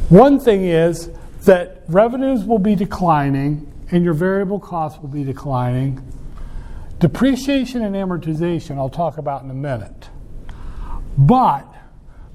One 0.10 0.40
thing 0.40 0.66
is 0.66 1.12
that 1.46 1.84
revenues 1.88 2.44
will 2.46 2.58
be 2.58 2.74
declining 2.74 3.72
and 3.92 4.04
your 4.04 4.16
variable 4.16 4.60
costs 4.60 5.00
will 5.00 5.10
be 5.10 5.24
declining. 5.24 6.02
Depreciation 6.98 7.84
and 7.84 7.96
amortization, 7.96 8.78
I'll 8.78 8.90
talk 8.90 9.20
about 9.20 9.44
in 9.44 9.52
a 9.52 9.56
minute. 9.56 10.10
But 11.16 11.71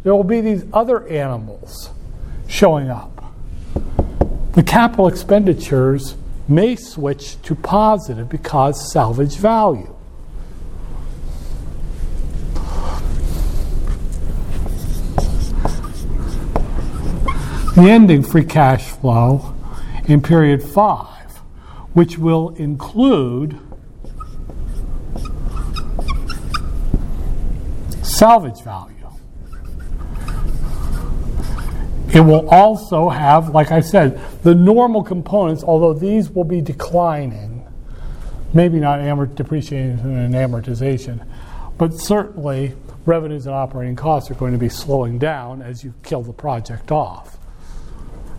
there 0.07 0.15
will 0.15 0.23
be 0.23 0.41
these 0.41 0.65
other 0.73 1.05
animals 1.09 1.91
showing 2.47 2.89
up. 2.89 3.35
The 4.53 4.63
capital 4.63 5.09
expenditures 5.09 6.15
may 6.47 6.77
switch 6.77 7.43
to 7.43 7.57
positive 7.57 8.29
because 8.29 8.93
salvage 8.93 9.35
value. 9.35 9.93
The 17.75 17.91
ending 17.91 18.23
free 18.23 18.45
cash 18.45 18.85
flow 18.85 19.57
in 20.07 20.23
period 20.23 20.63
five, 20.63 21.39
which 21.95 22.17
will 22.17 22.51
include 22.51 23.59
salvage 28.05 28.63
value. 28.63 28.96
It 32.17 32.25
will 32.25 32.49
also 32.49 33.11
have, 33.11 33.51
like 33.51 33.71
I 33.71 33.81
said, 33.81 34.19
the 34.43 34.55
normal 34.55 35.05
components, 35.05 35.63
although 35.63 35.93
these 35.93 36.31
will 36.31 36.45
be 36.45 36.63
declining. 36.63 37.71
Maybe 38.55 38.81
not 38.81 39.01
amort- 39.01 39.35
depreciation 39.35 39.99
and 40.17 40.35
amortization, 40.35 41.27
but 41.77 41.93
certainly 41.93 42.75
revenues 43.05 43.45
and 43.45 43.55
operating 43.55 43.97
costs 43.97 44.31
are 44.31 44.35
going 44.35 44.53
to 44.53 44.59
be 44.59 44.71
slowing 44.71 45.19
down 45.19 45.61
as 45.61 45.85
you 45.85 45.93
kill 46.05 46.23
the 46.23 46.33
project 46.33 46.91
off. 46.91 47.37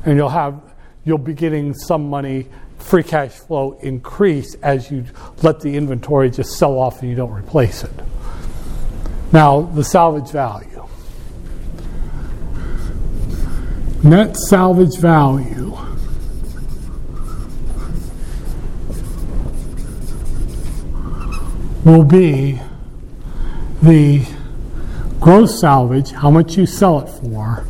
And 0.06 0.18
you'll 0.18 0.30
have 0.30 0.60
you'll 1.06 1.20
be 1.20 1.36
getting 1.36 1.76
some 1.76 2.10
money 2.10 2.48
free 2.80 3.04
cash 3.04 3.34
flow 3.34 3.78
increase 3.84 4.56
as 4.64 4.90
you 4.90 5.06
let 5.44 5.60
the 5.60 5.76
inventory 5.76 6.32
just 6.32 6.58
sell 6.58 6.80
off 6.80 7.02
and 7.02 7.12
you 7.12 7.16
don't 7.16 7.32
replace 7.32 7.84
it. 7.84 7.94
Now, 9.32 9.62
the 9.62 9.84
salvage 9.84 10.32
value. 10.32 10.77
Net 14.04 14.38
salvage 14.38 14.98
value. 14.98 15.78
Will 21.84 22.04
be 22.04 22.60
the 23.82 24.26
gross 25.20 25.60
salvage, 25.60 26.12
how 26.12 26.30
much 26.30 26.58
you 26.58 26.66
sell 26.66 27.00
it 27.00 27.10
for, 27.10 27.66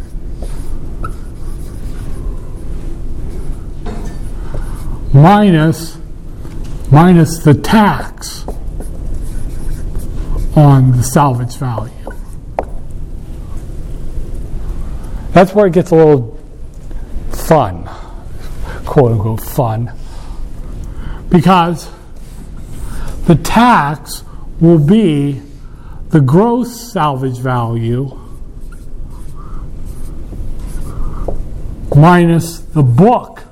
minus 5.14 5.98
minus 6.92 7.40
the 7.40 7.54
tax 7.54 8.46
on 10.56 10.92
the 10.96 11.04
salvage 11.04 11.56
value. 11.58 11.97
That's 15.38 15.54
where 15.54 15.68
it 15.68 15.74
gets 15.74 15.92
a 15.92 15.96
little 15.96 16.36
fun, 17.30 17.84
quote 18.88 19.12
unquote 19.12 19.40
fun, 19.40 19.94
because 21.30 21.92
the 23.28 23.36
tax 23.36 24.24
will 24.60 24.80
be 24.80 25.40
the 26.10 26.22
gross 26.22 26.92
salvage 26.92 27.38
value 27.38 28.20
minus 31.96 32.58
the 32.58 32.82
book 32.82 33.44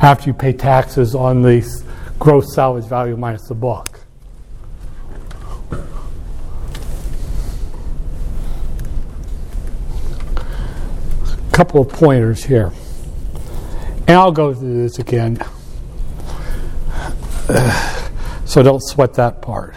after 0.01 0.27
you 0.27 0.33
pay 0.33 0.53
taxes 0.53 1.13
on 1.13 1.43
the 1.43 1.83
gross 2.17 2.55
salvage 2.55 2.85
value 2.85 3.15
minus 3.15 3.47
the 3.47 3.53
book. 3.53 3.99
A 11.29 11.51
couple 11.51 11.81
of 11.81 11.89
pointers 11.89 12.43
here. 12.43 12.71
And 14.07 14.17
I'll 14.17 14.31
go 14.31 14.51
through 14.51 14.81
this 14.81 14.97
again. 14.97 15.37
So 18.47 18.61
don't 18.63 18.79
sweat 18.79 19.15
that 19.15 19.41
part. 19.41 19.75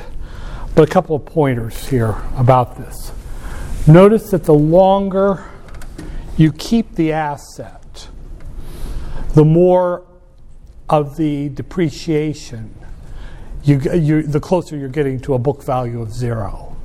But 0.78 0.88
a 0.88 0.92
couple 0.92 1.16
of 1.16 1.26
pointers 1.26 1.88
here 1.88 2.14
about 2.36 2.78
this. 2.78 3.10
Notice 3.88 4.30
that 4.30 4.44
the 4.44 4.54
longer 4.54 5.44
you 6.36 6.52
keep 6.52 6.94
the 6.94 7.10
asset, 7.10 8.06
the 9.34 9.44
more 9.44 10.06
of 10.88 11.16
the 11.16 11.48
depreciation, 11.48 12.72
you, 13.64 13.80
you, 13.92 14.22
the 14.22 14.38
closer 14.38 14.76
you're 14.76 14.88
getting 14.88 15.18
to 15.22 15.34
a 15.34 15.38
book 15.40 15.64
value 15.64 16.00
of 16.00 16.12
zero. 16.12 16.76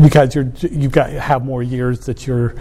Because 0.00 0.36
you're, 0.36 0.52
you've 0.60 0.92
got 0.92 1.10
have 1.10 1.44
more 1.44 1.64
years 1.64 2.06
that 2.06 2.28
you're 2.28 2.54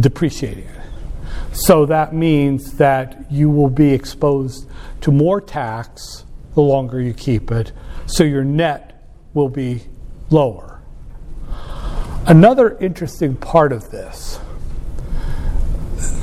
depreciating 0.00 0.64
it. 0.64 1.56
So 1.56 1.86
that 1.86 2.12
means 2.12 2.72
that 2.78 3.24
you 3.30 3.50
will 3.50 3.70
be 3.70 3.92
exposed 3.92 4.68
to 5.02 5.12
more 5.12 5.40
tax 5.40 6.24
the 6.54 6.60
longer 6.60 7.00
you 7.00 7.14
keep 7.14 7.52
it 7.52 7.70
so 8.06 8.24
your 8.24 8.44
net 8.44 9.06
will 9.34 9.48
be 9.48 9.82
lower. 10.30 10.80
Another 12.26 12.78
interesting 12.78 13.34
part 13.36 13.72
of 13.72 13.90
this 13.90 14.38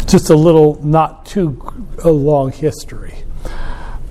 just 0.10 0.30
a 0.32 0.36
little, 0.36 0.84
not 0.84 1.26
too 1.26 1.62
long 2.04 2.52
history. 2.52 3.14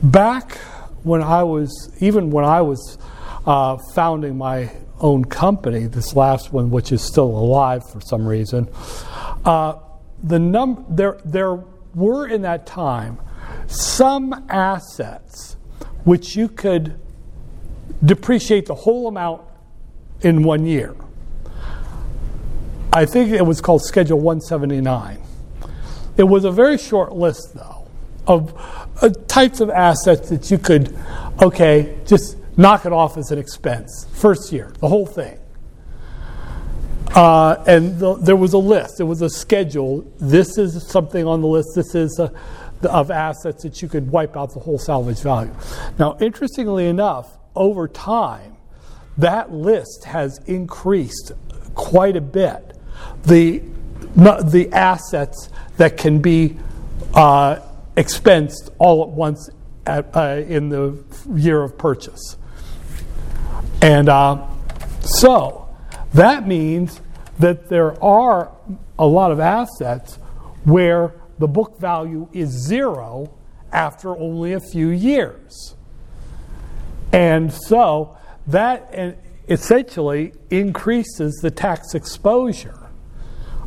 Back 0.03 0.57
when 1.03 1.23
I 1.23 1.43
was, 1.43 1.91
even 1.99 2.31
when 2.31 2.45
I 2.45 2.61
was 2.61 2.99
uh, 3.45 3.79
founding 3.95 4.39
my 4.39 4.71
own 5.01 5.25
company, 5.25 5.87
this 5.87 6.14
last 6.14 6.53
one, 6.53 6.71
which 6.71 6.93
is 6.93 7.03
still 7.03 7.27
alive 7.27 7.89
for 7.91 8.01
some 8.01 8.27
reason, 8.27 8.69
uh, 9.45 9.75
the 10.23 10.39
num- 10.39 10.87
there, 10.89 11.19
there 11.25 11.55
were 11.95 12.29
in 12.29 12.43
that 12.43 12.66
time 12.66 13.19
some 13.66 14.47
assets 14.49 15.57
which 16.05 16.37
you 16.37 16.49
could 16.49 16.99
depreciate 18.05 18.66
the 18.66 18.74
whole 18.74 19.09
amount 19.09 19.42
in 20.20 20.42
one 20.42 20.66
year. 20.66 20.94
I 22.92 23.05
think 23.05 23.30
it 23.30 23.44
was 23.44 23.61
called 23.61 23.84
Schedule 23.84 24.18
179. 24.20 25.20
It 26.16 26.24
was 26.24 26.44
a 26.44 26.51
very 26.51 26.78
short 26.78 27.12
list, 27.12 27.55
though, 27.55 27.86
of 28.26 28.55
uh, 29.03 29.11
types 29.28 29.61
of 29.61 29.70
assets 29.70 30.30
that 30.30 30.51
you 30.51 30.59
could, 30.59 30.96
okay, 31.40 31.96
just 32.07 32.36
knock 32.57 32.86
it 32.86 32.92
off 32.92 33.16
as 33.16 33.30
an 33.30 33.38
expense. 33.38 34.07
First 34.12 34.53
year, 34.53 34.72
the 34.80 34.88
whole 34.88 35.07
thing. 35.07 35.38
Uh, 37.14 37.62
and 37.66 37.99
the, 37.99 38.14
there 38.16 38.36
was 38.36 38.53
a 38.53 38.59
list, 38.59 38.99
there 38.99 39.07
was 39.07 39.22
a 39.22 39.30
schedule. 39.30 40.05
This 40.18 40.59
is 40.59 40.86
something 40.86 41.26
on 41.26 41.40
the 41.40 41.46
list, 41.46 41.68
this 41.74 41.94
is 41.94 42.18
a, 42.18 42.32
the, 42.80 42.92
of 42.92 43.11
assets 43.11 43.62
that 43.62 43.80
you 43.80 43.88
could 43.88 44.11
wipe 44.11 44.36
out 44.36 44.53
the 44.53 44.61
whole 44.61 44.78
salvage 44.78 45.20
value. 45.20 45.55
Now, 45.99 46.16
interestingly 46.20 46.86
enough, 46.86 47.38
over 47.55 47.88
time, 47.88 48.57
that 49.16 49.53
list 49.53 50.05
has 50.05 50.38
increased 50.46 51.32
quite 51.74 52.16
a 52.16 52.20
bit. 52.20 52.76
The, 53.24 53.62
the 54.14 54.68
assets 54.72 55.51
that 55.76 55.96
can 55.96 56.20
be 56.20 56.57
uh, 57.14 57.61
expensed 57.96 58.70
all 58.78 59.03
at 59.03 59.09
once 59.09 59.51
at, 59.86 60.14
uh, 60.14 60.42
in 60.46 60.68
the 60.68 61.03
year 61.34 61.62
of 61.62 61.76
purchase. 61.76 62.36
And 63.80 64.09
uh, 64.09 64.46
so 65.01 65.68
that 66.14 66.46
means 66.46 67.01
that 67.38 67.68
there 67.68 68.03
are 68.03 68.53
a 68.99 69.07
lot 69.07 69.30
of 69.30 69.40
assets 69.40 70.16
where 70.64 71.14
the 71.38 71.49
book 71.49 71.78
value 71.78 72.28
is 72.32 72.51
zero 72.51 73.32
after 73.72 74.16
only 74.16 74.53
a 74.53 74.61
few 74.61 74.88
years. 74.88 75.74
And 77.12 77.52
so 77.52 78.16
that 78.46 79.18
essentially 79.48 80.32
increases 80.50 81.34
the 81.42 81.50
tax 81.50 81.94
exposure 81.94 82.90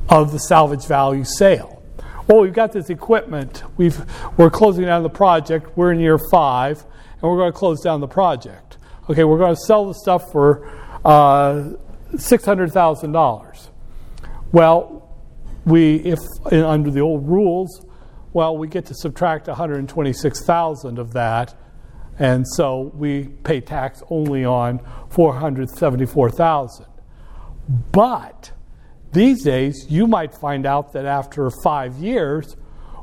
of 0.10 0.32
the 0.32 0.40
salvage 0.40 0.86
value 0.86 1.24
sale. 1.24 1.82
Well, 2.28 2.42
we've 2.42 2.54
got 2.54 2.72
this 2.72 2.90
equipment. 2.90 3.64
We've, 3.78 4.00
we're 4.38 4.50
closing 4.50 4.86
down 4.86 5.04
the 5.04 5.10
project. 5.10 5.76
We're 5.76 5.92
in 5.92 6.00
year 6.00 6.20
five, 6.32 6.84
and 7.14 7.24
we're 7.24 7.38
going 7.38 7.52
to 7.52 7.58
close 7.58 7.82
down 7.82 8.00
the 8.00 8.08
project. 8.08 8.78
Okay, 9.10 9.24
we're 9.24 9.38
going 9.38 9.56
to 9.56 9.62
sell 9.62 9.86
the 9.86 9.94
stuff 9.96 10.32
for 10.32 10.68
uh, 11.04 11.74
$600,000. 12.14 13.70
Well, 14.52 15.10
we, 15.66 15.96
if 15.98 16.20
under 16.52 16.92
the 16.92 17.02
old 17.02 17.28
rules, 17.28 17.86
well, 18.34 18.58
we 18.58 18.68
get 18.68 18.86
to 18.88 18.94
subtract 18.94 19.48
126,000 19.48 21.00
of 21.00 21.14
that, 21.14 21.56
and 22.20 22.48
so 22.48 22.92
we 22.94 23.30
pay 23.44 23.62
tax 23.62 24.04
only 24.10 24.46
on 24.46 24.80
474,000. 25.10 26.86
But 27.92 28.52
these 29.12 29.44
days, 29.44 29.86
you 29.90 30.08
might 30.08 30.34
find 30.34 30.66
out 30.66 30.94
that 30.94 31.06
after 31.06 31.50
five 31.64 31.98
years, 31.98 32.56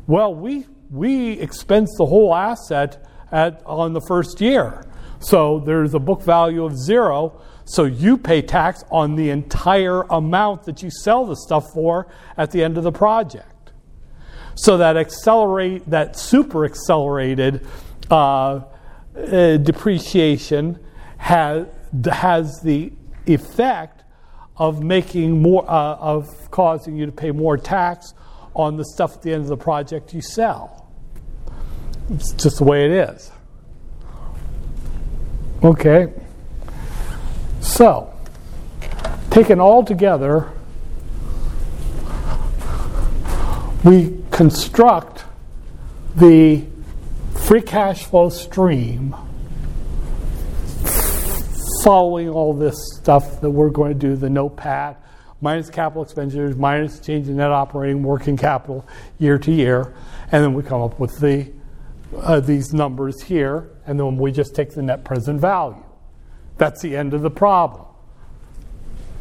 well, 0.07 0.35
we 0.35 0.67
we 0.91 1.33
expense 1.33 1.95
the 1.99 2.07
whole 2.07 2.35
asset 2.35 3.05
at, 3.31 3.63
on 3.67 3.93
the 3.93 4.01
first 4.01 4.41
year. 4.41 4.87
So 5.21 5.61
there's 5.61 5.95
a 5.95 5.99
book 5.99 6.23
value 6.23 6.65
of 6.65 6.79
zero. 6.79 7.43
So 7.67 7.85
you 7.85 8.17
pay 8.17 8.41
tax 8.41 8.83
on 8.91 9.17
the 9.17 9.31
entire 9.31 10.03
amount 10.05 10.65
that 10.65 10.83
you 10.83 10.91
sell 10.91 11.27
the 11.27 11.37
stuff 11.37 11.65
for 11.75 12.09
at 12.37 12.51
the 12.53 12.65
end 12.65 12.79
of 12.79 12.85
the 12.85 12.93
project. 12.93 13.73
So 14.55 14.79
that 14.79 14.97
accelerate 14.97 15.89
that 15.91 16.17
super 16.17 16.65
accelerated 16.65 17.67
uh, 18.11 18.63
uh, 19.19 19.57
depreciation 19.59 20.79
has 21.19 21.66
has 22.12 22.61
the 22.61 22.93
effect 23.27 24.05
of 24.57 24.83
making 24.83 25.43
more 25.43 25.69
uh, 25.69 25.97
of 25.97 26.51
causing 26.51 26.97
you 26.97 27.07
to 27.07 27.12
pay 27.12 27.31
more 27.31 27.57
tax 27.57 28.14
on 28.55 28.77
the 28.77 28.85
stuff 28.85 29.16
at 29.16 29.23
the 29.23 29.33
end 29.33 29.43
of 29.43 29.49
the 29.49 29.57
project 29.57 30.12
you 30.12 30.21
sell. 30.21 30.89
It's 32.11 32.33
just 32.33 32.59
the 32.59 32.64
way 32.64 32.85
it 32.87 32.91
is. 32.91 33.31
Okay. 35.62 36.12
So, 37.61 38.12
taken 39.31 39.61
all 39.61 39.85
together, 39.85 40.51
we 43.85 44.23
construct 44.31 45.25
the 46.16 46.64
free 47.49 47.63
cash 47.63 48.05
flow 48.05 48.29
stream 48.29 49.17
following 51.83 52.29
all 52.29 52.53
this 52.53 52.77
stuff 52.99 53.41
that 53.41 53.49
we're 53.49 53.71
going 53.71 53.91
to 53.93 53.99
do 53.99 54.15
the 54.15 54.29
NOPAT 54.29 54.97
minus 55.41 55.71
capital 55.71 56.03
expenditures 56.03 56.57
minus 56.57 57.01
change 57.01 57.27
in 57.27 57.39
net 57.39 57.51
operating 57.51 58.03
working 58.03 58.37
capital 58.37 58.87
year 59.19 59.39
to 59.39 59.51
year 59.51 59.95
and 60.31 60.45
then 60.45 60.53
we 60.53 60.63
come 60.63 60.83
up 60.83 61.01
with 61.01 61.19
the 61.21 61.51
uh, 62.19 62.39
these 62.39 62.75
numbers 62.75 63.23
here 63.23 63.71
and 63.87 63.99
then 63.99 64.19
we 64.19 64.31
just 64.31 64.55
take 64.55 64.71
the 64.75 64.83
net 64.83 65.03
present 65.03 65.41
value 65.41 65.83
that's 66.59 66.83
the 66.83 66.97
end 66.97 67.15
of 67.15 67.23
the 67.23 67.31
problem. 67.31 67.87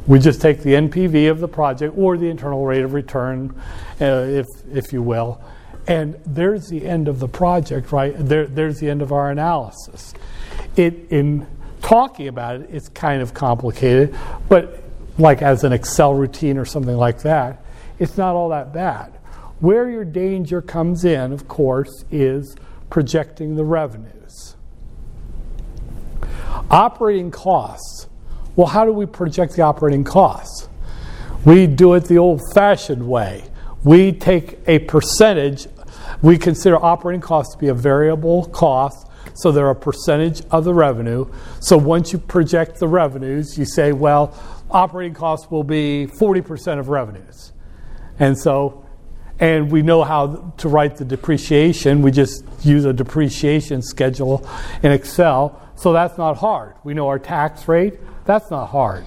We 0.07 0.19
just 0.19 0.41
take 0.41 0.63
the 0.63 0.71
NPV 0.71 1.29
of 1.29 1.39
the 1.39 1.47
project 1.47 1.93
or 1.97 2.17
the 2.17 2.29
internal 2.29 2.65
rate 2.65 2.83
of 2.83 2.93
return, 2.93 3.55
uh, 4.01 4.05
if, 4.05 4.45
if 4.73 4.91
you 4.91 5.01
will, 5.01 5.41
and 5.87 6.19
there's 6.25 6.67
the 6.67 6.85
end 6.85 7.07
of 7.07 7.19
the 7.19 7.27
project, 7.27 7.91
right? 7.91 8.13
There, 8.17 8.45
there's 8.45 8.79
the 8.79 8.89
end 8.89 9.01
of 9.01 9.11
our 9.11 9.31
analysis. 9.31 10.13
It, 10.75 11.11
in 11.11 11.47
talking 11.81 12.27
about 12.27 12.61
it, 12.61 12.69
it's 12.71 12.89
kind 12.89 13.21
of 13.21 13.33
complicated, 13.33 14.15
but 14.49 14.83
like 15.17 15.41
as 15.41 15.63
an 15.63 15.73
Excel 15.73 16.13
routine 16.13 16.57
or 16.57 16.65
something 16.65 16.95
like 16.95 17.21
that, 17.21 17.63
it's 17.99 18.17
not 18.17 18.35
all 18.35 18.49
that 18.49 18.73
bad. 18.73 19.13
Where 19.59 19.89
your 19.89 20.05
danger 20.05 20.61
comes 20.61 21.03
in, 21.03 21.31
of 21.31 21.47
course, 21.47 22.05
is 22.11 22.55
projecting 22.89 23.55
the 23.55 23.63
revenues. 23.63 24.55
Operating 26.69 27.31
costs. 27.31 28.07
Well, 28.55 28.67
how 28.67 28.85
do 28.85 28.91
we 28.91 29.05
project 29.05 29.55
the 29.55 29.63
operating 29.63 30.03
costs? 30.03 30.69
We 31.45 31.65
do 31.65 31.93
it 31.93 32.05
the 32.05 32.17
old 32.17 32.41
fashioned 32.53 33.07
way. 33.07 33.45
We 33.83 34.11
take 34.11 34.59
a 34.67 34.79
percentage, 34.79 35.67
we 36.21 36.37
consider 36.37 36.83
operating 36.83 37.21
costs 37.21 37.53
to 37.53 37.59
be 37.59 37.67
a 37.67 37.73
variable 37.73 38.45
cost, 38.47 39.07
so 39.35 39.51
they're 39.51 39.69
a 39.69 39.75
percentage 39.75 40.41
of 40.51 40.63
the 40.63 40.73
revenue. 40.73 41.25
So 41.59 41.77
once 41.77 42.11
you 42.11 42.19
project 42.19 42.79
the 42.79 42.87
revenues, 42.87 43.57
you 43.57 43.65
say, 43.65 43.91
well, 43.91 44.37
operating 44.71 45.13
costs 45.13 45.51
will 45.51 45.63
be 45.63 46.07
40% 46.07 46.79
of 46.79 46.89
revenues. 46.89 47.51
And 48.19 48.37
so 48.37 48.87
and 49.39 49.71
we 49.71 49.81
know 49.81 50.03
how 50.03 50.53
to 50.57 50.69
write 50.69 50.97
the 50.97 51.05
depreciation. 51.05 52.01
We 52.01 52.11
just 52.11 52.43
use 52.63 52.85
a 52.85 52.93
depreciation 52.93 53.81
schedule 53.81 54.47
in 54.81 54.91
Excel. 54.91 55.61
So 55.75 55.93
that's 55.93 56.17
not 56.17 56.37
hard. 56.37 56.73
We 56.83 56.93
know 56.93 57.07
our 57.07 57.19
tax 57.19 57.67
rate. 57.67 57.99
That's 58.25 58.49
not 58.49 58.67
hard. 58.67 59.05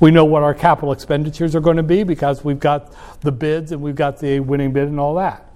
We 0.00 0.10
know 0.10 0.24
what 0.24 0.42
our 0.42 0.54
capital 0.54 0.92
expenditures 0.92 1.56
are 1.56 1.60
going 1.60 1.76
to 1.76 1.82
be 1.82 2.04
because 2.04 2.44
we've 2.44 2.60
got 2.60 2.94
the 3.20 3.32
bids 3.32 3.72
and 3.72 3.82
we've 3.82 3.96
got 3.96 4.18
the 4.20 4.40
winning 4.40 4.72
bid 4.72 4.88
and 4.88 5.00
all 5.00 5.16
that. 5.16 5.48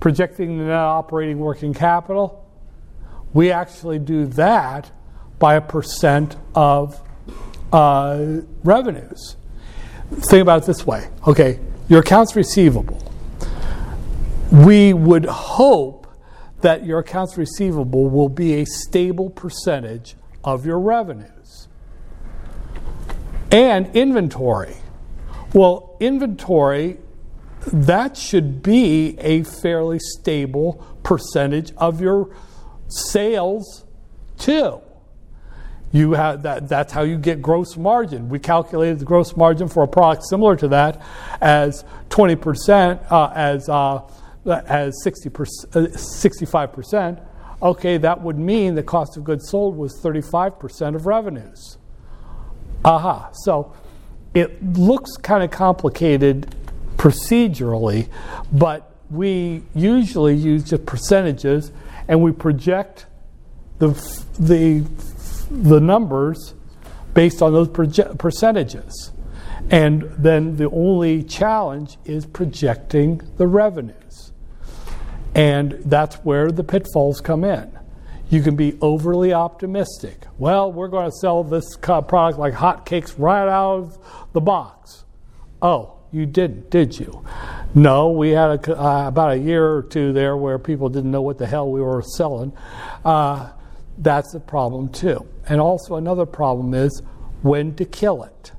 Projecting 0.00 0.58
the 0.58 0.64
net 0.64 0.74
operating 0.74 1.38
working 1.38 1.72
capital, 1.72 2.44
we 3.32 3.50
actually 3.50 3.98
do 3.98 4.26
that 4.26 4.90
by 5.38 5.54
a 5.54 5.60
percent 5.60 6.36
of 6.54 7.00
uh, 7.72 8.40
revenues. 8.62 9.36
Think 10.10 10.42
about 10.42 10.62
it 10.62 10.66
this 10.66 10.86
way 10.86 11.08
okay, 11.26 11.58
your 11.88 12.00
accounts 12.00 12.36
receivable. 12.36 13.00
We 14.52 14.92
would 14.92 15.24
hope 15.24 16.06
that 16.60 16.86
your 16.86 17.00
accounts 17.00 17.36
receivable 17.36 18.08
will 18.08 18.28
be 18.28 18.54
a 18.54 18.64
stable 18.64 19.28
percentage 19.30 20.16
of 20.44 20.64
your 20.64 20.78
revenues. 20.78 21.68
And 23.50 23.94
inventory. 23.94 24.76
Well, 25.52 25.96
inventory, 26.00 26.98
that 27.72 28.16
should 28.16 28.62
be 28.62 29.16
a 29.18 29.42
fairly 29.42 29.98
stable 29.98 30.84
percentage 31.02 31.72
of 31.76 32.00
your 32.00 32.34
sales, 32.88 33.84
too. 34.38 34.80
You 35.92 36.12
have 36.12 36.42
that, 36.42 36.68
that's 36.68 36.92
how 36.92 37.02
you 37.02 37.16
get 37.16 37.40
gross 37.40 37.76
margin. 37.76 38.28
We 38.28 38.40
calculated 38.40 38.98
the 38.98 39.04
gross 39.04 39.36
margin 39.36 39.68
for 39.68 39.84
a 39.84 39.88
product 39.88 40.24
similar 40.24 40.56
to 40.56 40.68
that 40.68 41.00
as 41.40 41.84
20%, 42.08 43.12
uh, 43.12 43.32
as, 43.32 43.68
uh, 43.68 44.00
as 44.44 45.00
60%, 45.04 45.76
uh, 45.76 45.96
65%. 45.96 47.20
Okay, 47.62 47.96
that 47.98 48.20
would 48.20 48.38
mean 48.38 48.74
the 48.74 48.82
cost 48.82 49.16
of 49.16 49.24
goods 49.24 49.48
sold 49.48 49.76
was 49.76 49.98
35% 50.02 50.96
of 50.96 51.06
revenues. 51.06 51.78
Aha. 52.84 53.30
So 53.32 53.72
it 54.34 54.76
looks 54.76 55.16
kind 55.16 55.44
of 55.44 55.50
complicated 55.50 56.54
procedurally, 57.04 58.08
but 58.50 58.90
we 59.10 59.62
usually 59.74 60.34
use 60.34 60.64
just 60.64 60.86
percentages 60.86 61.70
and 62.08 62.22
we 62.22 62.32
project 62.32 63.04
the, 63.78 63.88
the, 64.38 64.80
the 65.50 65.80
numbers 65.80 66.54
based 67.12 67.42
on 67.42 67.52
those 67.52 67.68
proje- 67.68 68.18
percentages. 68.18 69.12
And 69.70 70.04
then 70.16 70.56
the 70.56 70.70
only 70.70 71.22
challenge 71.22 71.98
is 72.06 72.24
projecting 72.24 73.20
the 73.36 73.46
revenues. 73.46 74.32
And 75.34 75.72
that's 75.84 76.16
where 76.16 76.50
the 76.50 76.64
pitfalls 76.64 77.20
come 77.20 77.44
in. 77.44 77.70
You 78.30 78.40
can 78.40 78.56
be 78.56 78.78
overly 78.80 79.34
optimistic. 79.34 80.24
Well, 80.38 80.72
we're 80.72 80.88
going 80.88 81.10
to 81.10 81.16
sell 81.20 81.44
this 81.44 81.76
product 81.76 82.38
like 82.38 82.54
hotcakes 82.54 83.14
right 83.18 83.46
out 83.46 83.74
of 83.74 84.28
the 84.32 84.40
box. 84.40 85.04
Oh, 85.60 85.93
you 86.14 86.26
didn't, 86.26 86.70
did 86.70 86.98
you? 86.98 87.24
No, 87.74 88.10
we 88.10 88.30
had 88.30 88.68
a, 88.68 88.80
uh, 88.80 89.08
about 89.08 89.32
a 89.32 89.36
year 89.36 89.66
or 89.74 89.82
two 89.82 90.12
there 90.12 90.36
where 90.36 90.58
people 90.58 90.88
didn't 90.88 91.10
know 91.10 91.22
what 91.22 91.38
the 91.38 91.46
hell 91.46 91.70
we 91.70 91.80
were 91.80 92.02
selling. 92.02 92.52
Uh, 93.04 93.50
that's 93.98 94.34
a 94.34 94.40
problem 94.40 94.88
too. 94.88 95.26
And 95.48 95.60
also, 95.60 95.96
another 95.96 96.26
problem 96.26 96.74
is 96.74 97.02
when 97.42 97.74
to 97.76 97.84
kill 97.84 98.22
it, 98.22 98.52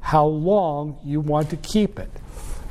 how 0.00 0.24
long 0.24 0.98
you 1.04 1.20
want 1.20 1.50
to 1.50 1.56
keep 1.56 1.98
it. 1.98 2.10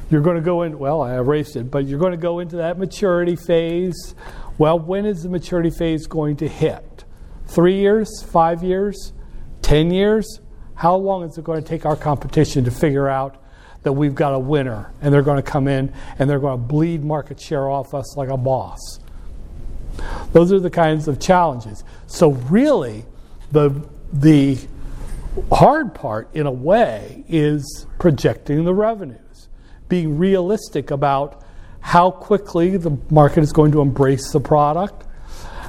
You're 0.09 0.21
going 0.21 0.37
to 0.37 0.41
go 0.41 0.63
in, 0.63 0.79
well, 0.79 1.01
I 1.01 1.15
erased 1.15 1.55
it, 1.55 1.69
but 1.69 1.85
you're 1.85 1.99
going 1.99 2.13
to 2.13 2.17
go 2.17 2.39
into 2.39 2.55
that 2.55 2.79
maturity 2.79 3.35
phase 3.35 4.15
well, 4.59 4.77
when 4.77 5.05
is 5.05 5.23
the 5.23 5.29
maturity 5.29 5.69
phase 5.69 6.05
going 6.05 6.35
to 6.37 6.47
hit? 6.47 7.05
Three 7.47 7.77
years? 7.77 8.21
Five 8.21 8.61
years? 8.61 9.13
Ten 9.61 9.89
years? 9.89 10.41
How 10.75 10.97
long 10.97 11.23
is 11.23 11.37
it 11.37 11.45
going 11.45 11.63
to 11.63 11.67
take 11.67 11.85
our 11.85 11.95
competition 11.95 12.65
to 12.65 12.71
figure 12.71 13.07
out 13.07 13.41
that 13.83 13.93
we've 13.93 14.15
got 14.15 14.33
a 14.33 14.39
winner 14.39 14.91
and 15.01 15.13
they're 15.13 15.21
going 15.21 15.41
to 15.41 15.51
come 15.51 15.67
in 15.67 15.93
and 16.17 16.29
they're 16.29 16.39
going 16.39 16.57
to 16.59 16.63
bleed 16.63 17.03
market 17.03 17.39
share 17.39 17.69
off 17.69 17.93
us 17.93 18.17
like 18.17 18.29
a 18.29 18.37
boss? 18.37 18.99
Those 20.31 20.51
are 20.51 20.59
the 20.59 20.69
kinds 20.69 21.07
of 21.07 21.19
challenges. 21.19 21.83
So, 22.07 22.31
really, 22.31 23.05
the, 23.51 23.87
the 24.13 24.57
hard 25.51 25.93
part, 25.93 26.33
in 26.33 26.45
a 26.45 26.51
way, 26.51 27.23
is 27.27 27.85
projecting 27.99 28.63
the 28.63 28.73
revenues, 28.73 29.49
being 29.87 30.17
realistic 30.17 30.91
about 30.91 31.43
how 31.79 32.11
quickly 32.11 32.77
the 32.77 32.97
market 33.09 33.41
is 33.41 33.51
going 33.51 33.71
to 33.71 33.81
embrace 33.81 34.31
the 34.31 34.39
product, 34.39 35.05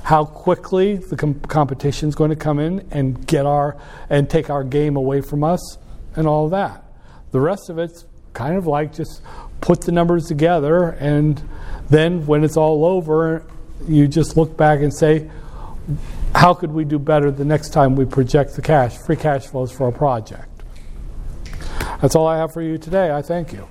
how 0.03 0.25
quickly 0.25 0.97
the 0.97 1.17
com- 1.17 1.41
competition 1.41 2.09
is 2.09 2.15
going 2.15 2.31
to 2.31 2.37
come 2.37 2.59
in 2.59 2.87
and 2.91 3.27
get 3.27 3.47
our 3.47 3.77
and 4.09 4.29
take 4.29 4.51
our 4.51 4.65
game 4.65 4.97
away 4.97 5.21
from 5.21 5.45
us, 5.45 5.79
and 6.17 6.27
all 6.27 6.49
that. 6.49 6.85
The 7.33 7.41
rest 7.41 7.71
of 7.71 7.79
it's 7.79 8.05
kind 8.33 8.57
of 8.57 8.67
like 8.67 8.93
just 8.95 9.23
put 9.61 9.83
the 9.83 9.93
numbers 9.93 10.27
together, 10.27 10.91
and 10.91 11.43
then 11.89 12.27
when 12.27 12.45
it's 12.45 12.57
all 12.57 12.85
over, 12.85 13.45
you 13.87 14.09
just 14.09 14.37
look 14.37 14.57
back 14.57 14.81
and 14.81 14.93
say, 14.93 15.31
how 16.35 16.55
could 16.55 16.73
we 16.73 16.85
do 16.85 16.99
better 16.99 17.31
the 17.31 17.45
next 17.45 17.71
time 17.71 17.97
we 17.97 18.05
project 18.05 18.55
the 18.55 18.63
cash, 18.63 18.97
free 18.99 19.17
cash 19.17 19.47
flows 19.47 19.71
for 19.71 19.89
a 19.89 19.93
project? 19.93 20.49
That's 22.01 22.15
all 22.15 22.27
I 22.27 22.39
have 22.39 22.53
for 22.53 22.63
you 22.63 22.79
today. 22.79 23.15
I 23.15 23.23
thank 23.23 23.53
you. 23.53 23.71